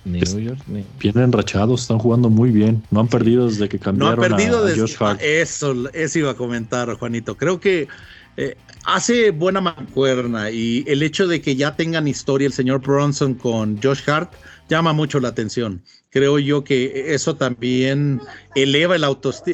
New 0.04 0.38
York 0.38 0.60
Knicks. 0.66 0.88
Vienen 0.98 1.24
enrachados, 1.24 1.82
están 1.82 1.98
jugando 1.98 2.30
muy 2.30 2.50
bien. 2.50 2.82
No 2.90 3.00
han 3.00 3.08
perdido 3.08 3.48
desde 3.48 3.68
que 3.68 3.78
cambiaron 3.78 4.16
no 4.16 4.22
han 4.22 4.30
perdido 4.30 4.66
a, 4.66 4.70
Josh 4.70 4.96
Hart. 5.00 5.20
Eso, 5.20 5.74
eso 5.92 6.18
iba 6.18 6.30
a 6.30 6.34
comentar, 6.34 6.92
Juanito. 6.94 7.36
Creo 7.36 7.60
que 7.60 7.88
eh, 8.36 8.56
hace 8.84 9.30
buena 9.30 9.60
mancuerna 9.60 10.50
y 10.50 10.84
el 10.86 11.02
hecho 11.02 11.26
de 11.26 11.40
que 11.40 11.56
ya 11.56 11.76
tengan 11.76 12.06
historia 12.08 12.46
el 12.46 12.52
señor 12.52 12.80
Bronson 12.80 13.34
con 13.34 13.80
Josh 13.82 14.08
Hart 14.08 14.32
llama 14.68 14.92
mucho 14.92 15.20
la 15.20 15.28
atención. 15.28 15.82
Creo 16.10 16.38
yo 16.38 16.64
que 16.64 17.14
eso 17.14 17.36
también 17.36 18.20
eleva 18.54 18.96
el, 18.96 19.04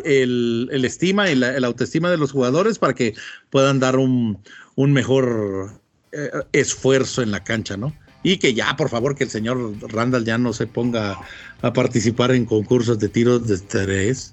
el, 0.05 0.68
el 0.70 0.85
estima 0.85 1.30
y 1.30 1.35
la, 1.35 1.57
el 1.57 1.64
autoestima 1.64 2.11
de 2.11 2.18
los 2.18 2.33
jugadores 2.33 2.78
para 2.78 2.95
que 2.95 3.14
puedan 3.51 3.80
dar 3.80 3.97
un, 3.97 4.39
un 4.76 4.93
mejor 4.93 5.80
eh, 6.12 6.30
esfuerzo 6.53 7.22
en 7.22 7.30
la 7.30 7.43
cancha, 7.43 7.76
¿no? 7.76 7.93
Y 8.22 8.37
que 8.37 8.55
ya, 8.55 8.76
por 8.76 8.89
favor, 8.89 9.16
que 9.16 9.24
el 9.24 9.30
señor 9.30 9.74
Randall 9.93 10.24
ya 10.24 10.39
no 10.39 10.53
se 10.53 10.68
ponga 10.68 11.18
a 11.61 11.72
participar 11.72 12.30
en 12.30 12.45
concursos 12.45 12.99
de 13.01 13.09
tiros 13.09 13.49
de 13.49 13.59
tres. 13.59 14.33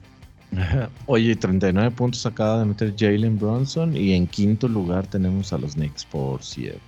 Oye, 1.06 1.36
39 1.36 1.92
puntos 1.92 2.26
acaba 2.26 2.60
de 2.60 2.66
meter 2.66 2.94
Jalen 2.98 3.38
Bronson 3.38 3.96
y 3.96 4.14
en 4.14 4.28
quinto 4.28 4.68
lugar 4.68 5.08
tenemos 5.08 5.54
a 5.54 5.58
los 5.58 5.74
Knicks, 5.74 6.06
por 6.06 6.44
cierto. 6.44 6.80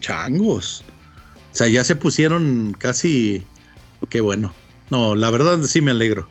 Changos. 0.00 0.84
O 1.52 1.54
sea, 1.54 1.68
ya 1.68 1.84
se 1.84 1.96
pusieron 1.96 2.74
casi... 2.78 3.42
Qué 4.08 4.20
bueno. 4.20 4.52
No, 4.90 5.14
la 5.14 5.30
verdad 5.30 5.60
sí 5.62 5.80
me 5.80 5.90
alegro. 5.90 6.28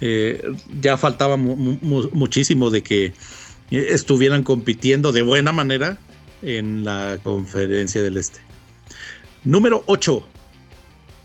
Eh, 0.00 0.42
ya 0.80 0.96
faltaba 0.96 1.36
muchísimo 1.36 2.70
de 2.70 2.82
que 2.82 3.14
estuvieran 3.70 4.42
compitiendo 4.42 5.12
de 5.12 5.22
buena 5.22 5.52
manera 5.52 5.98
en 6.42 6.84
la 6.84 7.18
conferencia 7.22 8.02
del 8.02 8.16
Este. 8.16 8.40
Número 9.44 9.82
8. 9.86 10.26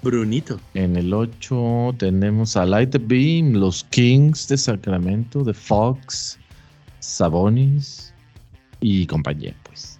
Brunito. 0.01 0.59
En 0.73 0.95
el 0.95 1.13
8 1.13 1.95
tenemos 1.97 2.57
a 2.57 2.65
Light 2.65 2.95
Beam, 3.07 3.53
los 3.53 3.83
Kings 3.85 4.47
de 4.47 4.57
Sacramento, 4.57 5.43
de 5.43 5.53
Fox, 5.53 6.39
Sabonis 6.99 8.13
y 8.79 9.05
compañía, 9.05 9.55
pues. 9.63 9.99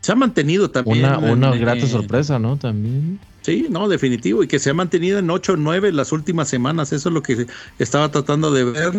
Se 0.00 0.12
ha 0.12 0.14
mantenido 0.16 0.70
también. 0.70 1.04
Una, 1.04 1.18
una 1.18 1.56
grata 1.56 1.86
sorpresa, 1.86 2.38
¿no? 2.38 2.56
También. 2.56 3.20
Sí, 3.42 3.66
no, 3.70 3.88
definitivo. 3.88 4.42
Y 4.42 4.48
que 4.48 4.58
se 4.58 4.70
ha 4.70 4.74
mantenido 4.74 5.18
en 5.18 5.30
8 5.30 5.52
o 5.52 5.56
9 5.56 5.92
las 5.92 6.12
últimas 6.12 6.48
semanas. 6.48 6.92
Eso 6.92 7.08
es 7.08 7.12
lo 7.12 7.22
que 7.22 7.46
estaba 7.78 8.10
tratando 8.10 8.50
de 8.50 8.64
ver. 8.64 8.92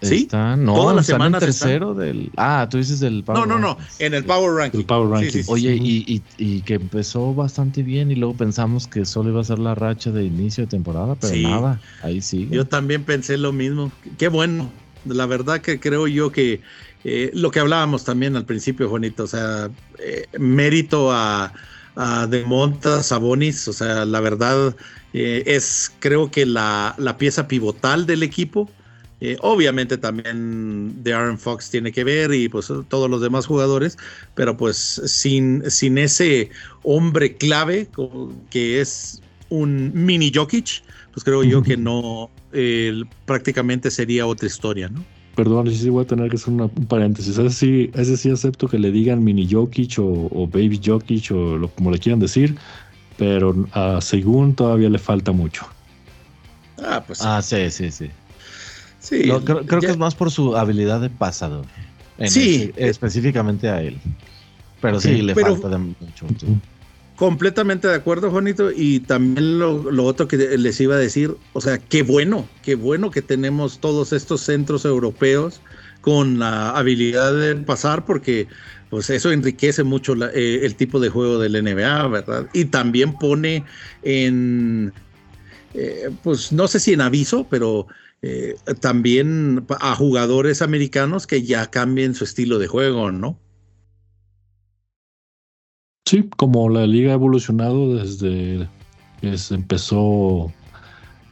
Sí, 0.00 0.22
está, 0.22 0.56
no, 0.56 0.74
todas 0.74 0.94
las 0.94 1.06
semanas 1.06 1.40
tercero 1.40 1.92
del. 1.92 2.30
Ah, 2.36 2.68
tú 2.70 2.78
dices 2.78 3.00
del 3.00 3.24
Power 3.24 3.40
No, 3.40 3.46
no, 3.46 3.58
no, 3.58 3.78
en 3.98 4.14
el 4.14 4.24
Power 4.24 4.52
Ranking. 4.52 4.78
El 4.78 4.84
Power 4.84 5.10
Ranking. 5.10 5.42
Oye, 5.48 5.74
y, 5.74 6.22
y, 6.36 6.60
que 6.62 6.74
empezó 6.74 7.34
bastante 7.34 7.82
bien 7.82 8.10
y 8.10 8.14
luego 8.14 8.34
pensamos 8.34 8.86
que 8.86 9.04
solo 9.04 9.30
iba 9.30 9.40
a 9.40 9.44
ser 9.44 9.58
la 9.58 9.74
racha 9.74 10.10
de 10.10 10.24
inicio 10.24 10.64
de 10.64 10.70
temporada, 10.70 11.16
pero 11.16 11.36
nada, 11.36 11.80
ahí 12.02 12.20
sí. 12.20 12.48
Yo 12.50 12.66
también 12.66 13.04
pensé 13.04 13.36
lo 13.36 13.52
mismo. 13.52 13.90
Qué 14.18 14.28
bueno. 14.28 14.70
La 15.04 15.26
verdad 15.26 15.60
que 15.60 15.80
creo 15.80 16.06
yo 16.06 16.30
que 16.32 16.60
eh, 17.04 17.30
lo 17.32 17.50
que 17.50 17.60
hablábamos 17.60 18.04
también 18.04 18.36
al 18.36 18.44
principio, 18.44 18.88
Juanito, 18.88 19.24
o 19.24 19.26
sea, 19.26 19.70
eh, 19.98 20.26
mérito 20.38 21.12
a, 21.12 21.52
a 21.96 22.26
De 22.26 22.44
Monta, 22.44 23.02
Sabonis, 23.02 23.66
o 23.68 23.72
sea, 23.72 24.04
la 24.04 24.20
verdad 24.20 24.76
eh, 25.12 25.42
es 25.46 25.92
creo 26.00 26.30
que 26.30 26.44
la, 26.44 26.94
la 26.98 27.16
pieza 27.16 27.48
pivotal 27.48 28.06
del 28.06 28.22
equipo 28.22 28.68
Eh, 29.20 29.36
obviamente 29.40 29.98
también 29.98 31.02
de 31.02 31.12
Aaron 31.12 31.38
Fox 31.38 31.70
tiene 31.70 31.90
que 31.90 32.04
ver 32.04 32.32
y 32.32 32.48
pues 32.48 32.72
todos 32.88 33.10
los 33.10 33.20
demás 33.20 33.46
jugadores, 33.46 33.98
pero 34.34 34.56
pues 34.56 34.76
sin, 35.06 35.68
sin 35.70 35.98
ese 35.98 36.50
hombre 36.84 37.36
clave 37.36 37.88
que 38.50 38.80
es 38.80 39.20
un 39.48 39.90
mini 39.92 40.30
Jokic, 40.32 40.82
pues 41.12 41.24
creo 41.24 41.42
yo 41.42 41.62
que 41.62 41.76
no, 41.76 42.30
prácticamente 43.24 43.90
sería 43.90 44.26
otra 44.26 44.46
historia, 44.46 44.88
¿no? 44.88 45.04
Perdón, 45.38 45.72
sí 45.72 45.88
voy 45.88 46.02
a 46.02 46.06
tener 46.06 46.28
que 46.30 46.34
hacer 46.34 46.52
un 46.52 46.68
paréntesis. 46.88 47.38
Ese 47.38 47.50
sí, 47.50 47.90
ese 47.94 48.16
sí 48.16 48.28
acepto 48.28 48.66
que 48.66 48.76
le 48.76 48.90
digan 48.90 49.22
mini 49.22 49.48
Jokic 49.48 49.96
o, 50.00 50.48
baby 50.48 50.80
Jokic 50.84 51.30
o 51.30 51.56
lo, 51.56 51.68
como 51.68 51.92
le 51.92 51.98
quieran 52.00 52.18
decir, 52.18 52.56
pero 53.16 53.54
a 53.70 54.00
Según 54.00 54.56
todavía 54.56 54.88
le 54.88 54.98
falta 54.98 55.30
mucho. 55.30 55.64
Ah, 56.82 57.04
pues. 57.06 57.20
Ah, 57.22 57.40
sí, 57.40 57.70
sí, 57.70 57.92
sí. 57.92 58.10
Sí 59.08 59.22
creo, 59.44 59.80
que 59.80 59.86
es 59.86 59.96
más 59.96 60.14
por 60.14 60.30
su 60.30 60.56
habilidad 60.56 61.00
de 61.00 61.10
pasador. 61.10 61.64
sí. 62.26 62.72
específicamente 62.76 63.68
a 63.68 63.82
él. 63.82 63.98
Pero 64.80 65.00
sí, 65.00 65.22
le 65.22 65.34
falta 65.34 65.68
de 65.68 65.78
mucho. 65.78 66.26
Completamente 67.16 67.88
de 67.88 67.96
acuerdo, 67.96 68.30
Juanito. 68.30 68.70
Y 68.70 69.00
también 69.00 69.58
lo, 69.58 70.04
otro 70.04 70.28
que 70.28 70.36
les 70.36 70.80
iba 70.80 70.94
a 70.94 70.98
decir, 70.98 71.36
o 71.52 71.60
sea, 71.60 71.78
qué 71.78 72.02
bueno, 72.02 72.48
qué 72.62 72.76
bueno 72.76 73.10
que 73.10 73.22
tenemos 73.22 73.80
todos 73.80 74.12
estos 74.12 74.42
centros 74.42 74.84
europeos 74.84 75.60
con 76.00 76.38
la 76.38 76.70
habilidad 76.70 77.34
de 77.34 77.56
pasar, 77.56 78.04
porque 78.04 78.46
pues 78.88 79.10
eso 79.10 79.32
enriquece 79.32 79.82
mucho 79.82 80.14
eh, 80.32 80.60
el 80.62 80.76
tipo 80.76 81.00
de 81.00 81.08
juego 81.08 81.40
del 81.40 81.62
NBA, 81.62 82.06
¿verdad? 82.06 82.48
Y 82.52 82.66
también 82.66 83.12
pone 83.18 83.64
en, 84.04 84.92
eh, 85.74 86.10
pues 86.22 86.52
no 86.52 86.68
sé 86.68 86.78
si 86.78 86.92
en 86.92 87.00
aviso, 87.00 87.48
pero 87.50 87.88
eh, 88.22 88.56
también 88.80 89.64
a 89.80 89.94
jugadores 89.94 90.62
americanos 90.62 91.26
que 91.26 91.42
ya 91.42 91.70
cambien 91.70 92.14
su 92.14 92.24
estilo 92.24 92.58
de 92.58 92.66
juego, 92.66 93.12
¿no? 93.12 93.38
Sí, 96.06 96.28
como 96.36 96.68
la 96.68 96.86
liga 96.86 97.12
ha 97.12 97.14
evolucionado 97.14 97.94
desde 97.94 98.68
que 99.20 99.36
se 99.36 99.54
empezó, 99.54 100.52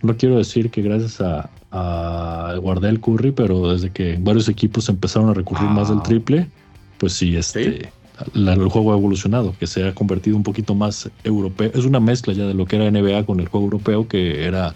no 0.03 0.17
quiero 0.17 0.37
decir 0.37 0.71
que 0.71 0.83
gracias 0.83 1.21
a, 1.21 1.51
a 1.71 2.57
Guardel 2.61 3.01
Curry, 3.01 3.33
pero 3.33 3.73
desde 3.73 3.91
que 3.91 4.19
varios 4.21 4.49
equipos 4.49 4.89
empezaron 4.89 5.31
a 5.31 5.35
recurrir 5.35 5.69
más 5.71 5.89
del 5.89 5.99
ah. 5.99 6.03
triple, 6.03 6.51
pues 6.99 7.15
sí, 7.15 7.37
este, 7.37 7.91
el 8.35 8.69
juego 8.69 8.93
ha 8.93 8.97
evolucionado, 8.97 9.55
que 9.59 9.67
se 9.67 9.87
ha 9.87 9.95
convertido 9.95 10.37
un 10.37 10.43
poquito 10.43 10.75
más 10.75 11.11
europeo. 11.25 11.71
Es 11.75 11.85
una 11.85 12.01
mezcla 12.01 12.33
ya 12.33 12.47
de 12.47 12.55
lo 12.55 12.67
que 12.67 12.77
era 12.77 12.91
NBA 12.91 13.27
con 13.27 13.41
el 13.41 13.49
juego 13.49 13.67
europeo, 13.67 14.09
que 14.09 14.45
era 14.45 14.75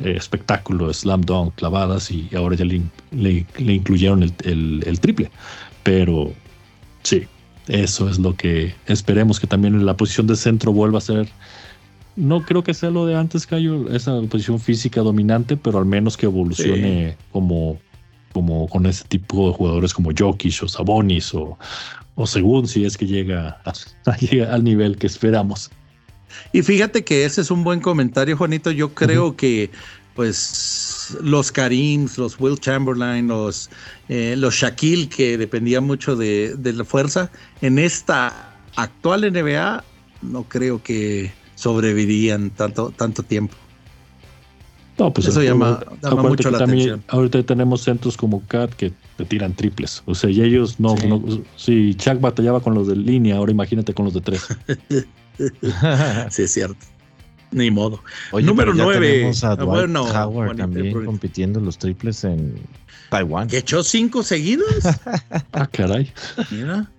eh, 0.00 0.14
espectáculo, 0.16 0.92
slam 0.92 1.22
dunk, 1.22 1.54
clavadas, 1.56 2.10
y 2.10 2.28
ahora 2.36 2.56
ya 2.56 2.64
le, 2.64 2.82
le, 3.12 3.72
incluyeron 3.72 4.22
el, 4.22 4.82
el 4.84 5.00
triple. 5.00 5.30
Pero 5.82 6.32
sí, 7.02 7.26
eso 7.68 8.08
es 8.08 8.18
lo 8.18 8.34
que 8.34 8.74
esperemos 8.86 9.38
que 9.38 9.46
también 9.46 9.74
en 9.74 9.86
la 9.86 9.96
posición 9.96 10.26
de 10.26 10.36
centro 10.36 10.72
vuelva 10.72 10.98
a 10.98 11.02
ser. 11.02 11.28
No 12.16 12.42
creo 12.42 12.64
que 12.64 12.74
sea 12.74 12.90
lo 12.90 13.06
de 13.06 13.14
antes, 13.14 13.46
Cayo, 13.46 13.88
esa 13.94 14.20
posición 14.22 14.58
física 14.58 15.02
dominante, 15.02 15.56
pero 15.56 15.78
al 15.78 15.84
menos 15.84 16.16
que 16.16 16.26
evolucione 16.26 17.16
como, 17.30 17.78
como 18.32 18.66
con 18.68 18.86
ese 18.86 19.04
tipo 19.04 19.48
de 19.48 19.54
jugadores 19.54 19.94
como 19.94 20.10
Jokic 20.16 20.62
o 20.62 20.68
Sabonis 20.68 21.32
o, 21.34 21.58
o 22.16 22.26
según 22.26 22.66
si 22.66 22.84
es 22.84 22.96
que 22.96 23.06
llega, 23.06 23.60
al 24.50 24.64
nivel 24.64 24.96
que 24.96 25.06
esperamos. 25.06 25.70
Y 26.52 26.62
fíjate 26.62 27.04
que 27.04 27.24
ese 27.24 27.40
es 27.40 27.50
un 27.50 27.64
buen 27.64 27.80
comentario, 27.80 28.36
Juanito. 28.36 28.70
Yo 28.70 28.94
creo 28.94 29.36
que 29.36 29.70
pues 30.14 31.16
los 31.22 31.52
Karims, 31.52 32.18
los 32.18 32.40
Will 32.40 32.58
Chamberlain, 32.58 33.28
los, 33.28 33.70
eh, 34.08 34.34
los 34.36 34.54
Shaquille, 34.54 35.08
que 35.08 35.38
dependía 35.38 35.80
mucho 35.80 36.16
de, 36.16 36.56
la 36.60 36.84
fuerza, 36.84 37.30
en 37.62 37.78
esta 37.78 38.56
actual 38.74 39.32
NBA 39.32 39.84
no 40.22 40.42
creo 40.42 40.82
que 40.82 41.30
sobrevivirían 41.54 42.50
tanto, 42.50 42.90
tanto 42.90 43.22
tiempo. 43.22 43.54
No, 44.98 45.12
pues 45.12 45.28
eso 45.28 45.40
llama, 45.40 45.80
mucho 46.16 46.50
la 46.50 46.58
atención. 46.58 47.04
Ahorita 47.06 47.40
tenemos 47.44 47.82
centros 47.82 48.16
como 48.16 48.44
Cat 48.48 48.74
que 48.74 48.92
te 49.16 49.24
tiran 49.24 49.54
triples. 49.54 50.02
O 50.06 50.16
sea, 50.16 50.28
y 50.30 50.42
ellos 50.42 50.80
no, 50.80 50.96
si 51.54 51.94
Chuck 51.94 52.20
batallaba 52.20 52.60
con 52.60 52.74
los 52.74 52.88
de 52.88 52.96
línea, 52.96 53.36
ahora 53.36 53.52
imagínate 53.52 53.94
con 53.94 54.06
los 54.06 54.14
de 54.14 54.20
tres. 54.20 54.48
sí, 56.30 56.42
es 56.42 56.52
cierto. 56.52 56.86
Ni 57.50 57.70
modo. 57.70 58.02
Número 58.32 58.74
9. 58.74 59.08
Tenemos 59.08 59.44
a 59.44 59.52
ah, 59.52 59.64
bueno, 59.64 60.04
Howard 60.04 60.56
también 60.56 61.04
compitiendo 61.04 61.60
los 61.60 61.78
triples 61.78 62.24
en 62.24 62.60
Taiwán. 63.10 63.48
¿Que 63.48 63.58
echó 63.58 63.82
cinco 63.82 64.22
seguidos? 64.22 64.68
ah, 65.52 65.66
caray. 65.66 66.12
Mira. 66.50 66.90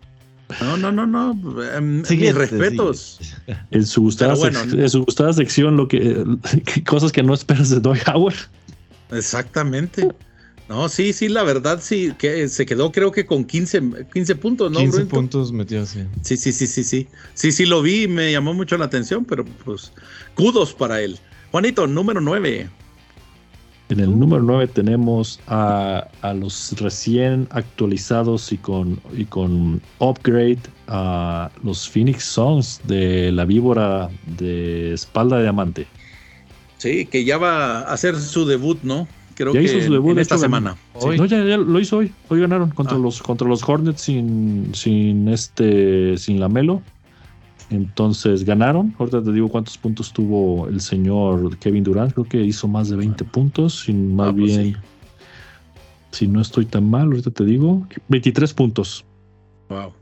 No, 0.62 0.78
no, 0.78 0.92
no, 0.92 1.06
no. 1.06 1.32
Um, 1.32 2.02
mis 2.10 2.34
respetos. 2.36 3.20
En 3.70 3.86
su, 3.86 4.02
gustada 4.02 4.34
en 4.34 4.90
su 4.90 5.06
gustada 5.06 5.32
sección, 5.34 5.78
lo 5.78 5.88
que, 5.88 6.26
cosas 6.88 7.12
que 7.12 7.22
no 7.22 7.36
esperas 7.36 7.70
de 7.70 7.80
Dwight 7.80 8.08
Howard. 8.08 8.36
Exactamente. 9.12 10.10
No, 10.70 10.88
sí, 10.88 11.14
sí, 11.14 11.30
la 11.30 11.42
verdad 11.42 11.80
sí, 11.82 12.14
que 12.20 12.48
se 12.48 12.64
quedó 12.64 12.92
creo 12.92 13.12
que 13.12 13.26
con 13.26 13.44
15, 13.44 13.82
15 14.14 14.36
puntos, 14.36 14.72
¿no? 14.72 14.80
15 14.80 15.06
puntos 15.08 15.52
metió 15.52 15.82
así. 15.82 16.06
Sí, 16.22 16.38
sí, 16.38 16.52
sí, 16.52 16.68
sí, 16.68 16.84
sí. 16.84 17.08
Sí, 17.34 17.52
sí 17.52 17.66
lo 17.66 17.82
vi 17.82 18.04
y 18.04 18.08
me 18.08 18.32
llamó 18.32 18.54
mucho 18.54 18.78
la 18.78 18.86
atención, 18.86 19.26
pero 19.26 19.44
pues 19.66 19.92
kudos 20.36 20.76
para 20.76 21.02
él. 21.02 21.18
Juanito, 21.50 21.88
número 21.88 22.22
9. 22.22 22.70
En 23.90 24.00
el 24.00 24.20
número 24.20 24.44
9 24.44 24.68
tenemos 24.68 25.40
a, 25.48 26.08
los 26.36 26.80
recién 26.80 27.48
actualizados 27.50 28.52
y 28.52 28.58
con, 28.58 29.02
y 29.18 29.26
con 29.26 29.82
upgrade 29.98 30.60
a 30.88 31.50
los 31.64 31.90
Phoenix 31.90 32.24
Suns 32.26 32.80
de 32.84 33.32
la 33.32 33.46
víbora 33.46 34.12
de 34.38 34.94
espalda 34.94 35.38
de 35.38 35.44
diamante. 35.44 35.88
Sí, 36.78 37.08
que 37.08 37.26
ya 37.26 37.40
va 37.40 37.80
a 37.80 37.92
hacer 37.92 38.16
su 38.16 38.46
debut, 38.46 38.78
¿no? 38.84 39.08
Creo 39.40 39.54
ya 39.54 39.62
que 39.62 39.66
hizo 39.66 39.82
su 39.88 39.94
debut 39.94 40.18
esta 40.18 40.38
semana. 40.38 40.76
No, 41.02 41.26
ya, 41.26 41.58
lo 41.58 41.80
hizo 41.80 41.98
hoy. 41.98 42.12
Hoy 42.28 42.42
ganaron 42.42 42.72
contra 42.72 42.98
ah. 42.98 43.00
los 43.00 43.22
contra 43.22 43.48
los 43.48 43.68
Hornets 43.68 44.02
sin, 44.02 44.76
sin 44.76 45.30
este 45.30 46.18
sin 46.18 46.40
la 46.40 46.50
Melo. 46.50 46.82
Entonces 47.70 48.44
ganaron. 48.44 48.94
Ahorita 49.00 49.24
te 49.24 49.32
digo 49.32 49.48
cuántos 49.48 49.78
puntos 49.78 50.12
tuvo 50.12 50.68
el 50.68 50.82
señor 50.82 51.58
Kevin 51.60 51.84
Durant. 51.86 52.14
Creo 52.14 52.26
que 52.26 52.42
hizo 52.44 52.68
más 52.68 52.90
de 52.90 52.98
20 52.98 53.24
puntos. 53.26 53.80
Sin 53.80 54.16
más 54.16 54.30
ah, 54.30 54.36
pues 54.38 54.58
bien. 54.58 54.78
Si 56.12 56.28
no 56.28 56.42
estoy 56.42 56.66
tan 56.66 56.90
mal, 56.90 57.08
ahorita 57.08 57.32
te 57.32 57.46
digo. 57.46 57.88
23 58.10 58.54
puntos. 58.54 59.06
Wow. 59.70 59.94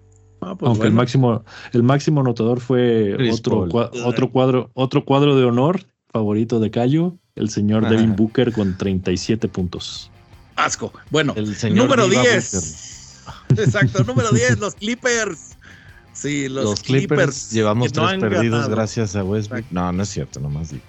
Ah, 0.42 0.56
pues 0.56 0.70
Aunque 0.70 0.88
el 0.88 0.94
máximo, 0.94 1.44
el 1.74 1.84
máximo 1.84 2.22
anotador 2.22 2.60
fue 2.60 3.32
otro, 3.32 3.68
otro 4.06 4.32
cuadro, 4.32 4.70
otro 4.74 5.04
cuadro 5.04 5.36
de 5.36 5.46
honor 5.46 5.82
favorito 6.08 6.60
de 6.60 6.72
Cayo, 6.72 7.16
el 7.38 7.50
señor 7.50 7.88
Devin 7.88 8.16
Booker 8.16 8.52
con 8.52 8.78
37 8.78 9.48
puntos. 9.48 10.12
Asco. 10.56 10.92
Bueno, 11.12 11.34
el 11.36 11.76
número 11.76 12.08
10. 12.08 13.24
Exacto, 13.58 14.04
número 14.04 14.32
10, 14.32 14.60
los 14.60 14.76
Clippers. 14.76 15.58
Sí, 16.14 16.50
los, 16.50 16.82
Clippers, 16.82 17.52
llevamos 17.52 17.92
tres 17.92 18.20
perdidos 18.20 18.68
gracias 18.70 19.16
a 19.16 19.24
Westbrook. 19.24 19.66
No, 19.70 19.92
no 19.92 20.02
es 20.02 20.10
cierto, 20.10 20.40
nomás 20.40 20.72
digo. 20.72 20.84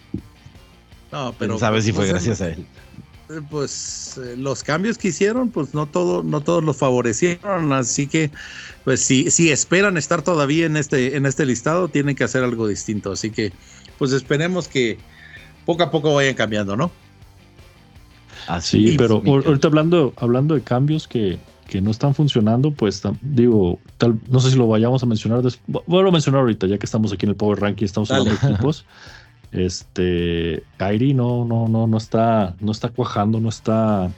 No, 1.12 1.34
pero. 1.38 1.58
¿Sabes 1.58 1.84
si 1.84 1.92
fue 1.92 2.04
pues, 2.04 2.10
gracias 2.10 2.40
a 2.40 2.48
él? 2.48 2.66
Eh, 3.28 3.40
pues 3.50 4.18
eh, 4.22 4.36
los 4.38 4.62
cambios 4.64 4.96
que 4.96 5.08
hicieron, 5.08 5.50
pues 5.50 5.74
no 5.74 5.86
todo, 5.86 6.22
no 6.22 6.40
todos 6.40 6.64
los 6.64 6.78
favorecieron, 6.78 7.74
así 7.74 8.06
que, 8.06 8.30
pues 8.84 9.00
si, 9.00 9.30
si 9.30 9.50
esperan 9.50 9.98
estar 9.98 10.22
todavía 10.22 10.64
en 10.64 10.78
este, 10.78 11.14
en 11.16 11.26
este 11.26 11.44
listado, 11.44 11.88
tienen 11.88 12.16
que 12.16 12.24
hacer 12.24 12.42
algo 12.42 12.66
distinto. 12.66 13.12
Así 13.12 13.30
que, 13.30 13.52
pues 13.98 14.12
esperemos 14.12 14.66
que, 14.66 14.98
poco 15.68 15.82
a 15.82 15.90
poco 15.90 16.14
vayan 16.14 16.32
cambiando, 16.32 16.78
¿no? 16.78 16.90
Así, 18.46 18.94
pero 18.96 19.22
ahorita 19.26 19.68
hablando, 19.68 20.14
hablando 20.16 20.54
de 20.54 20.62
cambios 20.62 21.06
que, 21.06 21.38
que 21.66 21.82
no 21.82 21.90
están 21.90 22.14
funcionando, 22.14 22.70
pues 22.70 23.02
digo, 23.20 23.78
tal, 23.98 24.18
no 24.30 24.40
sé 24.40 24.52
si 24.52 24.56
lo 24.56 24.66
vayamos 24.66 25.02
a 25.02 25.06
mencionar 25.06 25.42
después. 25.42 25.84
Voy 25.86 26.08
a 26.08 26.10
mencionar 26.10 26.40
ahorita, 26.40 26.66
ya 26.68 26.78
que 26.78 26.86
estamos 26.86 27.12
aquí 27.12 27.26
en 27.26 27.30
el 27.30 27.36
Power 27.36 27.60
Ranking, 27.60 27.84
estamos 27.84 28.10
hablando 28.10 28.30
de 28.30 28.48
equipos. 28.54 28.86
Este, 29.52 30.62
Kairi 30.78 31.12
no, 31.12 31.44
no, 31.44 31.68
no, 31.68 31.86
no 31.86 31.98
está, 31.98 32.54
no 32.60 32.72
está 32.72 32.88
cuajando, 32.88 33.38
no 33.38 33.50
está, 33.50 34.10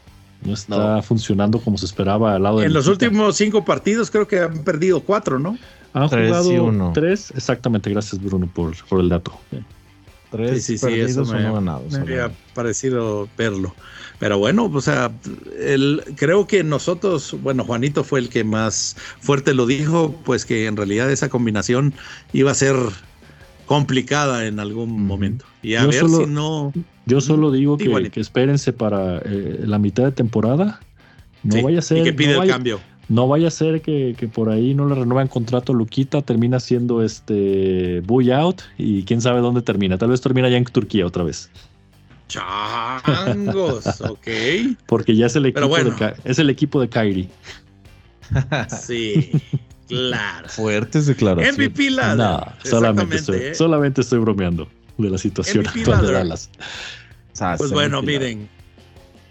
no 0.45 0.53
está 0.53 1.03
funcionando 1.03 1.59
como 1.59 1.79
se 1.79 1.87
esperaba 1.87 2.37
al 2.37 2.45
lado 2.45 2.61
de. 2.61 2.67
En 2.67 2.75
los 2.75 2.87
últimos 2.87 3.35
cinco 3.35 3.65
partidos 3.65 4.13
creo 4.13 4.29
que 4.29 4.39
han 4.39 4.63
perdido 4.63 5.01
cuatro, 5.01 5.41
¿no? 5.41 5.59
Han 5.95 6.07
jugado 6.07 6.93
tres, 6.95 7.33
exactamente. 7.35 7.91
Gracias 7.91 8.23
Bruno 8.23 8.47
por, 8.47 8.77
por 8.87 9.01
el 9.01 9.09
dato. 9.09 9.33
Tres 10.31 10.65
sí, 10.65 10.79
sí, 10.79 10.87
sí, 10.87 11.01
eso 11.01 11.25
me, 11.25 11.43
ganados, 11.43 11.93
me 11.93 11.99
había 11.99 12.31
parecido 12.55 13.29
verlo. 13.37 13.75
Pero 14.21 14.39
bueno, 14.39 14.71
o 14.73 14.81
sea, 14.81 15.11
el, 15.59 16.03
creo 16.17 16.47
que 16.47 16.63
nosotros, 16.63 17.37
bueno, 17.43 17.65
Juanito 17.65 18.05
fue 18.05 18.21
el 18.21 18.29
que 18.29 18.45
más 18.45 18.97
fuerte 19.21 19.55
lo 19.55 19.67
dijo, 19.67 20.15
pues 20.25 20.45
que 20.45 20.67
en 20.67 20.77
realidad 20.77 21.11
esa 21.11 21.31
combinación 21.31 21.95
iba 22.33 22.51
a 22.51 22.55
ser 22.55 22.77
complicada 23.65 24.47
en 24.47 24.61
algún 24.61 25.07
momento. 25.07 25.47
Y 25.63 25.75
a 25.77 25.87
ver 25.87 26.07
si 26.07 26.27
no. 26.27 26.73
Yo 27.07 27.21
solo 27.21 27.51
digo 27.51 27.79
que, 27.79 28.11
espérense 28.17 28.73
para 28.73 29.19
eh, 29.25 29.61
la 29.65 29.79
mitad 29.79 30.05
de 30.05 30.13
temporada. 30.13 30.81
No 31.43 31.63
vaya 31.63 31.79
a 31.79 31.83
ser. 31.83 32.05
que 32.05 32.13
pide 32.13 32.37
el 32.37 32.49
cambio. 32.49 32.79
No 33.11 33.27
vaya 33.27 33.49
a 33.49 33.51
ser 33.51 33.83
que, 33.83 34.15
por 34.33 34.51
ahí 34.51 34.73
no 34.73 34.89
le 34.89 34.95
renuevan 34.95 35.27
contrato 35.27 35.73
a 35.73 35.75
Luquita, 35.75 36.23
termina 36.23 36.61
siendo 36.61 37.03
este 37.03 38.03
Buy 38.03 38.31
Out 38.31 38.63
y 38.79 39.03
quién 39.03 39.21
sabe 39.21 39.41
dónde 39.41 39.63
termina. 39.63 39.99
Tal 39.99 40.11
vez 40.11 40.21
termina 40.21 40.49
ya 40.49 40.57
en 40.57 40.65
Turquía 40.65 41.05
otra 41.05 41.25
vez. 41.25 41.51
Changos, 42.29 44.01
ok. 44.09 44.29
Porque 44.87 45.17
ya 45.17 45.27
es 45.27 45.35
el 45.35 45.47
equipo, 45.47 45.77
de, 45.77 46.15
es 46.23 46.39
el 46.39 46.51
equipo 46.51 46.81
de 46.81 46.89
Kyrie. 46.89 47.29
Sí, 48.69 49.33
claro. 49.89 50.49
Fuertes 50.49 51.07
declaraciones. 51.07 51.59
MVP 51.59 51.91
Ladder. 51.91 52.17
No, 52.17 52.47
solamente 52.63 53.17
estoy, 53.17 53.39
¿eh? 53.41 53.55
solamente 53.57 54.03
estoy 54.03 54.21
bromeando 54.21 54.69
de 54.99 55.11
la 55.11 55.19
situación 55.19 55.67
actual 55.67 56.07
de 56.07 56.13
Dallas. 56.13 56.49
Pues 57.59 57.73
bueno, 57.73 58.03
miren, 58.03 58.49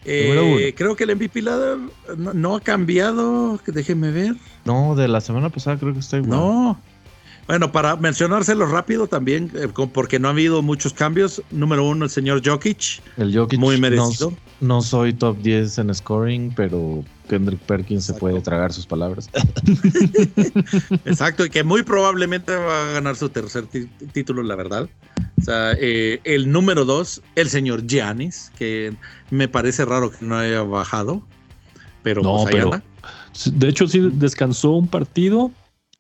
eh, 0.05 0.73
creo 0.75 0.95
que 0.95 1.03
el 1.03 1.15
MVP 1.15 1.41
Ladder 1.41 1.77
no, 2.17 2.55
ha 2.55 2.61
cambiado. 2.61 3.59
Déjenme 3.65 4.11
ver. 4.11 4.35
No, 4.65 4.95
de 4.95 5.07
la 5.07 5.21
semana 5.21 5.49
pasada 5.49 5.77
creo 5.77 5.93
que 5.93 5.99
está 5.99 6.17
igual. 6.17 6.31
No. 6.31 6.81
Bueno, 7.47 7.71
para 7.71 7.95
mencionárselo 7.95 8.67
rápido 8.67 9.07
también, 9.07 9.51
eh, 9.55 9.67
porque 9.91 10.19
no 10.19 10.27
ha 10.27 10.31
habido 10.31 10.61
muchos 10.61 10.93
cambios. 10.93 11.41
Número 11.49 11.83
uno, 11.83 12.05
el 12.05 12.11
señor 12.11 12.43
Jokic. 12.45 13.01
El 13.17 13.35
Jokic. 13.35 13.59
Muy 13.59 13.79
merecido. 13.79 14.33
No, 14.61 14.83
soy 14.83 15.13
top 15.13 15.39
10 15.39 15.79
en 15.79 15.95
scoring, 15.95 16.53
pero 16.55 17.03
Kendrick 17.27 17.59
Perkins 17.61 18.05
se 18.05 18.13
puede 18.13 18.39
tragar 18.41 18.71
sus 18.71 18.85
palabras. 18.85 19.29
Exacto, 21.05 21.43
y 21.43 21.49
que 21.49 21.63
muy 21.63 21.81
probablemente 21.81 22.55
va 22.55 22.89
a 22.89 22.91
ganar 22.93 23.15
su 23.15 23.29
tercer 23.29 23.65
título, 24.13 24.43
la 24.43 24.55
verdad. 24.55 24.87
O 25.39 25.41
sea, 25.41 25.73
eh, 25.79 26.19
el 26.23 26.51
número 26.51 26.85
dos, 26.85 27.21
el 27.35 27.49
señor 27.49 27.87
Giannis, 27.87 28.51
que 28.57 28.93
me 29.31 29.47
parece 29.47 29.85
raro 29.85 30.11
que 30.11 30.25
no 30.25 30.37
haya 30.37 30.63
bajado, 30.63 31.23
pero 32.03 32.21
no, 32.21 32.43
pues 32.43 32.55
pero, 32.55 32.81
De 33.57 33.69
hecho, 33.69 33.87
sí 33.87 34.09
descansó 34.13 34.71
un 34.71 34.87
partido 34.87 35.51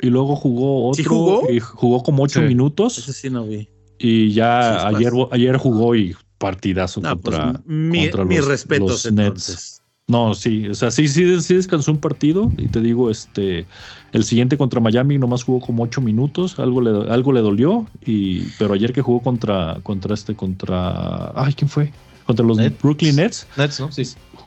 y 0.01 0.09
luego 0.09 0.35
jugó 0.35 0.89
otro. 0.89 1.09
jugó? 1.09 1.49
Y 1.49 1.59
jugó 1.59 2.03
como 2.03 2.23
ocho 2.23 2.41
minutos. 2.41 2.97
Ese 2.97 3.13
sí 3.13 3.29
no 3.29 3.45
vi. 3.45 3.69
Y 3.97 4.31
ya 4.31 4.87
ayer, 4.87 5.11
ayer 5.31 5.57
jugó 5.57 5.95
y 5.95 6.15
partidazo 6.37 7.01
pues, 7.01 7.13
contra, 7.13 7.61
mi, 7.65 8.09
mis 8.25 8.45
respetos 8.45 9.11
Nets. 9.11 9.78
No, 10.09 10.33
sí, 10.33 10.67
o 10.67 10.73
sea, 10.73 10.89
sí, 10.89 11.07
sí, 11.07 11.39
sí 11.39 11.53
descansó 11.53 11.91
un 11.91 11.99
partido 11.99 12.51
y 12.57 12.67
te 12.67 12.81
digo, 12.81 13.11
este, 13.11 13.67
el 14.11 14.23
siguiente 14.23 14.57
contra 14.57 14.79
Miami 14.79 15.19
nomás 15.19 15.43
jugó 15.43 15.59
como 15.59 15.83
ocho 15.83 16.01
minutos, 16.01 16.57
algo 16.57 16.81
le, 16.81 17.11
algo 17.11 17.31
le 17.31 17.41
dolió, 17.41 17.85
y, 18.03 18.41
pero 18.57 18.73
ayer 18.73 18.91
que 18.91 19.03
jugó 19.03 19.21
contra, 19.21 19.77
contra 19.83 20.15
este, 20.15 20.33
contra, 20.35 21.31
ay, 21.39 21.53
¿quién 21.53 21.69
fue? 21.69 21.93
Contra 22.25 22.43
los 22.43 22.57
Brooklyn 22.81 23.17
Nets. 23.17 23.45
Nets, 23.55 23.79
¿no? 23.79 23.91
Sí. 23.91 24.03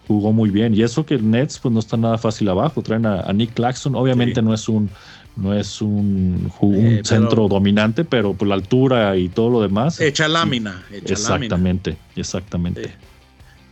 Jugó 0.09 0.33
muy 0.33 0.51
bien. 0.51 0.75
Y 0.75 0.83
eso 0.83 1.07
que 1.07 1.17
Nets, 1.19 1.61
pues 1.61 1.73
no 1.73 1.79
está 1.79 1.97
nada 1.97 2.19
fácil 2.19 2.49
abajo. 2.49 2.83
Traen 2.83 3.07
a, 3.07 3.33
Nick 3.33 3.55
Claxton. 3.55 3.95
Obviamente 3.95 4.41
no 4.43 4.55
es 4.55 4.69
un, 4.69 4.89
no 5.37 5.55
es 5.55 5.81
un, 5.81 6.53
eh, 6.75 7.01
centro 7.03 7.49
dominante, 7.49 8.05
pero 8.05 8.35
por 8.35 8.47
la 8.47 8.55
altura 8.55 9.17
y 9.17 9.29
todo 9.29 9.51
lo 9.51 9.63
demás. 9.63 10.01
Echa 10.01 10.29
lámina. 10.29 10.85
exactamente, 10.93 11.97
exactamente 12.15 12.93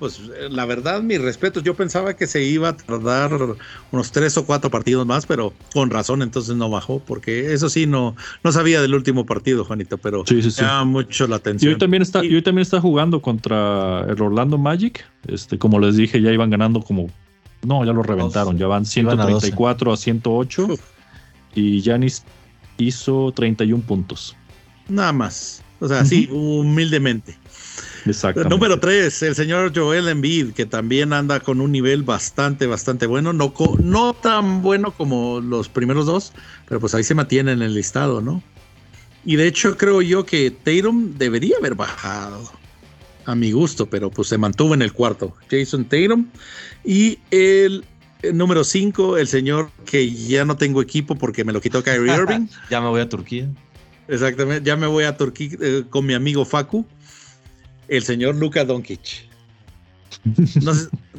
pues 0.01 0.19
eh, 0.19 0.49
la 0.51 0.65
verdad, 0.65 1.03
mis 1.03 1.21
respetos. 1.21 1.63
Yo 1.63 1.75
pensaba 1.75 2.17
que 2.17 2.27
se 2.27 2.43
iba 2.43 2.71
a 2.71 2.77
tardar 2.77 3.31
unos 3.93 4.11
tres 4.11 4.37
o 4.39 4.47
cuatro 4.47 4.71
partidos 4.71 5.07
más, 5.07 5.27
pero 5.27 5.53
con 5.75 5.91
razón 5.91 6.23
entonces 6.23 6.57
no 6.57 6.71
bajó, 6.71 6.99
porque 6.99 7.53
eso 7.53 7.69
sí, 7.69 7.87
no, 7.87 8.17
no 8.43 8.51
sabía 8.51 8.81
del 8.81 8.95
último 8.95 9.27
partido, 9.27 9.65
Juanito, 9.65 9.99
pero 9.99 10.25
sí, 10.27 10.41
llama 10.41 10.87
mucho 10.87 11.29
la 11.29 11.37
atención. 11.37 11.71
Y 11.71 11.75
hoy 11.75 11.79
también 11.79 12.03
está, 12.03 12.25
y 12.25 12.35
hoy 12.35 12.43
también 12.43 12.63
está 12.63 12.81
jugando 12.81 13.21
contra 13.21 14.07
el 14.09 14.21
Orlando 14.21 14.59
Magic. 14.59 15.05
Este, 15.29 15.59
como 15.59 15.79
les 15.79 15.97
dije, 15.97 16.21
ya 16.21 16.33
iban 16.33 16.51
ganando 16.51 16.81
como. 16.81 17.09
No, 17.63 17.85
ya 17.85 17.93
lo 17.93 18.03
reventaron, 18.03 18.57
ya 18.57 18.67
van 18.67 18.87
134 18.87 19.93
a, 19.93 19.97
108. 19.97 20.69
Y 21.55 21.83
Yanis 21.83 22.25
hizo 22.79 23.33
31 23.37 23.83
puntos. 23.85 24.35
Nada 24.89 25.13
más. 25.13 25.63
O 25.79 25.89
sea, 25.89 26.05
sí, 26.05 26.29
humildemente. 26.31 27.37
Número 28.49 28.81
3, 28.81 29.23
el 29.23 29.35
señor 29.35 29.73
Joel 29.75 30.09
Embiid, 30.09 30.53
que 30.53 30.67
también 30.67 31.13
anda 31.13 31.41
con 31.41 31.61
un 31.61 31.73
nivel 31.73 32.03
bastante, 32.03 32.67
bastante 32.67 33.07
bueno. 33.07 33.33
No, 33.33 33.53
no 33.83 34.15
tan 34.15 34.63
bueno 34.63 34.93
como 34.93 35.41
los 35.41 35.69
primeros 35.69 36.07
dos, 36.07 36.33
pero 36.69 36.81
pues 36.81 36.95
ahí 36.95 37.05
se 37.05 37.15
mantiene 37.15 37.53
en 37.53 37.63
el 37.63 37.75
listado, 37.75 38.21
¿no? 38.21 38.43
Y 39.25 39.37
de 39.37 39.47
hecho 39.47 39.77
creo 39.77 40.01
yo 40.03 40.25
que 40.25 40.51
Tatum 40.51 41.19
debería 41.19 41.57
haber 41.59 41.75
bajado 41.75 42.51
a 43.27 43.35
mi 43.35 43.53
gusto, 43.53 43.87
pero 43.87 44.11
pues 44.11 44.29
se 44.29 44.39
mantuvo 44.39 44.75
en 44.75 44.83
el 44.83 44.93
cuarto. 44.93 45.35
Jason 45.51 45.85
Tatum. 45.85 46.27
Y 46.85 47.19
el, 47.31 47.85
número 48.33 48.65
5, 48.65 49.19
el 49.19 49.27
señor 49.27 49.71
que 49.85 50.11
ya 50.11 50.45
no 50.45 50.57
tengo 50.57 50.81
equipo 50.81 51.17
porque 51.17 51.45
me 51.45 51.53
lo 51.53 51.61
quitó 51.61 51.83
Kyrie 51.83 52.15
Irving. 52.17 52.47
ya 52.71 52.81
me 52.81 52.89
voy 52.89 53.01
a 53.01 53.09
Turquía. 53.09 53.49
Exactamente, 54.09 54.67
ya 54.67 54.77
me 54.77 54.87
voy 54.87 55.05
a 55.05 55.17
Turquía 55.17 55.51
eh, 55.61 55.85
con 55.89 56.05
mi 56.05 56.15
amigo 56.15 56.45
Facu 56.45 56.85
el 57.91 58.05
señor 58.05 58.37
Luka 58.37 58.65
Doncic. 58.65 59.29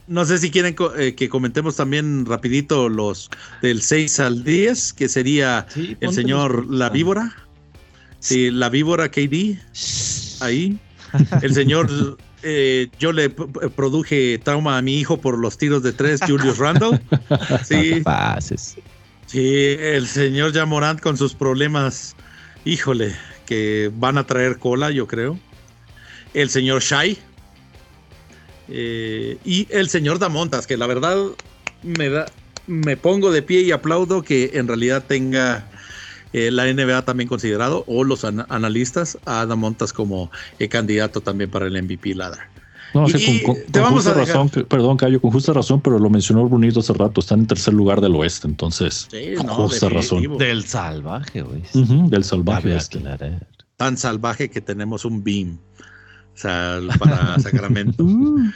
No 0.07 0.25
sé, 0.25 0.37
si 0.37 0.51
quieren 0.51 0.75
eh, 0.97 1.15
que 1.15 1.29
comentemos 1.29 1.75
también 1.75 2.25
rapidito 2.25 2.89
los 2.89 3.29
del 3.61 3.81
6 3.81 4.19
al 4.19 4.43
10, 4.43 4.93
que 4.93 5.07
sería 5.07 5.65
el 5.99 6.13
señor 6.13 6.69
La 6.69 6.89
Víbora. 6.89 7.35
Sí, 8.19 8.51
La 8.51 8.69
Víbora 8.69 9.09
KD. 9.09 9.57
Ahí. 10.41 10.77
El 11.41 11.53
señor, 11.53 12.17
eh, 12.43 12.89
yo 12.99 13.11
le 13.11 13.29
produje 13.29 14.37
trauma 14.39 14.77
a 14.77 14.81
mi 14.81 14.97
hijo 14.97 15.19
por 15.19 15.37
los 15.37 15.57
tiros 15.57 15.83
de 15.83 15.93
tres, 15.93 16.19
Julius 16.25 16.57
Randle. 16.57 16.99
Sí. 17.63 18.03
Sí, 19.27 19.75
el 19.79 20.07
señor 20.07 20.53
Jamorant 20.53 20.99
con 20.99 21.17
sus 21.17 21.33
problemas, 21.33 22.17
híjole, 22.65 23.15
que 23.45 23.89
van 23.95 24.17
a 24.17 24.25
traer 24.25 24.57
cola, 24.57 24.91
yo 24.91 25.07
creo 25.07 25.39
el 26.33 26.49
señor 26.49 26.81
Shai 26.81 27.17
eh, 28.73 29.37
y 29.43 29.67
el 29.69 29.89
señor 29.89 30.19
Damontas, 30.19 30.65
que 30.65 30.77
la 30.77 30.87
verdad 30.87 31.17
me 31.83 32.09
da, 32.09 32.25
me 32.67 32.95
pongo 32.95 33.31
de 33.31 33.41
pie 33.41 33.61
y 33.61 33.71
aplaudo 33.71 34.21
que 34.21 34.51
en 34.53 34.67
realidad 34.67 35.03
tenga 35.05 35.67
eh, 36.31 36.51
la 36.51 36.71
NBA 36.71 37.03
también 37.03 37.27
considerado 37.27 37.83
o 37.87 38.03
los 38.05 38.23
analistas 38.23 39.17
a 39.25 39.45
Damontas 39.45 39.91
como 39.91 40.31
eh, 40.59 40.69
candidato 40.69 41.19
también 41.21 41.49
para 41.49 41.67
el 41.67 41.81
MVP 41.83 42.15
Ladder. 42.15 42.39
No, 42.93 43.03
con, 43.03 43.93
justa 43.93 44.13
razón, 44.13 44.49
perdón, 44.49 44.97
Cayo, 44.97 45.21
con 45.21 45.31
justa 45.31 45.53
razón, 45.53 45.79
pero 45.79 45.97
lo 45.97 46.09
mencionó 46.09 46.47
Brunito 46.49 46.81
hace 46.81 46.91
rato, 46.91 47.21
está 47.21 47.35
en 47.35 47.47
tercer 47.47 47.73
lugar 47.73 48.01
del 48.01 48.13
oeste, 48.15 48.47
entonces, 48.47 49.07
con 49.37 49.47
justa 49.47 49.87
razón. 49.87 50.37
Del 50.37 50.65
salvaje, 50.65 51.41
güey. 51.41 51.63
del 52.09 52.23
salvaje. 52.25 52.75
Este. 52.75 53.01
Tan 53.77 53.97
salvaje 53.97 54.49
que 54.49 54.59
tenemos 54.59 55.05
un 55.05 55.23
beam 55.23 55.57
para 56.99 57.39
Sacramento. 57.39 58.03
Uh. 58.11 58.51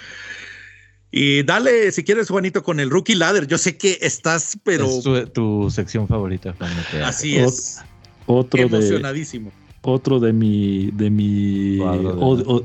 Y 1.18 1.44
dale, 1.44 1.94
si 1.94 2.04
quieres, 2.04 2.28
Juanito, 2.28 2.62
con 2.62 2.82
el 2.82 2.90
Rookie 2.90 3.16
Ladder. 3.16 3.48
Yo 3.48 3.58
sé 3.58 3.78
que 3.78 3.98
estás, 4.02 4.60
pero. 4.66 4.86
Es 4.86 5.32
tu, 5.32 5.70
sección 5.72 6.10
favorita, 6.10 6.54
Juan. 6.58 6.72
Así 7.06 7.38
es. 7.38 7.82
Otro 8.26 8.62
Emocionadísimo. 8.62 9.50
otro 9.82 10.20
de 10.20 10.34
mi, 10.34 10.92
de 10.92 11.10
mi, 11.10 11.78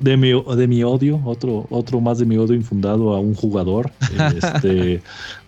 de 0.00 0.16
mi, 0.16 0.32
de 0.32 0.66
mi 0.66 0.82
odio, 0.82 1.22
otro, 1.24 1.68
otro 1.70 2.00
más 2.00 2.18
de 2.18 2.26
mi 2.26 2.38
odio 2.38 2.56
infundado 2.56 3.14
a 3.14 3.20
un 3.20 3.36
jugador. 3.36 3.92
Este, 4.34 5.00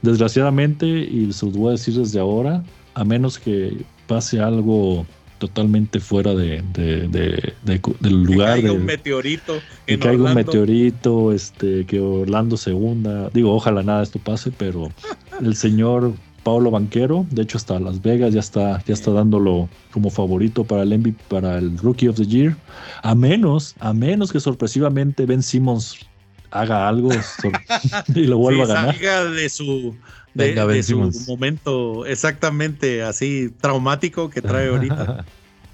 desgraciadamente, 0.03 0.87
y 0.87 1.33
se 1.33 1.47
los 1.47 1.57
voy 1.57 1.69
a 1.71 1.73
decir 1.73 1.95
desde 1.95 2.21
ahora, 2.21 2.63
a 2.95 3.05
menos 3.05 3.37
que 3.37 3.85
pase 4.07 4.39
algo 4.39 5.05
totalmente 5.43 5.99
fuera 5.99 6.37
de, 6.37 6.63
del 6.73 8.23
lugar. 8.23 8.55
Que 8.55 8.63
caiga 8.63 8.73
un 8.73 8.85
meteorito. 8.85 9.55
Que 9.87 9.99
caiga 9.99 10.23
un 10.23 10.35
meteorito, 10.35 11.33
este, 11.33 11.85
que 11.85 11.99
Orlando 11.99 12.57
segunda. 12.57 13.29
Digo, 13.31 13.53
ojalá 13.53 13.83
nada 13.83 14.05
esto 14.05 14.21
pase, 14.21 14.53
pero 14.57 14.93
el 15.41 15.57
señor 15.57 16.13
Paulo 16.45 16.71
Banquero, 16.71 17.27
de 17.31 17.43
hecho 17.43 17.59
hasta 17.59 17.81
Las 17.81 18.01
Vegas 18.01 18.33
ya 18.33 18.39
está, 18.39 18.85
ya 18.85 18.95
está 18.95 19.11
dándolo 19.11 19.69
como 19.91 20.11
favorito 20.11 20.63
para 20.63 20.85
el 20.85 20.97
MVP, 20.97 21.21
para 21.29 21.59
el 21.59 21.77
Rookie 21.77 22.07
of 22.07 22.17
the 22.17 22.25
Year. 22.25 22.55
A 23.03 23.17
menos, 23.17 23.75
a 23.81 23.93
menos 23.93 24.31
que 24.31 24.39
sorpresivamente 24.39 25.27
Ben 25.27 25.43
Simmons 25.43 26.07
haga 26.53 26.89
algo 26.89 27.11
y 28.15 28.27
lo 28.27 28.39
vuelva 28.39 28.65
a 28.65 28.67
ganar. 28.67 28.95
Salga 28.95 29.25
de 29.25 29.49
su 29.49 29.97
de, 30.35 30.83
su 30.83 31.11
momento 31.27 32.07
exactamente 32.07 33.03
así 33.03 33.53
traumático 33.61 34.31
que 34.31 34.41
trae 34.41 34.69
ahorita. 34.69 35.25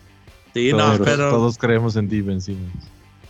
sí, 0.55 0.71
todos, 0.71 0.99
no, 0.99 1.05
pero 1.05 1.31
todos 1.31 1.59
creemos 1.59 1.97
en 1.97 2.09
ti, 2.09 2.21
Ben 2.23 2.41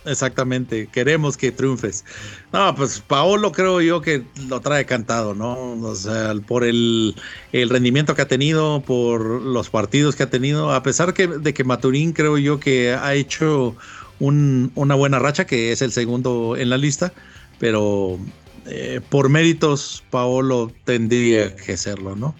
Exactamente, 0.05 0.87
queremos 0.87 1.35
que 1.35 1.51
triunfes. 1.51 2.05
No, 2.53 2.73
pues 2.73 3.03
Paolo 3.05 3.51
creo 3.51 3.81
yo 3.81 4.01
que 4.01 4.23
lo 4.47 4.61
trae 4.61 4.85
cantado, 4.85 5.35
¿no? 5.35 5.73
O 5.73 5.95
sea, 5.95 6.33
por 6.47 6.63
el, 6.63 7.15
rendimiento 7.51 8.15
que 8.15 8.21
ha 8.21 8.27
tenido, 8.27 8.81
por 8.81 9.21
los 9.21 9.69
partidos 9.69 10.15
que 10.15 10.23
ha 10.23 10.29
tenido, 10.29 10.71
a 10.71 10.81
pesar 10.83 11.13
que, 11.13 11.27
de 11.27 11.53
que 11.53 11.63
Maturín 11.65 12.13
creo 12.13 12.37
yo 12.37 12.59
que 12.59 12.93
ha 12.93 13.13
hecho 13.13 13.75
una 14.19 14.95
buena 14.95 15.19
racha, 15.19 15.45
que 15.45 15.73
es 15.73 15.81
el 15.81 15.91
segundo 15.91 16.55
en 16.57 16.69
la 16.69 16.77
lista, 16.77 17.13
pero 17.59 18.17
eh, 18.65 19.01
por 19.09 19.29
méritos 19.29 20.03
Paolo 20.09 20.71
tendría 20.85 21.55
que 21.55 21.77
serlo, 21.77 22.15
¿no? 22.15 22.33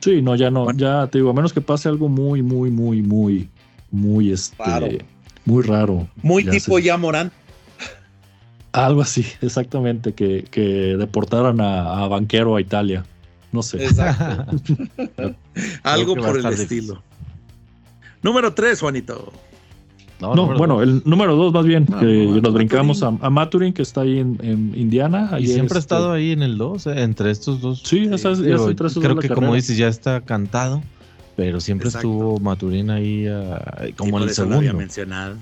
Sí, 0.00 0.20
no, 0.20 0.34
ya 0.34 0.50
no, 0.50 0.72
ya 0.72 1.06
te 1.06 1.18
digo, 1.18 1.30
a 1.30 1.32
menos 1.32 1.52
que 1.52 1.60
pase 1.60 1.88
algo 1.88 2.08
muy, 2.08 2.42
muy, 2.42 2.70
muy, 2.70 3.02
muy, 3.02 3.48
muy, 3.92 4.32
este, 4.32 5.04
muy 5.44 5.62
raro. 5.62 6.08
Muy 6.22 6.44
tipo 6.44 6.78
ya 6.78 6.96
Morán. 6.96 7.30
Algo 8.72 9.02
así, 9.02 9.24
exactamente, 9.42 10.12
que, 10.14 10.44
que 10.50 10.96
deportaran 10.96 11.60
a, 11.60 12.08
Banquero 12.08 12.56
a 12.56 12.60
Italia. 12.60 13.04
No 13.52 13.62
sé. 13.62 13.84
Exacto. 13.84 14.56
Algo 15.82 16.16
por 16.16 16.38
el 16.38 16.46
estilo. 16.46 17.02
Número 18.22 18.54
tres, 18.54 18.80
Juanito. 18.80 19.32
No, 20.20 20.46
bueno, 20.56 20.82
el 20.82 21.02
número 21.04 21.34
dos 21.34 21.52
más 21.52 21.66
bien, 21.66 21.84
que 21.84 22.40
nos 22.40 22.54
brincamos 22.54 23.02
a, 23.02 23.10
Maturin, 23.10 23.72
que 23.72 23.82
está 23.82 24.02
ahí 24.02 24.20
en, 24.20 24.72
Indiana. 24.76 25.36
y 25.40 25.48
siempre 25.48 25.78
ha 25.78 25.80
estado 25.80 26.12
ahí 26.12 26.30
en 26.30 26.42
el 26.42 26.58
dos, 26.58 26.86
eh, 26.86 27.02
entre 27.02 27.30
estos 27.30 27.60
dos. 27.60 27.82
Sí, 27.84 28.08
esas, 28.12 28.38
creo 28.40 29.16
que 29.18 29.28
como 29.28 29.54
dices, 29.54 29.76
ya 29.76 29.88
está 29.88 30.20
cantado. 30.20 30.82
Pero 31.34 31.60
siempre 31.60 31.88
estuvo 31.88 32.38
Maturín 32.40 32.90
ahí 32.90 33.26
ah, 33.26 33.86
como 33.96 34.18
en 34.18 34.24
el 34.24 34.34
segundo. 34.34 34.56
Lo 34.56 34.58
había 34.60 34.74
mencionado. 34.74 35.36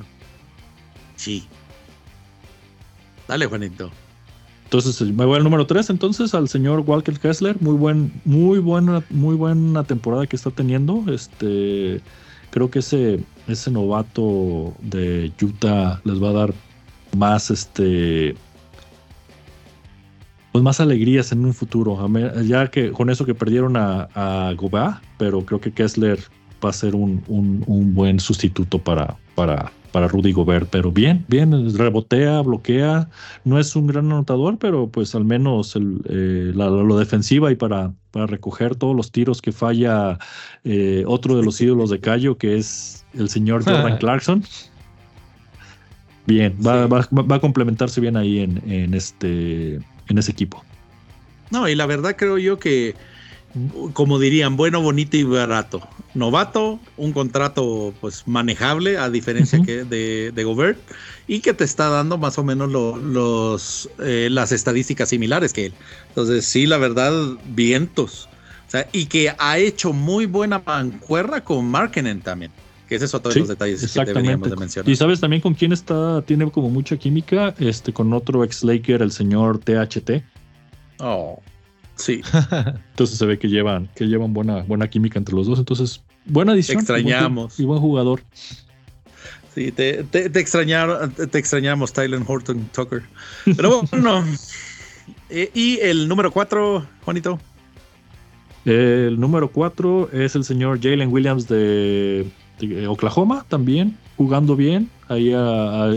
Sí. 1.17 1.45
Dale, 3.27 3.47
Juanito. 3.47 3.91
Entonces 4.65 5.01
me 5.03 5.25
voy 5.25 5.37
al 5.37 5.43
número 5.43 5.67
3, 5.67 5.91
entonces 5.91 6.33
al 6.33 6.49
señor 6.49 6.85
Walker 6.87 7.19
Kessler, 7.19 7.57
muy 7.61 7.75
buen, 7.75 8.13
muy 8.25 8.61
buena, 8.61 9.03
muy 9.11 9.35
buena 9.35 9.83
temporada 9.83 10.29
que 10.29 10.37
está 10.37 10.53
teniendo. 10.53 11.05
Este, 11.13 12.01
creo 12.51 12.71
que 12.71 12.79
ese, 12.79 13.19
ese 13.51 13.71
novato 13.71 14.75
de 14.81 15.33
Utah 15.41 16.01
les 16.05 16.23
va 16.23 16.31
a 16.31 16.33
dar 16.33 16.55
más, 17.17 17.51
este, 17.51 18.35
pues 20.53 20.65
más 20.65 20.81
alegrías 20.81 21.33
en 21.33 21.45
un 21.45 21.55
futuro. 21.55 22.09
Ya 22.45 22.69
que 22.69 22.93
con 22.93 23.11
eso 23.11 23.25
que 23.25 23.35
perdieron 23.35 23.77
a, 23.77 24.09
a 24.15 24.55
pero 25.19 25.45
creo 25.45 25.61
que 25.61 25.73
Kessler 25.73 26.21
va 26.65 26.71
a 26.71 26.73
ser 26.73 26.95
un, 26.95 27.23
buen 27.95 28.21
sustituto 28.21 28.79
para, 28.79 29.17
para, 29.41 29.73
para 29.91 30.07
Rudy 30.07 30.33
Gobert. 30.33 30.69
Pero 30.71 30.93
bien, 30.93 31.25
bien, 31.29 31.75
rebotea, 31.75 32.43
bloquea. 32.43 33.09
No 33.45 33.59
es 33.59 33.75
un 33.75 33.87
gran 33.87 34.05
anotador, 34.07 34.59
pero 34.59 34.89
pues 34.89 35.15
al 35.15 35.25
menos 35.25 35.77
eh, 35.77 36.53
lo 36.55 36.99
defensiva 36.99 37.51
y 37.51 37.57
para, 37.57 37.91
para 38.11 38.27
recoger 38.27 38.77
todos 38.77 38.95
los 38.95 39.11
tiros 39.11 39.41
que 39.41 39.53
falla 39.53 40.19
eh, 40.65 41.05
otro 41.07 41.39
de 41.39 41.43
los 41.43 41.59
ídolos 41.59 41.89
de 41.89 42.01
Cayo, 42.01 42.37
que 42.37 42.59
es 42.59 43.07
el 43.15 43.31
señor 43.31 43.65
Jordan 43.65 43.97
Clarkson. 44.01 44.45
Bien, 46.27 46.55
va, 46.65 46.87
va, 46.87 47.37
a 47.37 47.41
complementarse 47.41 47.99
bien 48.03 48.19
ahí 48.19 48.41
en, 48.41 48.63
en 48.71 48.93
este 48.93 49.77
en 50.09 50.19
ese 50.19 50.33
equipo. 50.33 50.63
No, 51.51 51.67
y 51.67 51.75
la 51.75 51.87
verdad 51.87 52.15
creo 52.15 52.37
yo 52.37 52.59
que, 52.59 52.95
como 53.93 54.19
dirían, 54.19 54.57
bueno, 54.57 54.81
bonito 54.81 55.17
y 55.17 55.25
barato. 55.25 55.87
Novato, 56.15 56.81
un 56.97 57.13
contrato 57.13 57.95
pues 58.01 58.27
manejable 58.27 58.99
a 58.99 59.11
diferencia 59.11 59.61
que 59.63 59.85
de, 59.85 60.33
de 60.35 60.45
Gobert 60.45 60.79
y 61.27 61.41
que 61.41 61.55
te 61.55 61.65
está 61.65 61.89
dando 61.89 62.19
más 62.19 62.39
o 62.39 62.45
menos 62.45 62.71
los, 62.71 63.89
eh, 64.01 64.29
las 64.31 64.53
estadísticas 64.53 65.09
similares 65.09 65.53
que 65.53 65.67
él. 65.67 65.73
Entonces 66.09 66.45
sí, 66.45 66.67
la 66.67 66.79
verdad, 66.79 67.13
vientos. 67.47 68.29
O 68.67 68.71
sea, 68.71 68.89
y 68.93 69.07
que 69.07 69.35
ha 69.37 69.59
hecho 69.59 69.93
muy 69.93 70.27
buena 70.27 70.63
mancuerna 70.65 71.43
con 71.43 71.69
Markenen 71.69 72.21
también. 72.21 72.53
Que 72.89 72.97
ese 72.97 73.05
es 73.05 73.15
otro 73.15 73.33
de 73.33 73.39
los 73.41 73.49
detalles 73.49 73.93
que 73.93 74.05
deberíamos 74.05 74.51
de 74.51 74.57
mencionar. 74.57 74.91
Y 74.91 74.97
sabes 74.97 75.21
también 75.21 75.43
con 75.43 75.55
quién 75.55 75.73
está, 75.73 76.23
tiene 76.23 76.51
como 76.51 76.71
mucha 76.71 76.97
química, 76.97 77.55
este, 77.59 77.93
con 77.93 78.13
otro 78.13 78.43
ex 78.43 78.65
Laker, 78.65 79.03
el 79.03 79.13
señor 79.13 79.59
THT. 79.59 80.23
Oh, 80.99 81.41
sí. 82.01 82.23
Entonces 82.91 83.19
se 83.19 83.27
ve 83.27 83.39
que 83.39 83.49
llevan, 83.49 83.89
que 83.95 84.07
llevan 84.07 84.33
buena, 84.33 84.63
buena 84.63 84.89
química 84.89 85.19
entre 85.19 85.35
los 85.35 85.47
dos. 85.47 85.59
Entonces, 85.59 86.03
buena 86.25 86.53
edición. 86.53 86.79
Te 86.79 86.93
extrañamos. 86.93 87.59
Y 87.59 87.65
buen 87.65 87.81
jugador. 87.81 88.23
Sí, 89.55 89.73
te, 89.73 90.05
te, 90.05 90.31
te, 90.31 90.47
te 91.27 91.39
extrañamos, 91.39 91.93
Tyler 91.93 92.21
Horton 92.27 92.69
Tucker. 92.73 93.03
Pero 93.45 93.83
bueno, 93.91 94.25
eh, 95.31 95.51
y 95.55 95.79
el 95.81 96.09
número 96.09 96.31
cuatro, 96.31 96.87
Juanito. 97.05 97.39
El 98.65 99.19
número 99.19 99.51
cuatro 99.51 100.11
es 100.13 100.37
el 100.37 100.45
señor 100.45 100.81
Jalen 100.81 101.11
Williams 101.11 101.49
de 101.49 102.31
Oklahoma 102.89 103.45
también, 103.49 103.97
jugando 104.17 104.55
bien, 104.55 104.91
ahí 105.09 105.33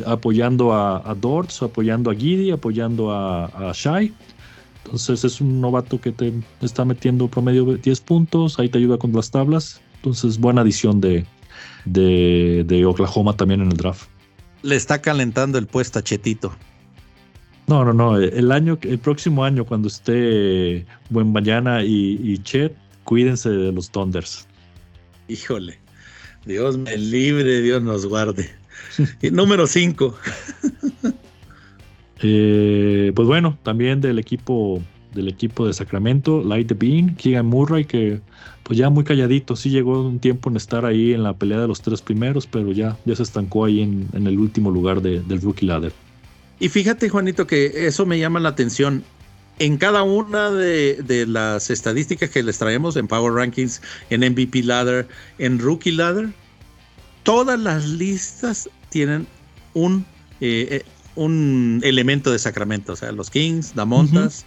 apoyando 0.06 0.74
a, 0.74 0.98
a, 1.10 1.14
Dortz, 1.14 1.62
apoyando 1.62 2.10
a 2.10 2.16
Giddy, 2.16 2.52
apoyando 2.52 3.12
a, 3.12 3.46
a 3.46 3.72
Shai. 3.74 4.14
Entonces 4.86 5.24
es 5.24 5.42
un 5.42 5.62
novato 5.62 6.00
que 6.00 6.12
te 6.12 6.34
está 6.62 6.86
metiendo 6.86 7.28
promedio 7.28 7.66
de 7.66 7.78
10 7.78 8.02
puntos, 8.02 8.60
ahí 8.60 8.70
te 8.70 8.78
ayuda 8.78 8.98
con 8.98 9.14
las 9.14 9.32
tablas. 9.32 9.82
Entonces 9.96 10.38
buena 10.38 10.62
adición 10.62 11.00
de, 11.00 11.26
de, 11.86 12.86
Oklahoma 12.86 13.36
también 13.36 13.62
en 13.62 13.72
el 13.72 13.78
draft. 13.78 14.08
Le 14.62 14.76
está 14.76 15.02
calentando 15.02 15.58
el 15.58 15.68
puesto 15.68 16.00
a 16.00 16.04
Chetito. 16.04 16.54
No, 17.68 17.86
no, 17.86 17.94
no. 17.94 18.18
El 18.18 18.52
año, 18.52 18.78
el 18.82 19.00
próximo 19.00 19.46
año, 19.46 19.66
cuando 19.66 19.88
esté 19.88 20.86
Buen 21.10 21.32
Mañana 21.32 21.84
y, 21.84 22.20
y 22.22 22.38
Chet, 22.40 22.76
cuídense 23.06 23.50
de 23.50 23.72
los 23.72 23.90
Thunders. 23.90 24.48
Híjole. 25.30 25.80
Dios 26.46 26.78
me 26.78 26.98
libre, 26.98 27.62
Dios 27.62 27.82
nos 27.82 28.06
guarde. 28.06 28.50
número 29.32 29.66
5. 29.66 30.16
Eh, 32.24 33.12
pues 33.16 33.28
bueno, 33.28 33.58
también 33.64 34.02
del 34.02 34.18
equipo 34.18 34.82
del 35.14 35.28
equipo 35.28 35.68
de 35.68 35.74
Sacramento, 35.74 36.44
Light 36.44 36.68
the 36.68 36.74
Bean, 36.74 37.16
Keegan 37.16 37.46
Murray, 37.46 37.86
que 37.86 38.20
pues 38.64 38.80
ya 38.80 38.90
muy 38.90 39.04
calladito, 39.04 39.56
sí 39.56 39.70
llegó 39.70 40.02
un 40.02 40.20
tiempo 40.20 40.50
en 40.50 40.56
estar 40.56 40.86
ahí 40.86 41.14
en 41.14 41.22
la 41.22 41.34
pelea 41.34 41.60
de 41.60 41.68
los 41.68 41.82
tres 41.82 42.02
primeros, 42.02 42.48
pero 42.48 42.72
ya, 42.72 42.98
ya 43.06 43.16
se 43.16 43.24
estancó 43.24 43.66
ahí 43.66 43.82
en, 43.82 44.10
el 44.14 44.40
último 44.40 44.72
lugar 44.72 45.02
del 45.02 45.42
rookie 45.42 45.66
ladder. 45.66 45.92
Y 46.60 46.70
fíjate, 46.70 47.10
Juanito, 47.10 47.46
que 47.46 47.88
eso 47.88 48.06
me 48.06 48.18
llama 48.18 48.40
la 48.40 48.50
atención 48.50 49.04
en 49.60 49.78
cada 49.78 50.04
una 50.04 50.50
de, 50.50 51.26
las 51.28 51.70
estadísticas 51.70 52.30
que 52.30 52.42
les 52.42 52.58
traemos 52.58 52.96
en 52.96 53.08
Power 53.08 53.34
Rankings, 53.34 53.82
en 54.10 54.22
MVP 54.22 54.64
Ladder, 54.64 55.08
en 55.38 55.60
Rookie 55.60 55.92
Ladder, 55.92 56.30
todas 57.24 57.60
las 57.60 57.88
listas 57.88 58.70
tienen 58.90 59.28
un, 59.74 60.06
eh, 60.42 60.68
eh, 60.72 60.84
un 61.16 61.82
elemento 61.84 62.32
de 62.32 62.40
Sacramento. 62.40 62.94
O 62.94 62.96
sea, 62.96 63.12
los 63.12 63.30
Kings, 63.30 63.76
Damontas 63.76 64.46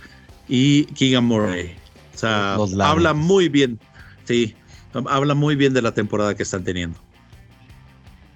y 0.49 0.85
Keegan 0.87 1.25
Murray. 1.25 1.75
O 2.14 2.19
sea, 2.19 2.55
habla 2.55 3.14
muy 3.14 3.49
bien. 3.49 3.79
Sí, 4.25 4.55
habla 5.09 5.35
muy 5.35 5.57
bien 5.57 5.75
de 5.75 5.83
la 5.83 5.93
temporada 5.93 6.35
que 6.35 6.43
están 6.43 6.64
teniendo. 6.64 6.99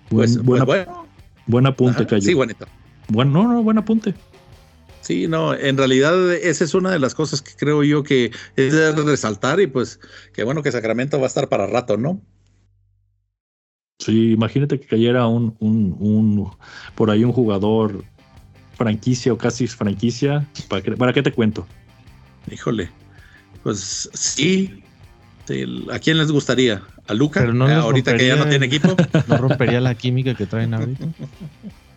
Pues, 0.09 0.39
pues 0.45 0.65
bueno. 0.65 1.07
Buen 1.47 1.67
apunte, 1.67 2.07
Cayo. 2.07 2.23
Sí, 2.23 2.35
bonito. 2.35 2.67
Bueno, 3.09 3.33
no, 3.33 3.55
no, 3.55 3.63
buen 3.63 3.79
apunte. 3.79 4.15
Sí, 5.01 5.27
no, 5.27 5.55
en 5.55 5.77
realidad 5.77 6.33
esa 6.35 6.63
es 6.63 6.75
una 6.75 6.91
de 6.91 6.99
las 6.99 7.15
cosas 7.15 7.43
que 7.43 7.53
creo 7.57 7.83
yo 7.83 8.03
que 8.03 8.31
es 8.55 8.73
de 8.73 8.93
resaltar 8.93 9.59
y 9.61 9.67
pues 9.67 9.99
qué 10.33 10.45
bueno 10.45 10.63
que 10.63 10.71
Sacramento 10.71 11.19
va 11.19 11.25
a 11.25 11.27
estar 11.27 11.49
para 11.49 11.67
rato, 11.67 11.97
¿no? 11.97 12.21
Sí, 13.99 14.33
imagínate 14.33 14.79
que 14.79 14.87
cayera 14.87 15.27
un, 15.27 15.57
un, 15.59 15.97
un 15.99 16.51
por 16.95 17.11
ahí 17.11 17.25
un 17.25 17.33
jugador 17.33 18.05
franquicia 18.81 19.31
o 19.31 19.37
casi 19.37 19.67
franquicia. 19.67 20.47
¿Para 20.67 20.81
qué, 20.81 20.93
para 20.93 21.13
qué 21.13 21.23
te 21.23 21.33
cuento? 21.33 21.67
Híjole, 22.51 22.89
pues 23.63 24.09
sí. 24.15 24.83
¿A 25.93 25.99
quién 25.99 26.17
les 26.17 26.33
gustaría? 26.33 26.83
¿A 27.07 27.13
Luca? 27.13 27.45
no 27.45 27.69
eh, 27.69 27.75
ahorita 27.75 28.17
que 28.17 28.27
ya 28.27 28.37
no 28.37 28.47
tiene 28.47 28.67
equipo. 28.67 28.97
¿No 29.29 29.37
rompería 29.37 29.83
la 29.83 29.95
química 29.95 30.35
que 30.35 30.47
traen 30.47 30.73
ahorita? 30.73 31.05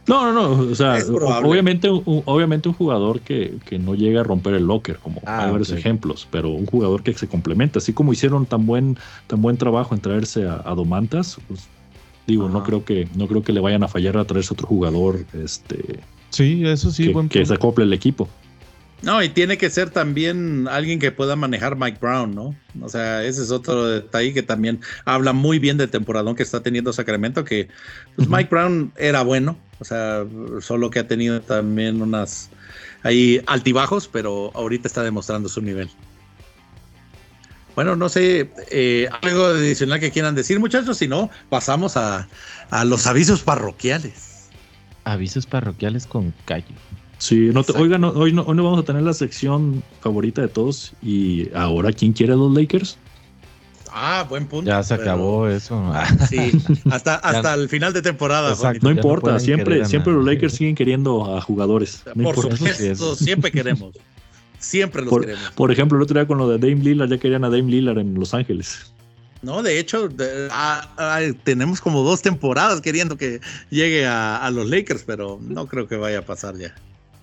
No, 0.07 0.33
no, 0.33 0.33
no. 0.33 0.71
O 0.71 0.75
sea, 0.75 0.97
obviamente, 1.43 1.89
un, 1.89 2.23
obviamente 2.25 2.67
un 2.67 2.75
jugador 2.75 3.21
que, 3.21 3.57
no 3.79 3.95
llega 3.95 4.19
a 4.19 4.23
romper 4.25 4.55
el 4.55 4.65
locker, 4.65 4.97
como 4.97 5.21
ah, 5.25 5.45
hay 5.45 5.51
varios 5.51 5.71
ejemplos, 5.71 6.27
pero 6.29 6.49
un 6.49 6.65
jugador 6.65 7.03
que 7.03 7.13
se 7.13 7.29
complementa. 7.29 7.79
Así 7.79 7.93
como 7.93 8.11
hicieron 8.11 8.45
tan 8.45 8.65
buen, 8.65 8.97
tan 9.27 9.41
buen 9.41 9.55
trabajo 9.55 9.95
en 9.95 10.01
traerse 10.01 10.45
a, 10.49 10.75
Domantas, 10.75 11.37
pues, 11.47 11.69
digo, 12.27 12.49
no 12.49 12.63
creo 12.63 12.83
que, 12.83 13.07
no 13.15 13.27
creo 13.27 13.41
que 13.41 13.53
le 13.53 13.61
vayan 13.61 13.83
a 13.83 13.87
fallar 13.87 14.17
a 14.17 14.25
traerse 14.25 14.53
otro 14.53 14.67
jugador, 14.67 15.25
este. 15.33 16.01
Sí, 16.33 16.65
eso 16.65 16.89
sí, 16.89 17.13
que, 17.13 17.29
que 17.29 17.45
se 17.45 17.53
acople 17.53 17.85
el 17.85 17.93
equipo. 17.93 18.27
No, 19.03 19.21
y 19.21 19.29
tiene 19.29 19.57
que 19.57 19.69
ser 19.69 19.89
también 19.89 20.67
alguien 20.67 20.97
que 20.97 21.11
pueda 21.11 21.35
manejar 21.35 21.75
Mike 21.75 21.99
Brown, 22.01 22.33
¿no? 22.33 22.55
O 22.81 22.89
sea, 22.89 23.23
ese 23.23 23.43
es 23.43 23.51
otro 23.51 23.85
detalle 23.85 24.33
que 24.33 24.41
también 24.41 24.79
habla 25.05 25.33
muy 25.33 25.59
bien 25.59 25.77
del 25.77 25.89
temporadón 25.89 26.35
que 26.35 26.43
está 26.43 26.63
teniendo 26.63 26.91
Sacramento, 26.91 27.43
que 27.43 27.67
pues, 28.15 28.29
Mike 28.29 28.47
Brown 28.49 28.93
era 28.97 29.21
bueno, 29.21 29.57
O 29.79 29.85
sea, 29.85 30.25
solo 30.61 30.89
que 30.89 30.99
ha 30.99 31.07
tenido 31.07 31.41
también 31.41 32.01
unas 32.01 32.49
ahí 33.03 33.41
altibajos, 33.45 34.07
pero 34.07 34.51
ahorita 34.55 34.87
está 34.87 35.03
demostrando 35.03 35.49
su 35.49 35.61
nivel. 35.61 35.89
Bueno, 37.75 37.95
no 37.95 38.07
sé, 38.09 38.51
eh, 38.71 39.09
algo 39.21 39.45
adicional 39.45 39.99
que 39.99 40.11
quieran 40.11 40.33
decir, 40.33 40.59
muchachos, 40.59 40.97
si 40.97 41.07
no, 41.07 41.29
pasamos 41.49 41.97
a, 41.97 42.27
a 42.71 42.85
los 42.85 43.05
avisos 43.05 43.41
parroquiales. 43.41 44.32
Avisos 45.03 45.45
parroquiales 45.45 46.07
con 46.07 46.33
Cayo. 46.45 46.65
Sí, 47.17 47.51
no 47.53 47.63
oigan, 47.77 48.03
hoy, 48.03 48.33
no, 48.33 48.41
hoy 48.41 48.55
no 48.55 48.63
vamos 48.63 48.81
a 48.81 48.83
tener 48.83 49.01
la 49.01 49.13
sección 49.13 49.81
favorita 50.01 50.41
de 50.41 50.49
todos. 50.49 50.93
Y 51.01 51.49
ahora, 51.55 51.93
¿quién 51.93 52.11
quiere 52.11 52.33
a 52.33 52.35
los 52.35 52.53
Lakers? 52.53 52.97
Ah, 53.95 54.25
buen 54.27 54.47
punto. 54.47 54.69
Ya 54.69 54.81
se 54.81 54.95
acabó 54.95 55.47
eso. 55.47 55.81
Sí, 56.29 56.51
hasta, 56.89 57.15
hasta 57.23 57.53
el 57.53 57.69
final 57.69 57.93
de 57.93 58.01
temporada. 58.01 58.55
no 58.81 58.91
importa, 58.91 59.39
siempre, 59.39 59.85
siempre 59.85 60.11
los 60.13 60.25
Lakers 60.25 60.53
siguen 60.53 60.75
queriendo 60.75 61.37
a 61.37 61.41
jugadores. 61.41 62.03
Por 62.21 62.35
supuesto, 62.35 63.15
siempre 63.15 63.51
queremos. 63.51 63.95
Siempre 64.59 65.03
los 65.03 65.19
queremos. 65.19 65.51
Por 65.55 65.71
ejemplo, 65.71 65.97
el 65.97 66.03
otro 66.03 66.19
día 66.19 66.27
con 66.27 66.39
lo 66.39 66.49
de 66.49 66.57
Dame 66.57 66.83
Lillard, 66.83 67.09
ya 67.09 67.17
querían 67.17 67.43
a 67.43 67.49
Dame 67.49 67.69
Lillard 67.69 67.99
en 67.99 68.15
Los 68.15 68.33
Ángeles. 68.33 68.91
No, 69.43 69.61
de 69.61 69.77
hecho, 69.77 70.09
tenemos 71.43 71.81
como 71.81 72.01
dos 72.03 72.21
temporadas 72.21 72.79
queriendo 72.79 73.17
que 73.17 73.41
llegue 73.69 74.07
a, 74.07 74.49
los 74.51 74.69
Lakers, 74.69 75.03
pero 75.03 75.37
no 75.41 75.67
creo 75.67 75.87
que 75.87 75.97
vaya 75.97 76.19
a 76.19 76.21
pasar 76.25 76.57
ya. 76.57 76.73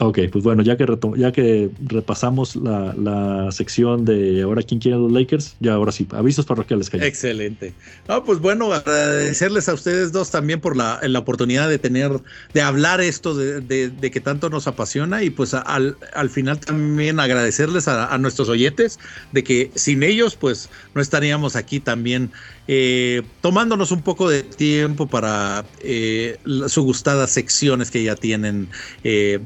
Ok, 0.02 0.18
pues 0.32 0.42
bueno, 0.42 0.62
ya 0.62 0.78
que, 0.78 0.86
ya 1.18 1.30
que 1.30 1.68
repasamos 1.84 2.56
la, 2.56 3.48
sección 3.52 4.06
de 4.06 4.40
ahora 4.40 4.62
quién 4.62 4.80
quiere 4.80 4.96
los 4.96 5.12
Lakers, 5.12 5.56
ya 5.60 5.74
ahora 5.74 5.92
sí, 5.92 6.08
avisos 6.12 6.46
parroquiales. 6.46 6.88
Que 6.88 6.96
Excelente. 7.06 7.74
No, 8.08 8.24
pues 8.24 8.38
bueno, 8.38 8.72
agradecerles 8.72 9.68
a 9.68 9.74
ustedes 9.74 10.10
dos 10.10 10.30
también 10.30 10.58
por 10.58 10.74
la, 10.74 11.00
la 11.02 11.18
oportunidad 11.18 11.68
de 11.68 11.78
tener, 11.78 12.12
de 12.54 12.62
hablar 12.62 13.02
esto 13.02 13.34
de, 13.34 13.92
que 14.00 14.20
tanto 14.20 14.48
nos 14.48 14.66
apasiona 14.66 15.22
y 15.22 15.28
pues 15.28 15.52
al, 15.52 15.98
al 16.14 16.30
final 16.30 16.58
también 16.58 17.20
agradecerles 17.20 17.86
a, 17.86 18.16
nuestros 18.16 18.48
oyentes 18.48 18.98
de 19.32 19.44
que 19.44 19.70
sin 19.74 20.02
ellos 20.02 20.34
pues 20.34 20.70
no 20.94 21.02
estaríamos 21.02 21.56
aquí 21.56 21.78
también 21.78 22.30
eh, 22.72 23.22
tomándonos 23.40 23.90
un 23.90 24.00
poco 24.00 24.30
de 24.30 24.44
tiempo 24.44 25.08
para 25.08 25.64
eh, 25.80 26.38
su 26.68 26.84
gustadas 26.84 27.32
secciones 27.32 27.90
que 27.90 28.04
ya 28.04 28.14
tienen, 28.14 28.68
eh, 29.02 29.40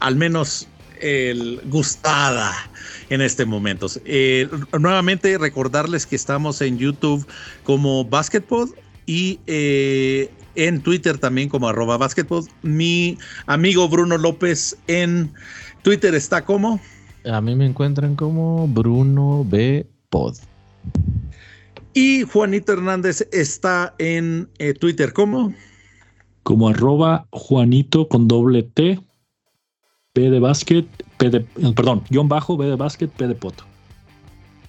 al 0.00 0.16
menos 0.16 0.66
el 1.02 1.60
gustada 1.66 2.54
en 3.10 3.20
este 3.20 3.44
momento. 3.44 3.88
nuevamente 4.80 5.36
recordarles 5.36 6.06
que 6.06 6.16
estamos 6.16 6.62
en 6.62 6.78
YouTube 6.78 7.26
como 7.64 8.06
Basketball 8.06 8.74
y 9.04 9.40
en 9.46 10.80
Twitter 10.80 11.18
también 11.18 11.50
como 11.50 11.68
arroba 11.68 11.98
basketball. 11.98 12.46
Mi 12.62 13.18
amigo 13.44 13.90
Bruno 13.90 14.16
López 14.16 14.78
en 14.86 15.34
Twitter 15.82 16.14
está 16.14 16.46
como. 16.46 16.80
A 17.30 17.42
mí 17.42 17.54
me 17.54 17.66
encuentran 17.66 18.16
como 18.16 18.66
Bruno 18.68 19.44
B. 19.46 19.86
Pod. 20.08 20.38
Y 21.94 22.22
Juanito 22.22 22.72
Hernández 22.72 23.28
está 23.32 23.94
en 23.98 24.48
eh, 24.58 24.74
Twitter 24.74 25.12
¿cómo? 25.12 25.54
Como 26.42 26.68
arroba 26.68 27.26
Juanito 27.30 28.08
con 28.08 28.28
doble 28.28 28.62
T, 28.62 29.00
P 30.12 30.30
de 30.30 30.40
básquet, 30.40 30.86
P 31.18 31.30
de, 31.30 31.40
perdón, 31.74 32.04
guion 32.08 32.28
bajo, 32.28 32.56
B 32.56 32.66
de 32.66 32.76
básquet, 32.76 33.10
P 33.10 33.26
de 33.26 33.34
poto. 33.34 33.64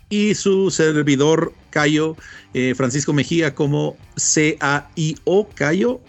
Y 0.10 0.36
su 0.36 0.72
servidor 0.72 1.54
Cayo, 1.70 2.16
eh, 2.54 2.74
Francisco 2.76 3.14
Mejía 3.14 3.54
como 3.54 3.96
C-A-I-O, 4.16 5.48
Cayo, 5.54 6.02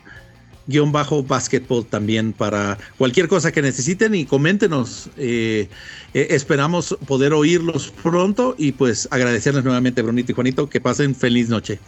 guion 0.71 0.93
bajo 0.93 1.23
basketball 1.23 1.85
también 1.85 2.33
para 2.33 2.79
cualquier 2.97 3.29
cosa 3.29 3.53
que 3.53 3.61
necesiten 3.61 4.15
y 4.15 4.25
coméntenos. 4.25 5.11
Eh, 5.19 5.69
eh, 6.15 6.27
esperamos 6.31 6.97
poder 7.07 7.35
oírlos 7.35 7.93
pronto 8.03 8.55
y 8.57 8.73
pues 8.73 9.09
agradecerles 9.11 9.65
nuevamente, 9.65 10.01
Brunito 10.03 10.33
y 10.33 10.35
Juanito, 10.35 10.69
que 10.69 10.81
pasen 10.81 11.15
feliz 11.15 11.49
noche. 11.49 11.79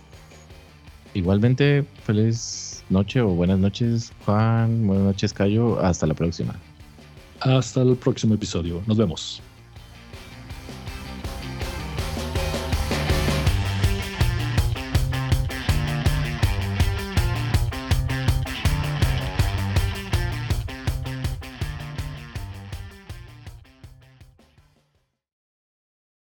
Igualmente, 1.15 1.85
feliz 2.05 2.83
noche 2.91 3.21
o 3.21 3.29
buenas 3.29 3.59
noches, 3.59 4.13
Juan. 4.25 4.87
Buenas 4.87 5.05
noches, 5.05 5.33
Cayo. 5.33 5.81
Hasta 5.81 6.07
la 6.07 6.15
próxima. 6.15 6.55
Hasta 7.41 7.83
el 7.83 7.97
próximo 7.97 8.35
episodio. 8.35 8.83
Nos 8.87 8.97
vemos. 8.97 9.43